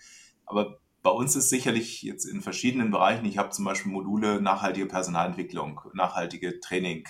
Aber 0.47 0.79
bei 1.03 1.11
uns 1.11 1.35
ist 1.35 1.51
sicherlich 1.51 2.03
jetzt 2.03 2.25
in 2.25 2.43
verschiedenen 2.43 2.91
Bereichen, 2.91 3.25
ich 3.25 3.39
habe 3.39 3.51
zum 3.51 3.65
Beispiel 3.65 3.91
Module 3.91 4.41
nachhaltige 4.41 4.87
Personalentwicklung, 4.87 5.81
nachhaltige 5.95 6.61
Training 6.61 7.09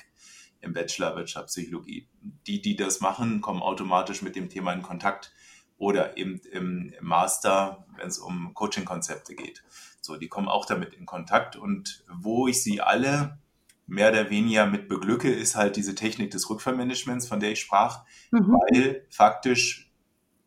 im 0.60 0.72
Bachelor 0.72 1.16
Wirtschaftspsychologie. 1.16 2.08
Die, 2.46 2.62
die 2.62 2.76
das 2.76 3.00
machen, 3.00 3.40
kommen 3.40 3.60
automatisch 3.60 4.22
mit 4.22 4.36
dem 4.36 4.48
Thema 4.48 4.72
in 4.72 4.82
Kontakt 4.82 5.32
oder 5.76 6.16
eben 6.16 6.40
im 6.52 6.94
Master, 7.00 7.86
wenn 7.96 8.08
es 8.08 8.18
um 8.18 8.54
Coaching-Konzepte 8.54 9.34
geht. 9.34 9.64
So, 10.00 10.16
die 10.16 10.28
kommen 10.28 10.48
auch 10.48 10.64
damit 10.64 10.94
in 10.94 11.06
Kontakt 11.06 11.56
und 11.56 12.04
wo 12.08 12.46
ich 12.46 12.62
sie 12.62 12.80
alle 12.80 13.38
mehr 13.86 14.10
oder 14.10 14.30
weniger 14.30 14.66
mit 14.66 14.88
beglücke, 14.88 15.32
ist 15.32 15.56
halt 15.56 15.76
diese 15.76 15.94
Technik 15.94 16.30
des 16.30 16.48
Rückfallmanagements, 16.48 17.26
von 17.26 17.40
der 17.40 17.52
ich 17.52 17.60
sprach, 17.60 18.04
mhm. 18.30 18.52
weil 18.52 19.06
faktisch, 19.10 19.92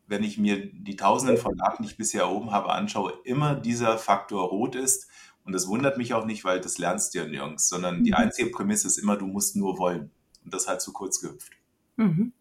wenn 0.06 0.22
ich 0.22 0.38
mir 0.38 0.66
die 0.72 0.96
Tausenden 0.96 1.36
von 1.36 1.56
Daten, 1.56 1.82
die 1.82 1.90
ich 1.90 1.96
bisher 1.96 2.22
erhoben 2.22 2.52
habe, 2.52 2.70
anschaue, 2.70 3.12
immer 3.24 3.54
dieser 3.54 3.98
Faktor 3.98 4.48
rot 4.48 4.74
ist. 4.74 5.08
Und 5.44 5.52
das 5.52 5.68
wundert 5.68 5.96
mich 5.96 6.14
auch 6.14 6.26
nicht, 6.26 6.44
weil 6.44 6.60
das 6.60 6.78
lernst 6.78 7.14
du 7.14 7.18
ja 7.18 7.26
nirgends, 7.26 7.68
sondern 7.68 8.04
die 8.04 8.10
mhm. 8.10 8.16
einzige 8.16 8.50
Prämisse 8.50 8.88
ist 8.88 8.98
immer, 8.98 9.16
du 9.16 9.26
musst 9.26 9.56
nur 9.56 9.78
wollen. 9.78 10.10
Und 10.44 10.54
das 10.54 10.68
halt 10.68 10.80
zu 10.80 10.92
kurz 10.92 11.20
gehüpft. 11.20 11.52
Mhm. 11.96 12.32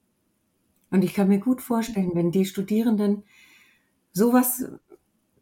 Und 0.92 1.04
ich 1.04 1.14
kann 1.14 1.28
mir 1.28 1.40
gut 1.40 1.62
vorstellen, 1.62 2.12
wenn 2.14 2.32
die 2.32 2.46
Studierenden 2.46 3.24
sowas 4.14 4.66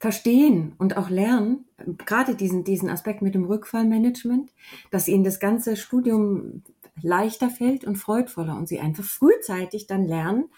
verstehen 0.04 0.74
und 0.80 0.98
auch 0.98 1.10
lernen, 1.10 1.64
gerade 2.06 2.36
diesen, 2.36 2.66
diesen 2.66 2.90
Aspekt 2.90 3.22
mit 3.22 3.36
dem 3.36 3.46
Rückfallmanagement, 3.46 4.52
dass 4.92 5.08
ihnen 5.08 5.24
das 5.24 5.40
ganze 5.40 5.78
Studium 5.78 6.62
leichter 7.02 7.50
fällt 7.50 7.86
und 7.86 7.96
freudvoller 7.96 8.58
und 8.58 8.68
sie 8.68 8.82
einfach 8.82 9.06
frühzeitig 9.06 9.88
dann 9.88 10.06
lernen, 10.06 10.50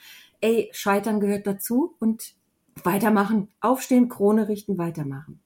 ey, 0.41 0.71
Scheitern 0.73 1.19
gehört 1.19 1.45
dazu 1.45 1.95
und 1.99 2.33
weitermachen, 2.83 3.49
aufstehen, 3.61 4.09
Krone 4.09 4.47
richten, 4.47 4.79
weitermachen. 4.79 5.39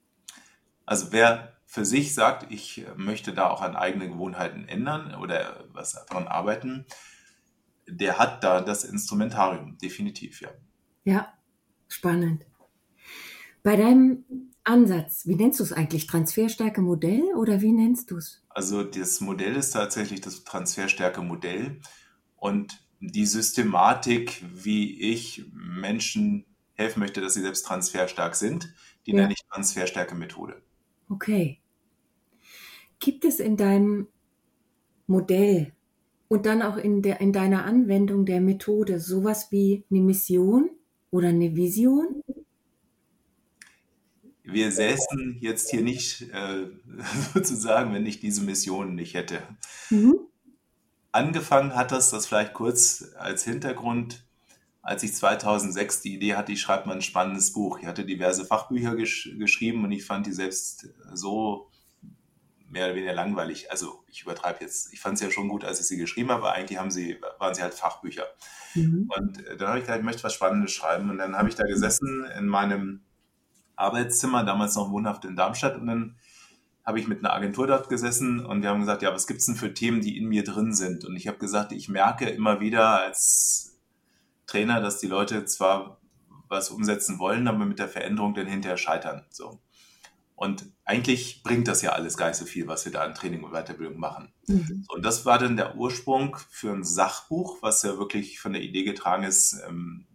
Also 0.86 1.12
wer 1.12 1.58
für 1.66 1.84
sich 1.84 2.16
sagt, 2.16 2.50
ich 2.54 2.86
möchte 2.96 3.34
da 3.34 3.50
auch 3.50 3.62
an 3.62 3.76
eigene 3.76 4.08
Gewohnheiten 4.08 4.66
ändern 4.70 5.14
oder 5.16 5.66
was 5.74 6.06
daran 6.08 6.30
arbeiten, 6.30 6.86
der 7.86 8.18
hat 8.18 8.46
da 8.46 8.62
das 8.62 8.86
Instrumentarium, 8.86 9.78
definitiv, 9.78 10.40
ja. 10.40 10.52
Ja, 11.04 11.34
spannend. 11.90 12.46
Bei 13.64 13.76
deinem 13.76 14.24
Ansatz, 14.64 15.26
wie 15.26 15.36
nennst 15.36 15.60
du 15.60 15.64
es 15.64 15.74
eigentlich? 15.74 16.08
Transferstärke-Modell 16.08 17.34
oder 17.36 17.62
wie 17.62 17.72
nennst 17.72 18.12
du 18.12 18.18
es? 18.18 18.42
Also 18.50 18.84
das 18.84 19.22
Modell 19.22 19.56
ist 19.56 19.72
tatsächlich 19.72 20.22
das 20.22 20.44
Transferstärke-Modell 20.44 21.80
und 22.38 22.86
die 23.00 23.26
Systematik, 23.26 24.44
wie 24.54 25.00
ich 25.12 25.46
Menschen 25.54 26.46
helfen 26.74 27.00
möchte, 27.00 27.22
dass 27.22 27.34
sie 27.34 27.42
selbst 27.42 27.66
transferstark 27.66 28.36
sind, 28.36 28.74
die 29.06 29.12
ja. 29.12 29.22
nenne 29.22 29.34
ich 29.34 29.46
Transferstärke-Methode. 29.52 30.62
Okay. 31.10 31.60
Gibt 33.00 33.26
es 33.26 33.40
in 33.40 33.58
deinem 33.58 34.08
Modell 35.08 35.74
und 36.28 36.46
dann 36.46 36.62
auch 36.62 36.78
in, 36.78 37.02
der, 37.02 37.22
in 37.22 37.34
deiner 37.34 37.66
Anwendung 37.66 38.26
der 38.26 38.42
Methode 38.42 39.00
sowas 39.00 39.52
wie 39.52 39.84
eine 39.90 40.02
Mission 40.02 40.70
oder 41.12 41.30
eine 41.30 41.56
Vision? 41.56 42.22
Wir 44.52 44.72
säßen 44.72 45.38
jetzt 45.40 45.70
hier 45.70 45.82
nicht 45.82 46.22
äh, 46.34 46.68
sozusagen, 47.34 47.94
wenn 47.94 48.06
ich 48.06 48.20
diese 48.20 48.42
Mission 48.42 48.96
nicht 48.96 49.14
hätte. 49.14 49.42
Mhm. 49.90 50.16
Angefangen 51.12 51.76
hat 51.76 51.92
das, 51.92 52.12
das 52.12 52.28
vielleicht 52.28 52.54
kurz 52.54 53.14
als 53.18 53.44
Hintergrund, 53.44 54.26
als 54.82 55.04
ich 55.04 55.14
2006 55.14 56.02
die 56.02 56.16
Idee 56.16 56.36
hatte, 56.36 56.52
ich 56.52 56.62
schreibe 56.62 56.88
mal 56.88 56.96
ein 56.96 57.02
spannendes 57.02 57.52
Buch. 57.54 57.80
Ich 57.80 57.88
hatte 57.88 58.06
diverse 58.06 58.46
Fachbücher 58.46 58.96
gesch 58.96 59.32
geschrieben 59.38 59.84
und 59.84 59.92
ich 59.92 60.06
fand 60.06 60.28
die 60.28 60.32
selbst 60.32 60.90
so 61.14 61.70
mehr 62.70 62.86
oder 62.86 62.96
weniger 62.96 63.14
langweilig. 63.14 63.72
Also 63.72 64.04
ich 64.08 64.22
übertreibe 64.22 64.60
jetzt. 64.62 64.94
Ich 64.94 65.00
fand 65.00 65.16
es 65.16 65.22
ja 65.22 65.32
schon 65.32 65.48
gut, 65.48 65.66
als 65.66 65.80
ich 65.80 65.88
sie 65.88 65.98
geschrieben 65.98 66.30
habe, 66.30 66.44
aber 66.44 66.54
eigentlich 66.54 66.80
haben 66.80 66.92
sie, 66.92 67.20
waren 67.40 67.56
sie 67.56 67.62
halt 67.62 67.74
Fachbücher. 67.74 68.28
Mhm. 68.76 69.10
Und 69.18 69.46
äh, 69.48 69.58
dann 69.58 69.70
habe 69.70 69.80
ich 69.80 69.86
gedacht, 69.86 70.00
ich 70.00 70.06
möchte 70.06 70.24
was 70.24 70.34
Spannendes 70.34 70.72
schreiben. 70.72 71.10
Und 71.10 71.18
dann 71.18 71.36
habe 71.36 71.50
ich 71.50 71.56
da 71.56 71.64
gesessen 71.64 72.26
in 72.38 72.48
meinem 72.48 73.02
Arbeitszimmer, 73.80 74.44
damals 74.44 74.76
noch 74.76 74.92
wohnhaft 74.92 75.26
in 75.26 75.36
Darmstadt. 75.36 75.78
Und 75.78 75.88
dann 75.88 76.16
habe 76.86 77.00
ich 77.00 77.08
mit 77.08 77.20
einer 77.20 77.34
Agentur 77.34 77.68
dort 77.68 77.90
gesessen 77.90 78.46
und 78.46 78.62
wir 78.62 78.70
haben 78.70 78.80
gesagt, 78.80 79.02
ja, 79.02 79.14
was 79.14 79.28
gibt 79.28 79.42
es 79.42 79.46
denn 79.46 79.56
für 79.56 79.74
Themen, 79.74 80.02
die 80.02 80.18
in 80.18 80.28
mir 80.28 80.44
drin 80.44 80.74
sind? 80.74 81.06
Und 81.06 81.16
ich 81.16 81.28
habe 81.28 81.38
gesagt, 81.38 81.72
ich 81.72 81.88
merke 81.88 82.28
immer 82.30 82.60
wieder 82.60 83.02
als 83.02 83.78
Trainer, 84.48 84.82
dass 84.82 85.00
die 85.00 85.08
Leute 85.08 85.46
zwar 85.46 86.00
was 86.48 86.72
umsetzen 86.72 87.20
wollen, 87.20 87.48
aber 87.48 87.66
mit 87.66 87.78
der 87.78 87.88
Veränderung 87.88 88.34
dann 88.34 88.48
hinterher 88.48 88.78
scheitern. 88.78 89.26
So. 89.30 89.60
Und 90.36 90.72
eigentlich 90.84 91.44
bringt 91.44 91.68
das 91.68 91.82
ja 91.82 91.92
alles 91.92 92.18
gar 92.18 92.30
nicht 92.30 92.38
so 92.38 92.46
viel, 92.46 92.68
was 92.68 92.86
wir 92.86 92.92
da 92.92 93.02
an 93.04 93.14
Training 93.14 93.44
und 93.44 93.52
Weiterbildung 93.52 94.00
machen. 94.00 94.34
Mhm. 94.48 94.86
So, 94.88 94.96
und 94.96 95.06
das 95.06 95.26
war 95.26 95.38
dann 95.38 95.58
der 95.58 95.76
Ursprung 95.76 96.38
für 96.50 96.72
ein 96.72 96.84
Sachbuch, 96.84 97.58
was 97.62 97.84
ja 97.84 97.98
wirklich 97.98 98.40
von 98.40 98.54
der 98.54 98.64
Idee 98.64 98.84
getragen 98.84 99.24
ist, 99.24 99.62
ähm, 99.68 100.08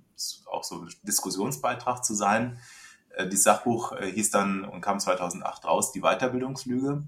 auch 0.47 0.64
so 0.64 0.80
ein 0.80 0.88
Diskussionsbeitrag 1.03 2.05
zu 2.05 2.14
sein, 2.14 2.59
äh, 3.16 3.28
das 3.28 3.42
Sachbuch 3.42 3.92
äh, 3.92 4.10
hieß 4.10 4.30
dann 4.30 4.64
und 4.64 4.80
kam 4.80 5.00
2008 5.00 5.64
raus, 5.64 5.92
Die 5.92 6.00
Weiterbildungslüge. 6.00 7.04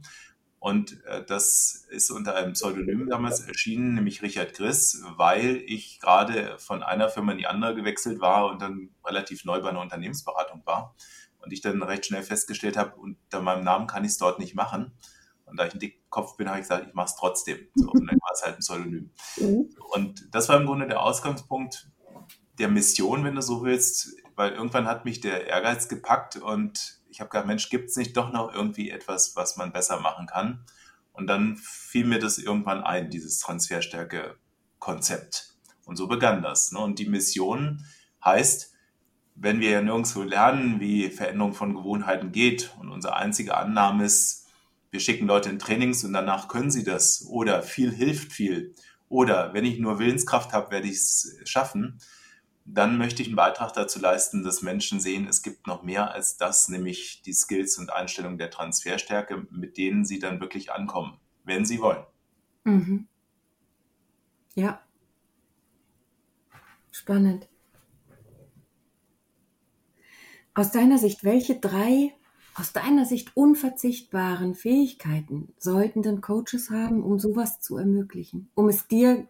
Und 0.58 1.04
äh, 1.04 1.24
das 1.24 1.86
ist 1.90 2.10
unter 2.10 2.34
einem 2.34 2.54
Pseudonym 2.54 3.08
damals 3.08 3.40
erschienen, 3.40 3.94
nämlich 3.94 4.22
Richard 4.22 4.54
Griss, 4.54 5.02
weil 5.16 5.62
ich 5.66 6.00
gerade 6.00 6.56
von 6.58 6.82
einer 6.82 7.08
Firma 7.08 7.32
in 7.32 7.38
die 7.38 7.46
andere 7.46 7.74
gewechselt 7.74 8.20
war 8.20 8.50
und 8.50 8.62
dann 8.62 8.90
relativ 9.04 9.44
neu 9.44 9.60
bei 9.60 9.68
einer 9.68 9.80
Unternehmensberatung 9.80 10.62
war. 10.64 10.94
Und 11.38 11.52
ich 11.52 11.60
dann 11.60 11.82
recht 11.82 12.06
schnell 12.06 12.22
festgestellt 12.22 12.76
habe, 12.76 12.96
unter 12.96 13.40
meinem 13.40 13.62
Namen 13.62 13.86
kann 13.86 14.04
ich 14.04 14.12
es 14.12 14.18
dort 14.18 14.40
nicht 14.40 14.54
machen. 14.54 14.92
Und 15.44 15.60
da 15.60 15.66
ich 15.66 15.74
ein 15.74 15.78
Dickkopf 15.78 16.36
bin, 16.36 16.48
habe 16.48 16.58
ich 16.58 16.64
gesagt, 16.64 16.88
ich 16.88 16.94
mache 16.94 17.06
es 17.06 17.16
trotzdem. 17.16 17.68
So, 17.74 17.88
und 17.90 18.06
dann 18.06 18.18
war 18.18 18.32
es 18.34 18.42
halt 18.42 18.56
ein 18.56 18.60
Pseudonym. 18.60 19.10
Mhm. 19.36 19.70
Und 19.92 20.34
das 20.34 20.48
war 20.48 20.56
im 20.56 20.66
Grunde 20.66 20.88
der 20.88 21.00
Ausgangspunkt 21.00 21.88
der 22.58 22.68
Mission, 22.68 23.22
wenn 23.22 23.36
du 23.36 23.42
so 23.42 23.62
willst, 23.62 24.16
weil 24.36 24.52
irgendwann 24.52 24.86
hat 24.86 25.04
mich 25.04 25.20
der 25.20 25.48
Ehrgeiz 25.48 25.88
gepackt 25.88 26.36
und 26.36 27.00
ich 27.08 27.20
habe 27.20 27.30
gedacht, 27.30 27.46
Mensch, 27.46 27.68
gibt 27.70 27.90
es 27.90 27.96
nicht 27.96 28.16
doch 28.16 28.32
noch 28.32 28.54
irgendwie 28.54 28.90
etwas, 28.90 29.34
was 29.34 29.56
man 29.56 29.72
besser 29.72 29.98
machen 30.00 30.26
kann? 30.26 30.64
Und 31.12 31.26
dann 31.26 31.56
fiel 31.56 32.04
mir 32.04 32.18
das 32.18 32.38
irgendwann 32.38 32.84
ein, 32.84 33.10
dieses 33.10 33.40
Transferstärke-Konzept. 33.40 35.56
Und 35.86 35.96
so 35.96 36.06
begann 36.08 36.42
das. 36.42 36.72
Ne? 36.72 36.80
Und 36.80 36.98
die 36.98 37.08
Mission 37.08 37.82
heißt, 38.22 38.74
wenn 39.34 39.60
wir 39.60 39.70
ja 39.70 39.80
nirgendwo 39.80 40.20
lernen, 40.22 40.78
wie 40.80 41.08
Veränderung 41.10 41.54
von 41.54 41.74
Gewohnheiten 41.74 42.32
geht 42.32 42.74
und 42.78 42.90
unsere 42.90 43.16
einzige 43.16 43.56
Annahme 43.56 44.04
ist, 44.04 44.46
wir 44.90 45.00
schicken 45.00 45.26
Leute 45.26 45.48
in 45.50 45.58
Trainings 45.58 46.04
und 46.04 46.12
danach 46.12 46.48
können 46.48 46.70
sie 46.70 46.84
das 46.84 47.26
oder 47.28 47.62
viel 47.62 47.90
hilft 47.92 48.32
viel 48.32 48.74
oder 49.08 49.54
wenn 49.54 49.64
ich 49.64 49.78
nur 49.78 49.98
Willenskraft 49.98 50.52
habe, 50.52 50.70
werde 50.70 50.88
ich 50.88 50.96
es 50.96 51.38
schaffen, 51.44 51.98
dann 52.66 52.98
möchte 52.98 53.22
ich 53.22 53.28
einen 53.28 53.36
Beitrag 53.36 53.72
dazu 53.72 54.00
leisten, 54.00 54.42
dass 54.42 54.60
Menschen 54.60 55.00
sehen, 55.00 55.26
es 55.28 55.42
gibt 55.42 55.66
noch 55.66 55.82
mehr 55.82 56.12
als 56.12 56.36
das, 56.36 56.68
nämlich 56.68 57.22
die 57.22 57.32
Skills 57.32 57.78
und 57.78 57.92
Einstellungen 57.92 58.38
der 58.38 58.50
Transferstärke, 58.50 59.46
mit 59.50 59.76
denen 59.76 60.04
sie 60.04 60.18
dann 60.18 60.40
wirklich 60.40 60.72
ankommen, 60.72 61.18
wenn 61.44 61.64
sie 61.64 61.80
wollen. 61.80 62.04
Mhm. 62.64 63.06
Ja. 64.54 64.80
Spannend. 66.90 67.48
Aus 70.54 70.72
deiner 70.72 70.98
Sicht, 70.98 71.22
welche 71.22 71.60
drei 71.60 72.12
aus 72.58 72.72
deiner 72.72 73.04
Sicht 73.04 73.36
unverzichtbaren 73.36 74.54
Fähigkeiten 74.54 75.52
sollten 75.58 76.00
denn 76.00 76.22
Coaches 76.22 76.70
haben, 76.70 77.02
um 77.02 77.18
sowas 77.18 77.60
zu 77.60 77.76
ermöglichen, 77.76 78.48
um 78.54 78.70
es 78.70 78.88
dir 78.88 79.28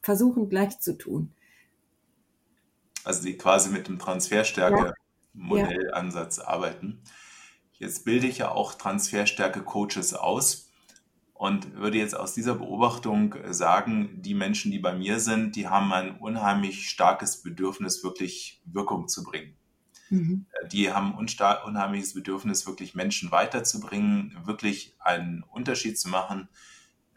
versuchen 0.00 0.48
gleich 0.48 0.78
zu 0.78 0.96
tun? 0.96 1.32
Also 3.08 3.24
die 3.24 3.36
quasi 3.38 3.70
mit 3.70 3.88
dem 3.88 3.98
Transferstärke-Modellansatz 3.98 6.36
ja. 6.36 6.46
arbeiten. 6.46 7.00
Jetzt 7.72 8.04
bilde 8.04 8.26
ich 8.26 8.36
ja 8.36 8.50
auch 8.50 8.74
Transferstärke-Coaches 8.74 10.12
aus 10.12 10.70
und 11.32 11.72
würde 11.72 11.96
jetzt 11.96 12.14
aus 12.14 12.34
dieser 12.34 12.56
Beobachtung 12.56 13.34
sagen, 13.48 14.20
die 14.20 14.34
Menschen, 14.34 14.72
die 14.72 14.78
bei 14.78 14.92
mir 14.92 15.20
sind, 15.20 15.56
die 15.56 15.68
haben 15.68 15.90
ein 15.94 16.18
unheimlich 16.18 16.90
starkes 16.90 17.42
Bedürfnis, 17.42 18.04
wirklich 18.04 18.60
Wirkung 18.66 19.08
zu 19.08 19.24
bringen. 19.24 19.56
Mhm. 20.10 20.44
Die 20.70 20.92
haben 20.92 21.18
ein 21.18 21.28
unheimliches 21.64 22.12
Bedürfnis, 22.12 22.66
wirklich 22.66 22.94
Menschen 22.94 23.30
weiterzubringen, 23.30 24.36
wirklich 24.44 24.96
einen 24.98 25.44
Unterschied 25.44 25.98
zu 25.98 26.10
machen. 26.10 26.50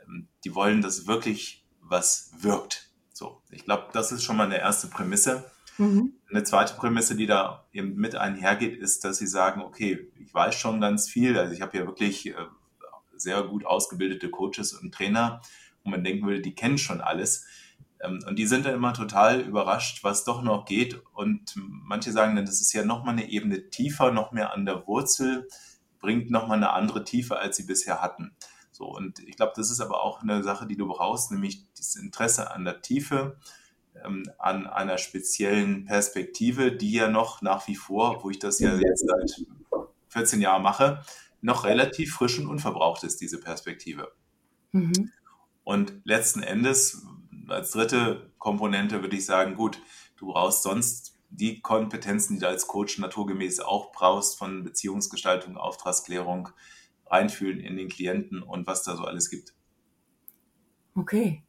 Ähm, 0.08 0.30
die 0.46 0.56
wollen, 0.56 0.82
dass 0.82 1.06
wirklich 1.06 1.66
was 1.82 2.32
wirkt. 2.39 2.94
So, 3.12 3.42
ich 3.50 3.66
glaube, 3.66 3.89
das 3.92 4.14
ist 4.14 4.24
schon 4.24 4.38
mal 4.38 4.46
eine 4.46 4.60
erste 4.60 4.88
Prämisse. 4.88 5.52
Mhm. 5.78 6.14
Eine 6.30 6.44
zweite 6.44 6.76
Prämisse, 6.76 7.16
die 7.16 7.26
da 7.26 7.66
eben 7.74 7.96
mit 7.96 8.16
einhergeht, 8.16 8.78
ist, 8.78 9.04
dass 9.04 9.18
sie 9.18 9.28
sagen, 9.28 9.62
okay, 9.62 10.12
ich 10.20 10.34
weiß 10.34 10.56
schon 10.56 10.82
ganz 10.82 11.10
viel. 11.10 11.38
Also 11.38 11.54
ich 11.54 11.62
habe 11.62 11.78
ja 11.78 11.86
wirklich 11.86 12.28
äh, 12.28 12.36
sehr 13.16 13.44
gut 13.44 13.66
ausgebildete 13.66 14.30
Coaches 14.30 14.74
und 14.74 14.94
Trainer, 14.94 15.42
wo 15.84 15.90
man 15.90 16.04
denken 16.04 16.26
würde, 16.26 16.42
die 16.42 16.56
kennen 16.56 16.78
schon 16.78 17.02
alles. 17.02 17.46
Ähm, 18.02 18.24
und 18.28 18.38
die 18.38 18.48
sind 18.48 18.66
dann 18.66 18.76
immer 18.76 18.94
total 18.94 19.42
überrascht, 19.42 20.04
was 20.04 20.24
doch 20.24 20.42
noch 20.42 20.66
geht. 20.66 21.02
Und 21.14 21.54
manche 21.56 22.12
sagen 22.12 22.36
dann, 22.36 22.46
das 22.46 22.62
ist 22.62 22.74
ja 22.74 22.84
nochmal 22.84 23.14
eine 23.14 23.30
Ebene 23.30 23.70
tiefer, 23.70 24.12
noch 24.12 24.32
mehr 24.32 24.54
an 24.54 24.66
der 24.66 24.88
Wurzel, 24.88 25.48
bringt 26.00 26.32
nochmal 26.32 26.58
eine 26.58 26.72
andere 26.72 27.04
Tiefe, 27.04 27.38
als 27.38 27.58
sie 27.58 27.64
bisher 27.64 28.02
hatten. 28.02 28.36
So, 28.72 28.86
und 28.86 29.20
ich 29.20 29.36
glaube, 29.36 29.54
das 29.56 29.70
ist 29.70 29.82
aber 29.82 30.02
auch 30.04 30.22
eine 30.22 30.44
Sache, 30.44 30.66
die 30.66 30.78
du 30.78 30.88
brauchst, 30.88 31.32
nämlich 31.32 31.66
das 31.78 31.96
Interesse 31.96 32.52
an 32.52 32.66
der 32.66 32.82
Tiefe, 32.82 33.38
an 34.38 34.68
einer 34.68 34.98
speziellen 34.98 35.86
Perspektive, 35.86 36.72
die 36.72 36.94
ja 36.94 37.10
noch 37.10 37.42
nach 37.42 37.68
wie 37.68 37.76
vor, 37.76 38.24
wo 38.24 38.30
ich 38.30 38.39
das 38.39 38.60
ja 38.60 38.76
jetzt 38.76 39.06
seit 39.06 39.48
14 40.10 40.42
Jahren 40.42 40.64
mache, 40.64 41.04
noch 41.42 41.66
relativ 41.66 42.14
frisch 42.14 42.39
und 42.39 42.48
unverbraucht 42.48 43.04
ist, 43.04 43.22
diese 43.22 43.39
Perspektive. 43.39 44.12
Mhm. 44.72 45.12
Und 45.64 46.02
letzten 46.04 46.44
Endes 46.44 47.06
als 47.48 47.72
dritte 47.72 48.32
Komponente 48.38 49.02
würde 49.02 49.16
ich 49.16 49.26
sagen, 49.26 49.56
gut, 49.56 49.82
du 50.18 50.28
brauchst 50.28 50.64
sonst 50.64 51.20
die 51.30 51.62
Kompetenzen, 51.62 52.36
die 52.36 52.39
du 52.39 52.48
als 52.48 52.68
Coach 52.68 52.98
naturgemäß 52.98 53.60
auch 53.62 53.92
brauchst, 53.92 54.38
von 54.38 54.64
Beziehungsgestaltung, 54.64 55.58
Auftragsklärung, 55.58 56.50
reinfühlen 57.08 57.60
in 57.60 57.78
den 57.78 57.89
Klienten 57.89 58.44
und 58.44 58.68
was 58.68 58.84
da 58.84 58.96
so 58.96 59.04
alles 59.04 59.30
gibt. 59.30 59.54
Okay. 60.96 61.44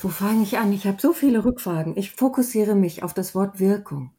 Wo 0.00 0.08
fange 0.08 0.42
ich 0.42 0.58
an? 0.58 0.72
Ich 0.72 0.86
habe 0.86 1.00
so 1.00 1.12
viele 1.12 1.44
Rückfragen. 1.44 1.96
Ich 1.96 2.12
fokussiere 2.12 2.74
mich 2.74 3.02
auf 3.02 3.14
das 3.14 3.34
Wort 3.34 3.58
Wirkung. 3.60 4.12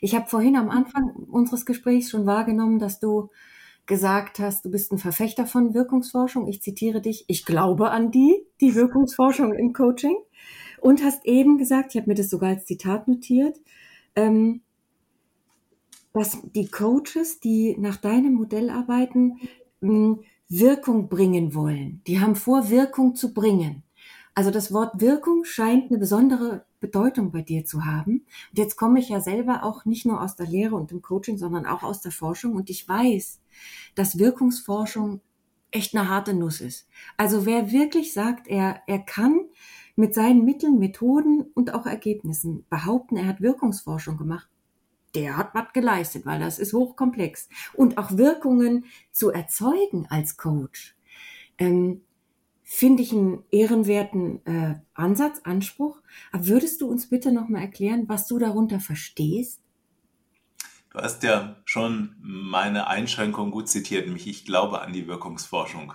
Ich 0.00 0.14
habe 0.14 0.28
vorhin 0.28 0.56
am 0.56 0.70
Anfang 0.70 1.10
unseres 1.30 1.66
Gesprächs 1.66 2.10
schon 2.10 2.26
wahrgenommen, 2.26 2.78
dass 2.78 3.00
du 3.00 3.30
gesagt 3.86 4.38
hast, 4.38 4.64
du 4.64 4.70
bist 4.70 4.92
ein 4.92 4.98
Verfechter 4.98 5.46
von 5.46 5.74
Wirkungsforschung. 5.74 6.48
Ich 6.48 6.62
zitiere 6.62 7.00
dich, 7.00 7.24
ich 7.28 7.44
glaube 7.44 7.90
an 7.90 8.10
die, 8.10 8.42
die 8.60 8.74
Wirkungsforschung 8.74 9.54
im 9.54 9.72
Coaching. 9.72 10.16
Und 10.80 11.02
hast 11.02 11.24
eben 11.24 11.58
gesagt, 11.58 11.94
ich 11.94 12.00
habe 12.00 12.10
mir 12.10 12.14
das 12.14 12.28
sogar 12.28 12.50
als 12.50 12.66
Zitat 12.66 13.08
notiert, 13.08 13.56
ähm, 14.14 14.62
dass 16.12 16.38
die 16.54 16.68
Coaches, 16.68 17.40
die 17.40 17.76
nach 17.78 17.96
deinem 17.96 18.34
Modell 18.34 18.70
arbeiten, 18.70 19.38
Wirkung 20.48 21.08
bringen 21.08 21.54
wollen. 21.54 22.02
Die 22.06 22.20
haben 22.20 22.36
vor, 22.36 22.70
Wirkung 22.70 23.14
zu 23.14 23.34
bringen. 23.34 23.82
Also 24.36 24.50
das 24.50 24.70
Wort 24.70 25.00
Wirkung 25.00 25.44
scheint 25.44 25.90
eine 25.90 25.98
besondere 25.98 26.66
Bedeutung 26.78 27.32
bei 27.32 27.40
dir 27.40 27.64
zu 27.64 27.86
haben. 27.86 28.26
Und 28.50 28.58
jetzt 28.58 28.76
komme 28.76 29.00
ich 29.00 29.08
ja 29.08 29.18
selber 29.18 29.64
auch 29.64 29.86
nicht 29.86 30.04
nur 30.04 30.20
aus 30.20 30.36
der 30.36 30.46
Lehre 30.46 30.76
und 30.76 30.90
dem 30.90 31.00
Coaching, 31.00 31.38
sondern 31.38 31.64
auch 31.64 31.82
aus 31.82 32.02
der 32.02 32.12
Forschung. 32.12 32.54
Und 32.54 32.68
ich 32.68 32.86
weiß, 32.86 33.40
dass 33.94 34.18
Wirkungsforschung 34.18 35.22
echt 35.70 35.96
eine 35.96 36.10
harte 36.10 36.34
Nuss 36.34 36.60
ist. 36.60 36.86
Also 37.16 37.46
wer 37.46 37.72
wirklich 37.72 38.12
sagt, 38.12 38.46
er, 38.46 38.82
er 38.86 38.98
kann 38.98 39.40
mit 39.96 40.12
seinen 40.12 40.44
Mitteln, 40.44 40.78
Methoden 40.78 41.40
und 41.54 41.72
auch 41.72 41.86
Ergebnissen 41.86 42.66
behaupten, 42.68 43.16
er 43.16 43.26
hat 43.26 43.40
Wirkungsforschung 43.40 44.18
gemacht, 44.18 44.50
der 45.14 45.38
hat 45.38 45.54
was 45.54 45.72
geleistet, 45.72 46.26
weil 46.26 46.40
das 46.40 46.58
ist 46.58 46.74
hochkomplex. 46.74 47.48
Und 47.72 47.96
auch 47.96 48.18
Wirkungen 48.18 48.84
zu 49.12 49.30
erzeugen 49.30 50.06
als 50.10 50.36
Coach. 50.36 50.94
Ähm, 51.56 52.02
finde 52.68 53.04
ich 53.04 53.12
einen 53.12 53.44
ehrenwerten 53.52 54.44
äh, 54.44 54.74
Ansatz, 54.92 55.40
Anspruch. 55.44 56.00
Aber 56.32 56.48
würdest 56.48 56.80
du 56.80 56.88
uns 56.88 57.08
bitte 57.08 57.30
nochmal 57.30 57.62
erklären, 57.62 58.08
was 58.08 58.26
du 58.26 58.40
darunter 58.40 58.80
verstehst? 58.80 59.60
Du 60.90 60.98
hast 60.98 61.22
ja 61.22 61.56
schon 61.64 62.16
meine 62.20 62.88
Einschränkung 62.88 63.52
gut 63.52 63.68
zitiert, 63.68 64.06
nämlich 64.06 64.26
ich 64.26 64.44
glaube 64.44 64.80
an 64.80 64.92
die 64.92 65.06
Wirkungsforschung. 65.06 65.92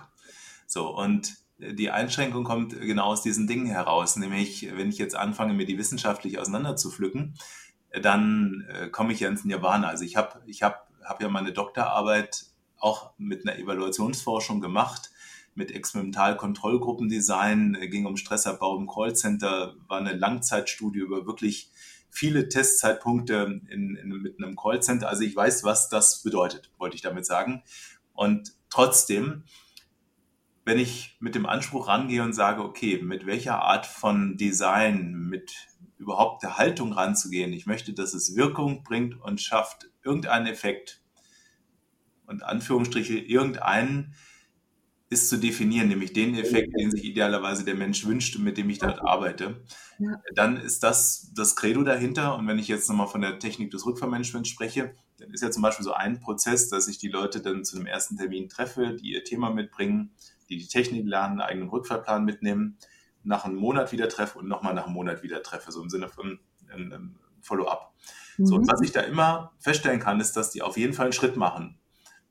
So, 0.66 0.96
und 0.96 1.34
die 1.58 1.90
Einschränkung 1.90 2.42
kommt 2.42 2.80
genau 2.80 3.04
aus 3.04 3.22
diesen 3.22 3.46
Dingen 3.46 3.66
heraus, 3.66 4.16
nämlich 4.16 4.66
wenn 4.74 4.88
ich 4.88 4.96
jetzt 4.96 5.14
anfange, 5.14 5.52
mir 5.52 5.66
die 5.66 5.76
wissenschaftlich 5.76 6.38
auseinanderzupflücken, 6.38 7.34
dann 8.00 8.66
äh, 8.70 8.88
komme 8.88 9.12
ich 9.12 9.20
ja 9.20 9.28
ins 9.28 9.44
Nirvana. 9.44 9.88
Also 9.88 10.04
ich 10.04 10.16
habe 10.16 10.40
ich 10.46 10.62
hab, 10.62 10.88
hab 11.04 11.20
ja 11.20 11.28
meine 11.28 11.52
Doktorarbeit 11.52 12.46
auch 12.78 13.12
mit 13.18 13.46
einer 13.46 13.58
Evaluationsforschung 13.58 14.62
gemacht 14.62 15.11
mit 15.54 15.70
Experimentalkontrollgruppendesign, 15.70 17.76
ging 17.90 18.06
um 18.06 18.16
Stressabbau 18.16 18.78
im 18.78 18.86
Callcenter, 18.86 19.74
war 19.86 19.98
eine 19.98 20.14
Langzeitstudie 20.14 21.00
über 21.00 21.26
wirklich 21.26 21.70
viele 22.10 22.48
Testzeitpunkte 22.48 23.60
in, 23.68 23.96
in, 23.96 24.08
mit 24.22 24.42
einem 24.42 24.56
Callcenter. 24.56 25.08
Also 25.08 25.22
ich 25.22 25.34
weiß, 25.34 25.64
was 25.64 25.88
das 25.88 26.22
bedeutet, 26.22 26.70
wollte 26.78 26.96
ich 26.96 27.02
damit 27.02 27.26
sagen. 27.26 27.62
Und 28.12 28.52
trotzdem, 28.70 29.44
wenn 30.64 30.78
ich 30.78 31.16
mit 31.20 31.34
dem 31.34 31.46
Anspruch 31.46 31.88
rangehe 31.88 32.22
und 32.22 32.34
sage, 32.34 32.62
okay, 32.62 33.00
mit 33.02 33.26
welcher 33.26 33.62
Art 33.62 33.86
von 33.86 34.36
Design, 34.36 35.14
mit 35.14 35.52
überhaupt 35.98 36.42
der 36.42 36.58
Haltung 36.58 36.92
ranzugehen, 36.92 37.52
ich 37.52 37.66
möchte, 37.66 37.94
dass 37.94 38.12
es 38.12 38.36
Wirkung 38.36 38.84
bringt 38.84 39.20
und 39.20 39.40
schafft 39.40 39.90
irgendeinen 40.04 40.46
Effekt 40.46 41.00
und 42.26 42.42
Anführungsstriche 42.42 43.18
irgendeinen, 43.18 44.14
ist 45.12 45.28
zu 45.28 45.36
definieren, 45.36 45.88
nämlich 45.88 46.12
den 46.12 46.34
Effekt, 46.34 46.74
den 46.78 46.90
sich 46.90 47.04
idealerweise 47.04 47.64
der 47.64 47.74
Mensch 47.74 48.06
wünscht 48.06 48.34
und 48.36 48.44
mit 48.44 48.56
dem 48.56 48.70
ich 48.70 48.78
dort 48.78 49.02
arbeite, 49.02 49.62
ja. 49.98 50.20
dann 50.34 50.56
ist 50.56 50.82
das 50.82 51.30
das 51.34 51.54
Credo 51.54 51.82
dahinter. 51.82 52.36
Und 52.36 52.48
wenn 52.48 52.58
ich 52.58 52.66
jetzt 52.66 52.88
nochmal 52.88 53.06
von 53.06 53.20
der 53.20 53.38
Technik 53.38 53.70
des 53.70 53.84
Rückfallmanagements 53.84 54.48
spreche, 54.48 54.94
dann 55.18 55.30
ist 55.30 55.42
ja 55.42 55.50
zum 55.50 55.62
Beispiel 55.62 55.84
so 55.84 55.92
ein 55.92 56.18
Prozess, 56.18 56.68
dass 56.68 56.88
ich 56.88 56.98
die 56.98 57.08
Leute 57.08 57.40
dann 57.40 57.64
zu 57.64 57.76
einem 57.76 57.86
ersten 57.86 58.16
Termin 58.16 58.48
treffe, 58.48 58.96
die 58.96 59.12
ihr 59.12 59.22
Thema 59.22 59.50
mitbringen, 59.50 60.12
die 60.48 60.56
die 60.56 60.66
Technik 60.66 61.06
lernen, 61.06 61.40
einen 61.40 61.48
eigenen 61.48 61.68
Rückfallplan 61.68 62.24
mitnehmen, 62.24 62.78
nach 63.22 63.44
einem 63.44 63.56
Monat 63.56 63.92
wieder 63.92 64.08
treffe 64.08 64.38
und 64.38 64.48
nochmal 64.48 64.74
nach 64.74 64.86
einem 64.86 64.94
Monat 64.94 65.22
wieder 65.22 65.42
treffe, 65.42 65.70
so 65.70 65.82
im 65.82 65.90
Sinne 65.90 66.08
von 66.08 66.40
einem 66.72 67.16
Follow-up. 67.42 67.92
Mhm. 68.38 68.46
So, 68.46 68.54
und 68.56 68.66
was 68.66 68.80
ich 68.80 68.92
da 68.92 69.00
immer 69.00 69.52
feststellen 69.58 70.00
kann, 70.00 70.20
ist, 70.20 70.32
dass 70.36 70.50
die 70.50 70.62
auf 70.62 70.76
jeden 70.76 70.94
Fall 70.94 71.06
einen 71.06 71.12
Schritt 71.12 71.36
machen. 71.36 71.78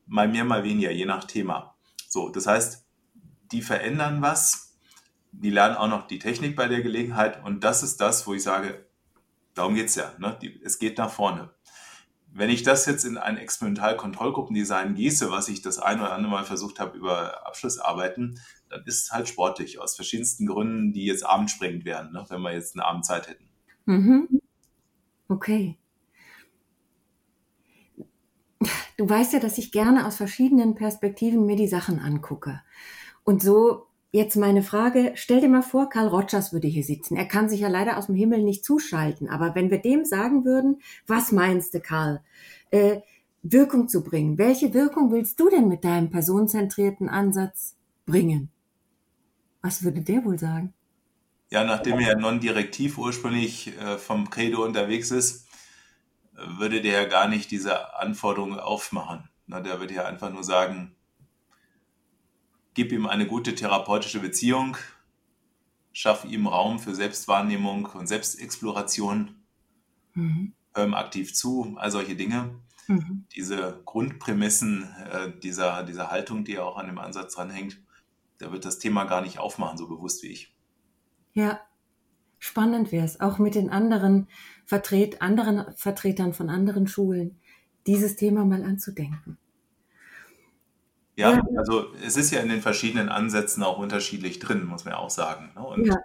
Mal 0.07 0.27
mehr, 0.27 0.43
mal 0.43 0.63
weniger, 0.63 0.91
je 0.91 1.05
nach 1.05 1.25
Thema. 1.25 1.70
So, 2.11 2.29
das 2.29 2.45
heißt, 2.45 2.85
die 3.51 3.61
verändern 3.61 4.21
was, 4.21 4.77
die 5.31 5.49
lernen 5.49 5.75
auch 5.75 5.87
noch 5.87 6.07
die 6.07 6.19
Technik 6.19 6.55
bei 6.55 6.67
der 6.67 6.81
Gelegenheit 6.81 7.43
und 7.43 7.63
das 7.63 7.83
ist 7.83 8.01
das, 8.01 8.27
wo 8.27 8.33
ich 8.33 8.43
sage, 8.43 8.85
Darum 9.53 9.75
geht 9.75 9.87
es 9.87 9.95
ja. 9.95 10.13
Ne? 10.17 10.37
Die, 10.41 10.61
es 10.63 10.79
geht 10.79 10.97
nach 10.97 11.11
vorne. 11.11 11.49
Wenn 12.33 12.49
ich 12.49 12.63
das 12.63 12.85
jetzt 12.85 13.03
in 13.03 13.17
ein 13.17 13.37
Experimental-Kontrollgruppendesign 13.37 14.95
gieße, 14.95 15.31
was 15.31 15.49
ich 15.49 15.61
das 15.61 15.79
ein 15.79 15.99
oder 15.99 16.13
andere 16.13 16.31
Mal 16.31 16.45
versucht 16.45 16.79
habe 16.79 16.97
über 16.97 17.45
Abschlussarbeiten, 17.45 18.39
dann 18.69 18.83
ist 18.85 19.03
es 19.03 19.11
halt 19.11 19.27
sportlich 19.27 19.79
aus 19.79 19.97
verschiedensten 19.97 20.45
Gründen, 20.45 20.93
die 20.93 21.05
jetzt 21.05 21.25
abendsprengend 21.25 21.83
wären, 21.83 22.13
ne? 22.13 22.25
wenn 22.29 22.41
wir 22.41 22.53
jetzt 22.53 22.75
eine 22.75 22.85
Abendzeit 22.85 23.27
hätten. 23.27 23.49
Mhm. 23.85 24.41
Okay. 25.27 25.77
Du 28.97 29.09
weißt 29.09 29.33
ja, 29.33 29.39
dass 29.39 29.57
ich 29.57 29.71
gerne 29.71 30.05
aus 30.05 30.17
verschiedenen 30.17 30.75
Perspektiven 30.75 31.45
mir 31.45 31.55
die 31.55 31.67
Sachen 31.67 31.99
angucke. 31.99 32.61
Und 33.23 33.41
so 33.41 33.87
jetzt 34.11 34.35
meine 34.35 34.61
Frage, 34.61 35.13
stell 35.15 35.41
dir 35.41 35.47
mal 35.47 35.61
vor, 35.61 35.89
Karl 35.89 36.07
Rogers 36.07 36.53
würde 36.53 36.67
hier 36.67 36.83
sitzen. 36.83 37.15
Er 37.15 37.25
kann 37.25 37.49
sich 37.49 37.61
ja 37.61 37.69
leider 37.69 37.97
aus 37.97 38.07
dem 38.07 38.15
Himmel 38.15 38.43
nicht 38.43 38.65
zuschalten, 38.65 39.29
aber 39.29 39.55
wenn 39.55 39.71
wir 39.71 39.79
dem 39.79 40.05
sagen 40.05 40.45
würden, 40.45 40.81
was 41.07 41.31
meinst 41.31 41.73
du, 41.73 41.79
Karl, 41.79 42.21
äh, 42.71 42.99
Wirkung 43.43 43.87
zu 43.87 44.03
bringen, 44.03 44.37
welche 44.37 44.73
Wirkung 44.73 45.11
willst 45.11 45.39
du 45.39 45.49
denn 45.49 45.67
mit 45.67 45.83
deinem 45.83 46.11
personenzentrierten 46.11 47.09
Ansatz 47.09 47.75
bringen? 48.05 48.49
Was 49.61 49.83
würde 49.83 50.01
der 50.01 50.25
wohl 50.25 50.37
sagen? 50.37 50.73
Ja, 51.49 51.63
nachdem 51.63 51.99
er 51.99 52.17
non-direktiv 52.17 52.97
ursprünglich 52.97 53.77
äh, 53.77 53.97
vom 53.97 54.29
Credo 54.29 54.63
unterwegs 54.63 55.11
ist, 55.11 55.47
würde 56.45 56.81
der 56.81 57.03
ja 57.03 57.07
gar 57.07 57.27
nicht 57.27 57.51
diese 57.51 57.95
Anforderungen 57.97 58.59
aufmachen. 58.59 59.29
Der 59.47 59.79
würde 59.79 59.93
ja 59.93 60.05
einfach 60.05 60.31
nur 60.31 60.43
sagen, 60.43 60.95
gib 62.73 62.91
ihm 62.91 63.05
eine 63.05 63.27
gute 63.27 63.55
therapeutische 63.55 64.19
Beziehung, 64.19 64.77
schaff 65.91 66.25
ihm 66.25 66.47
Raum 66.47 66.79
für 66.79 66.95
Selbstwahrnehmung 66.95 67.85
und 67.85 68.07
Selbstexploration, 68.07 69.35
mhm. 70.13 70.53
hör 70.73 70.85
ihm 70.85 70.93
aktiv 70.93 71.33
zu, 71.33 71.75
all 71.77 71.91
solche 71.91 72.15
Dinge. 72.15 72.55
Mhm. 72.87 73.25
Diese 73.35 73.81
Grundprämissen 73.85 74.83
äh, 75.11 75.31
dieser, 75.39 75.83
dieser 75.83 76.11
Haltung, 76.11 76.45
die 76.45 76.53
ja 76.53 76.63
auch 76.63 76.77
an 76.77 76.87
dem 76.87 76.97
Ansatz 76.97 77.35
dranhängt, 77.35 77.79
da 78.37 78.51
wird 78.51 78.65
das 78.65 78.79
Thema 78.79 79.03
gar 79.03 79.21
nicht 79.21 79.39
aufmachen, 79.39 79.77
so 79.77 79.87
bewusst 79.87 80.23
wie 80.23 80.27
ich. 80.27 80.55
Ja, 81.33 81.59
spannend 82.39 82.91
wäre 82.91 83.05
es, 83.05 83.19
auch 83.19 83.37
mit 83.37 83.55
den 83.55 83.69
anderen, 83.69 84.27
Vertret, 84.71 85.21
anderen 85.21 85.65
Vertretern 85.75 86.33
von 86.33 86.49
anderen 86.49 86.87
Schulen, 86.87 87.41
dieses 87.87 88.15
Thema 88.15 88.45
mal 88.45 88.63
anzudenken. 88.63 89.37
Ja, 91.17 91.33
ja, 91.33 91.43
also 91.57 91.93
es 92.01 92.15
ist 92.15 92.31
ja 92.31 92.39
in 92.39 92.47
den 92.47 92.61
verschiedenen 92.61 93.09
Ansätzen 93.09 93.63
auch 93.63 93.79
unterschiedlich 93.79 94.39
drin, 94.39 94.63
muss 94.63 94.85
man 94.85 94.93
ja 94.93 94.99
auch 94.99 95.09
sagen. 95.09 95.51
Ne? 95.55 95.61
Und 95.61 95.87
ja. 95.87 95.97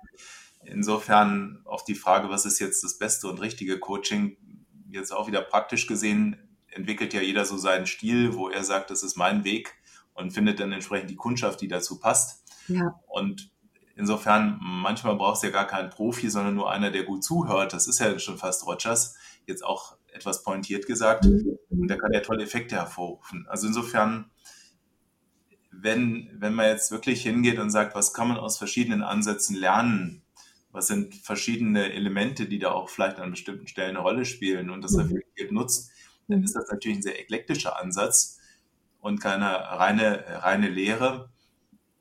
insofern 0.64 1.60
auf 1.64 1.84
die 1.84 1.94
Frage, 1.94 2.28
was 2.28 2.44
ist 2.44 2.58
jetzt 2.58 2.82
das 2.82 2.98
beste 2.98 3.28
und 3.28 3.40
richtige 3.40 3.78
Coaching, 3.78 4.36
jetzt 4.90 5.12
auch 5.12 5.28
wieder 5.28 5.42
praktisch 5.42 5.86
gesehen, 5.86 6.36
entwickelt 6.66 7.14
ja 7.14 7.20
jeder 7.20 7.44
so 7.44 7.56
seinen 7.56 7.86
Stil, 7.86 8.34
wo 8.34 8.48
er 8.48 8.64
sagt, 8.64 8.90
das 8.90 9.04
ist 9.04 9.14
mein 9.14 9.44
Weg 9.44 9.76
und 10.12 10.32
findet 10.32 10.58
dann 10.58 10.72
entsprechend 10.72 11.08
die 11.08 11.14
Kundschaft, 11.14 11.60
die 11.60 11.68
dazu 11.68 12.00
passt. 12.00 12.42
Ja. 12.66 13.00
Und 13.06 13.52
insofern, 13.96 14.58
manchmal 14.60 15.16
brauchst 15.16 15.42
du 15.42 15.48
ja 15.48 15.52
gar 15.52 15.66
keinen 15.66 15.90
Profi, 15.90 16.30
sondern 16.30 16.54
nur 16.54 16.70
einer, 16.70 16.90
der 16.90 17.04
gut 17.04 17.24
zuhört. 17.24 17.72
Das 17.72 17.88
ist 17.88 17.98
ja 17.98 18.18
schon 18.18 18.38
fast 18.38 18.66
Rogers, 18.66 19.16
jetzt 19.46 19.64
auch 19.64 19.96
etwas 20.12 20.42
pointiert 20.42 20.86
gesagt. 20.86 21.24
Mhm. 21.24 21.58
Und 21.70 21.88
der 21.88 21.98
kann 21.98 22.12
ja 22.12 22.20
tolle 22.20 22.44
Effekte 22.44 22.76
hervorrufen. 22.76 23.46
Also 23.48 23.66
insofern, 23.66 24.30
wenn, 25.70 26.30
wenn 26.38 26.54
man 26.54 26.66
jetzt 26.66 26.90
wirklich 26.90 27.22
hingeht 27.22 27.58
und 27.58 27.70
sagt, 27.70 27.94
was 27.94 28.14
kann 28.14 28.28
man 28.28 28.38
aus 28.38 28.58
verschiedenen 28.58 29.02
Ansätzen 29.02 29.56
lernen, 29.56 30.22
was 30.70 30.88
sind 30.88 31.14
verschiedene 31.14 31.92
Elemente, 31.92 32.46
die 32.46 32.58
da 32.58 32.70
auch 32.70 32.90
vielleicht 32.90 33.18
an 33.18 33.30
bestimmten 33.30 33.66
Stellen 33.66 33.96
eine 33.96 34.00
Rolle 34.00 34.24
spielen 34.24 34.70
und 34.70 34.82
das 34.82 34.92
mhm. 34.92 35.00
reflektiert 35.00 35.52
nutzt, 35.52 35.90
dann 36.28 36.38
mhm. 36.38 36.44
ist 36.44 36.54
das 36.54 36.70
natürlich 36.70 36.98
ein 36.98 37.02
sehr 37.02 37.18
eklektischer 37.18 37.80
Ansatz 37.80 38.38
und 39.00 39.20
keine 39.20 39.46
reine, 39.46 40.24
reine 40.42 40.68
Lehre. 40.68 41.30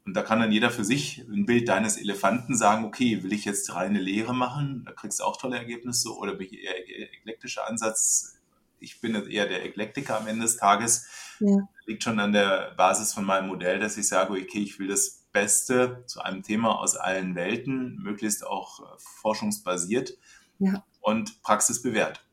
Und 0.05 0.13
da 0.13 0.21
kann 0.21 0.39
dann 0.39 0.51
jeder 0.51 0.69
für 0.69 0.85
sich 0.85 1.25
ein 1.27 1.47
Bild 1.47 1.67
deines 1.67 1.97
Elefanten 1.97 2.55
sagen, 2.55 2.85
okay, 2.85 3.23
will 3.23 3.33
ich 3.33 3.43
jetzt 3.43 3.73
reine 3.73 3.99
Lehre 3.99 4.35
machen? 4.35 4.83
Da 4.85 4.91
kriegst 4.91 5.19
du 5.19 5.23
auch 5.23 5.37
tolle 5.37 5.57
Ergebnisse. 5.57 6.15
Oder 6.15 6.35
bin 6.35 6.47
ich 6.51 6.63
eher 6.63 6.77
eklektischer 7.15 7.67
Ansatz? 7.67 8.37
Ich 8.79 9.01
bin 9.01 9.15
jetzt 9.15 9.29
eher 9.29 9.47
der 9.47 9.65
Eklektiker 9.65 10.19
am 10.19 10.27
Ende 10.27 10.43
des 10.43 10.57
Tages. 10.57 11.07
Ja. 11.39 11.67
Liegt 11.87 12.03
schon 12.03 12.19
an 12.19 12.33
der 12.33 12.75
Basis 12.77 13.13
von 13.13 13.25
meinem 13.25 13.47
Modell, 13.47 13.79
dass 13.79 13.97
ich 13.97 14.07
sage, 14.07 14.33
okay, 14.33 14.59
ich 14.59 14.77
will 14.77 14.87
das 14.87 15.25
Beste 15.31 16.03
zu 16.05 16.21
einem 16.21 16.43
Thema 16.43 16.79
aus 16.79 16.95
allen 16.95 17.33
Welten, 17.33 17.97
möglichst 17.97 18.45
auch 18.45 18.81
äh, 18.81 18.97
forschungsbasiert 18.99 20.17
ja. 20.59 20.85
und 21.01 21.41
praxisbewährt. 21.41 22.23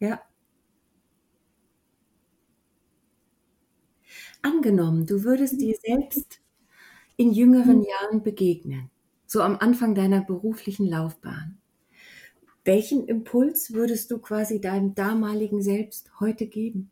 Ja. 0.00 0.20
Angenommen, 4.42 5.06
du 5.06 5.24
würdest 5.24 5.60
dir 5.60 5.76
selbst 5.82 6.40
in 7.20 7.32
jüngeren 7.32 7.82
Jahren 7.82 8.22
begegnen, 8.22 8.88
so 9.26 9.42
am 9.42 9.58
Anfang 9.58 9.94
deiner 9.94 10.22
beruflichen 10.22 10.86
Laufbahn. 10.86 11.58
Welchen 12.64 13.06
Impuls 13.06 13.74
würdest 13.74 14.10
du 14.10 14.20
quasi 14.20 14.62
deinem 14.62 14.94
damaligen 14.94 15.60
Selbst 15.60 16.18
heute 16.18 16.46
geben? 16.46 16.90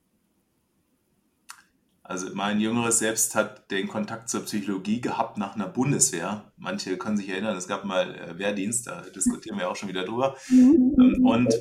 Also 2.02 2.26
mein 2.34 2.60
jüngeres 2.60 2.98
Selbst 2.98 3.34
hat 3.36 3.70
den 3.70 3.88
Kontakt 3.88 4.28
zur 4.28 4.42
Psychologie 4.44 5.00
gehabt 5.00 5.38
nach 5.38 5.54
einer 5.54 5.66
Bundeswehr. 5.66 6.52
Manche 6.58 6.98
können 6.98 7.16
sich 7.16 7.30
erinnern, 7.30 7.56
es 7.56 7.66
gab 7.66 7.86
mal 7.86 8.14
äh, 8.14 8.38
Wehrdienst, 8.38 8.86
da 8.86 9.00
diskutieren 9.00 9.58
wir 9.58 9.70
auch 9.70 9.76
schon 9.76 9.88
wieder 9.88 10.04
drüber. 10.04 10.36
Ähm, 10.50 11.24
und 11.24 11.58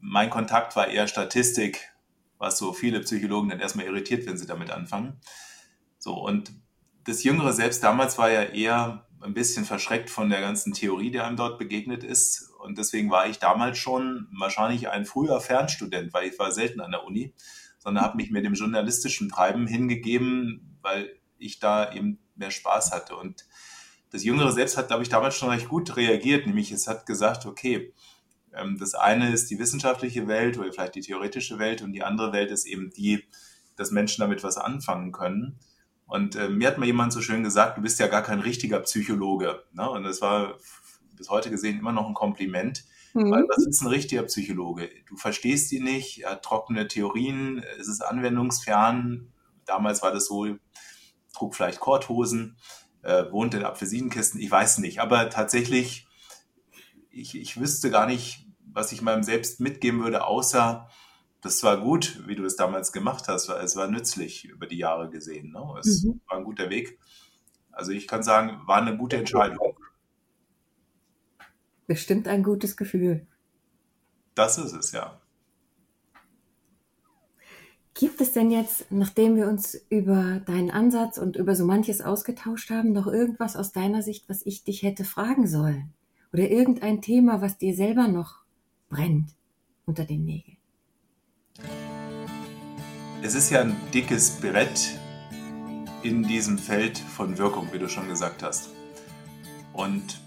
mein 0.00 0.28
Kontakt 0.28 0.76
war 0.76 0.88
eher 0.88 1.08
Statistik, 1.08 1.80
was 2.36 2.58
so 2.58 2.74
viele 2.74 3.00
Psychologen 3.00 3.48
dann 3.48 3.60
erstmal 3.60 3.86
irritiert, 3.86 4.26
wenn 4.26 4.36
sie 4.36 4.46
damit 4.46 4.70
anfangen. 4.70 5.14
So, 5.98 6.12
und 6.22 6.52
das 7.04 7.22
jüngere 7.22 7.52
Selbst 7.52 7.82
damals 7.82 8.18
war 8.18 8.30
ja 8.30 8.42
eher 8.42 9.06
ein 9.20 9.34
bisschen 9.34 9.64
verschreckt 9.64 10.10
von 10.10 10.28
der 10.28 10.40
ganzen 10.40 10.72
Theorie, 10.72 11.10
die 11.10 11.20
einem 11.20 11.36
dort 11.36 11.58
begegnet 11.58 12.04
ist. 12.04 12.50
Und 12.58 12.78
deswegen 12.78 13.10
war 13.10 13.26
ich 13.26 13.38
damals 13.38 13.78
schon 13.78 14.28
wahrscheinlich 14.38 14.88
ein 14.88 15.06
früher 15.06 15.40
Fernstudent, 15.40 16.12
weil 16.12 16.28
ich 16.28 16.38
war 16.38 16.52
selten 16.52 16.80
an 16.80 16.90
der 16.90 17.04
Uni 17.04 17.34
sondern 17.84 18.02
habe 18.02 18.16
mich 18.16 18.30
mir 18.30 18.42
dem 18.42 18.54
journalistischen 18.54 19.28
Treiben 19.28 19.66
hingegeben, 19.66 20.78
weil 20.80 21.18
ich 21.38 21.58
da 21.58 21.92
eben 21.92 22.18
mehr 22.34 22.50
Spaß 22.50 22.92
hatte. 22.92 23.14
Und 23.14 23.46
das 24.10 24.24
Jüngere 24.24 24.52
Selbst 24.52 24.78
hat, 24.78 24.88
glaube 24.88 25.02
ich, 25.02 25.10
damals 25.10 25.36
schon 25.36 25.50
recht 25.50 25.68
gut 25.68 25.94
reagiert, 25.96 26.46
nämlich 26.46 26.72
es 26.72 26.88
hat 26.88 27.04
gesagt, 27.04 27.44
okay, 27.44 27.92
ähm, 28.54 28.78
das 28.78 28.94
eine 28.94 29.30
ist 29.30 29.50
die 29.50 29.58
wissenschaftliche 29.58 30.26
Welt 30.26 30.56
oder 30.58 30.72
vielleicht 30.72 30.94
die 30.94 31.02
theoretische 31.02 31.58
Welt 31.58 31.82
und 31.82 31.92
die 31.92 32.02
andere 32.02 32.32
Welt 32.32 32.50
ist 32.50 32.64
eben 32.64 32.90
die, 32.90 33.24
dass 33.76 33.90
Menschen 33.90 34.22
damit 34.22 34.42
was 34.42 34.56
anfangen 34.56 35.12
können. 35.12 35.58
Und 36.06 36.36
äh, 36.36 36.48
mir 36.48 36.68
hat 36.68 36.78
mal 36.78 36.86
jemand 36.86 37.12
so 37.12 37.20
schön 37.20 37.42
gesagt, 37.42 37.78
du 37.78 37.82
bist 37.82 37.98
ja 37.98 38.08
gar 38.08 38.22
kein 38.22 38.40
richtiger 38.40 38.80
Psychologe. 38.80 39.64
Ne? 39.72 39.88
Und 39.88 40.04
das 40.04 40.20
war 40.20 40.58
bis 41.16 41.30
heute 41.30 41.50
gesehen 41.50 41.78
immer 41.78 41.92
noch 41.92 42.06
ein 42.06 42.14
Kompliment, 42.14 42.84
Mhm. 43.14 43.30
Weil 43.30 43.44
was 43.48 43.64
ist 43.64 43.80
ein 43.80 43.88
richtiger 43.88 44.24
Psychologe? 44.24 44.90
Du 45.06 45.16
verstehst 45.16 45.72
ihn 45.72 45.84
nicht, 45.84 46.22
er 46.22 46.32
hat 46.32 46.42
trockene 46.42 46.88
Theorien, 46.88 47.64
es 47.78 47.88
ist 47.88 48.02
anwendungsfern. 48.02 49.32
Damals 49.64 50.02
war 50.02 50.12
das 50.12 50.26
so, 50.26 50.56
trug 51.32 51.54
vielleicht 51.54 51.80
Korthosen, 51.80 52.56
äh, 53.02 53.30
wohnt 53.30 53.54
in 53.54 53.64
Apfelsinenkisten, 53.64 54.40
ich 54.40 54.50
weiß 54.50 54.78
nicht. 54.78 55.00
Aber 55.00 55.30
tatsächlich, 55.30 56.08
ich, 57.10 57.36
ich 57.36 57.58
wüsste 57.58 57.90
gar 57.90 58.06
nicht, 58.06 58.46
was 58.72 58.90
ich 58.90 59.00
meinem 59.00 59.22
Selbst 59.22 59.60
mitgeben 59.60 60.02
würde, 60.02 60.26
außer 60.26 60.88
das 61.44 61.62
war 61.62 61.78
gut, 61.78 62.26
wie 62.26 62.36
du 62.36 62.44
es 62.46 62.56
damals 62.56 62.90
gemacht 62.90 63.28
hast. 63.28 63.50
Es 63.50 63.76
war 63.76 63.86
nützlich 63.86 64.46
über 64.46 64.66
die 64.66 64.78
Jahre 64.78 65.10
gesehen. 65.10 65.52
Ne? 65.52 65.62
Es 65.78 66.02
mhm. 66.02 66.18
war 66.26 66.38
ein 66.38 66.44
guter 66.44 66.70
Weg. 66.70 66.98
Also 67.70 67.92
ich 67.92 68.08
kann 68.08 68.22
sagen, 68.22 68.66
war 68.66 68.80
eine 68.80 68.96
gute 68.96 69.18
Entscheidung. 69.18 69.78
Bestimmt 71.86 72.28
ein 72.28 72.42
gutes 72.42 72.78
Gefühl. 72.78 73.26
Das 74.34 74.56
ist 74.56 74.72
es, 74.72 74.92
ja. 74.92 75.20
Gibt 77.92 78.22
es 78.22 78.32
denn 78.32 78.50
jetzt, 78.50 78.90
nachdem 78.90 79.36
wir 79.36 79.46
uns 79.46 79.74
über 79.90 80.40
deinen 80.46 80.70
Ansatz 80.70 81.18
und 81.18 81.36
über 81.36 81.54
so 81.54 81.66
manches 81.66 82.00
ausgetauscht 82.00 82.70
haben, 82.70 82.92
noch 82.92 83.06
irgendwas 83.06 83.54
aus 83.54 83.70
deiner 83.70 84.02
Sicht, 84.02 84.30
was 84.30 84.46
ich 84.46 84.64
dich 84.64 84.82
hätte 84.82 85.04
fragen 85.04 85.46
sollen? 85.46 85.92
Oder 86.32 86.48
irgendein 86.48 87.02
Thema, 87.02 87.42
was 87.42 87.58
dir 87.58 87.74
selber 87.76 88.08
noch 88.08 88.44
brennt 88.88 89.36
unter 89.84 90.04
den 90.04 90.24
Nägeln? 90.24 90.53
Es 93.24 93.34
ist 93.34 93.48
ja 93.48 93.62
ein 93.62 93.74
dickes 93.94 94.32
Brett 94.32 94.98
in 96.02 96.24
diesem 96.24 96.58
Feld 96.58 96.98
von 96.98 97.38
Wirkung, 97.38 97.70
wie 97.72 97.78
du 97.78 97.88
schon 97.88 98.06
gesagt 98.06 98.42
hast. 98.42 98.68
Und 99.72 100.20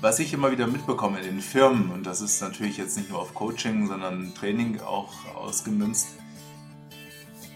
was 0.00 0.20
ich 0.20 0.32
immer 0.32 0.52
wieder 0.52 0.68
mitbekomme 0.68 1.18
in 1.18 1.24
den 1.24 1.40
Firmen, 1.40 1.90
und 1.90 2.06
das 2.06 2.20
ist 2.20 2.40
natürlich 2.40 2.76
jetzt 2.76 2.96
nicht 2.96 3.10
nur 3.10 3.18
auf 3.18 3.34
Coaching, 3.34 3.88
sondern 3.88 4.32
Training 4.36 4.80
auch 4.80 5.12
ausgemünzt, 5.34 6.06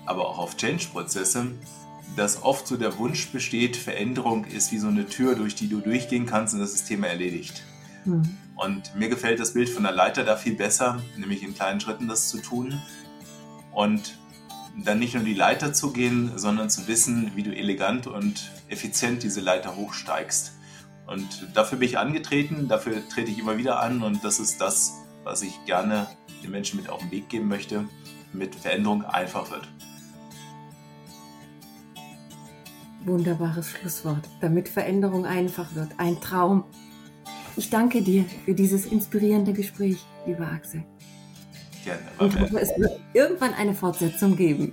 aber 0.07 0.29
auch 0.29 0.39
auf 0.39 0.57
Change-Prozesse, 0.57 1.53
dass 2.17 2.43
oft 2.43 2.67
so 2.67 2.77
der 2.77 2.99
Wunsch 2.99 3.29
besteht, 3.29 3.77
Veränderung 3.77 4.45
ist 4.45 4.73
wie 4.73 4.79
so 4.79 4.89
eine 4.89 5.07
Tür, 5.07 5.37
durch 5.37 5.55
die 5.55 5.69
du 5.69 5.79
durchgehen 5.81 6.27
kannst 6.27 6.53
und 6.53 6.59
das 6.59 6.75
ist 6.75 6.87
Thema 6.87 7.07
erledigt. 7.07 7.63
Hm. 8.03 8.23
Und 8.57 8.95
mir 8.97 9.09
gefällt 9.09 9.39
das 9.39 9.55
Bild 9.55 9.69
von 9.69 9.85
der 9.85 9.93
Leiter 9.93 10.25
da 10.25 10.37
viel 10.37 10.55
besser, 10.55 11.01
nämlich 11.17 11.45
in 11.45 11.55
kleinen 11.55 11.81
Schritten 11.81 12.09
das 12.09 12.29
zu 12.29 12.39
tun. 12.39 12.81
Und 13.75 14.19
dann 14.77 14.99
nicht 14.99 15.15
nur 15.15 15.23
die 15.23 15.35
Leiter 15.35 15.73
zu 15.73 15.93
gehen, 15.93 16.33
sondern 16.37 16.71
zu 16.71 16.89
wissen, 16.89 17.33
wie 17.35 17.43
du 17.43 17.55
elegant 17.55 18.07
und 18.07 18.51
effizient 18.69 19.23
diese 19.23 19.41
Leiter 19.41 19.77
hochsteigst. 19.77 20.53
Und 21.07 21.49
dafür 21.55 21.79
bin 21.79 21.89
ich 21.89 21.99
angetreten, 21.99 22.67
dafür 22.69 23.07
trete 23.09 23.31
ich 23.31 23.39
immer 23.39 23.59
wieder 23.59 23.81
an 23.81 24.03
und 24.03 24.25
das 24.25 24.41
ist 24.41 24.61
das, 24.61 25.03
was 25.23 25.43
ich 25.43 25.65
gerne 25.67 26.07
den 26.43 26.51
Menschen 26.51 26.81
mit 26.81 26.89
auf 26.89 27.01
den 27.01 27.11
Weg 27.11 27.29
geben 27.29 27.49
möchte, 27.49 27.85
damit 28.33 28.55
Veränderung 28.55 29.05
einfach 29.05 29.51
wird. 29.51 29.69
Wunderbares 33.05 33.69
Schlusswort, 33.69 34.27
damit 34.41 34.69
Veränderung 34.69 35.27
einfach 35.27 35.75
wird. 35.75 35.91
Ein 35.99 36.21
Traum. 36.23 36.65
Ich 37.57 37.69
danke 37.69 38.03
dir 38.03 38.25
für 38.45 38.55
dieses 38.55 38.87
inspirierende 38.87 39.53
Gespräch, 39.53 40.05
lieber 40.27 40.49
Axel. 40.49 40.85
Gerne. 41.85 42.01
Und 42.19 42.41
hoffe, 42.41 42.61
es 42.61 42.71
wird 42.79 42.99
irgendwann 43.13 43.53
eine 43.55 43.75
Fortsetzung 43.75 44.37
geben. 44.37 44.73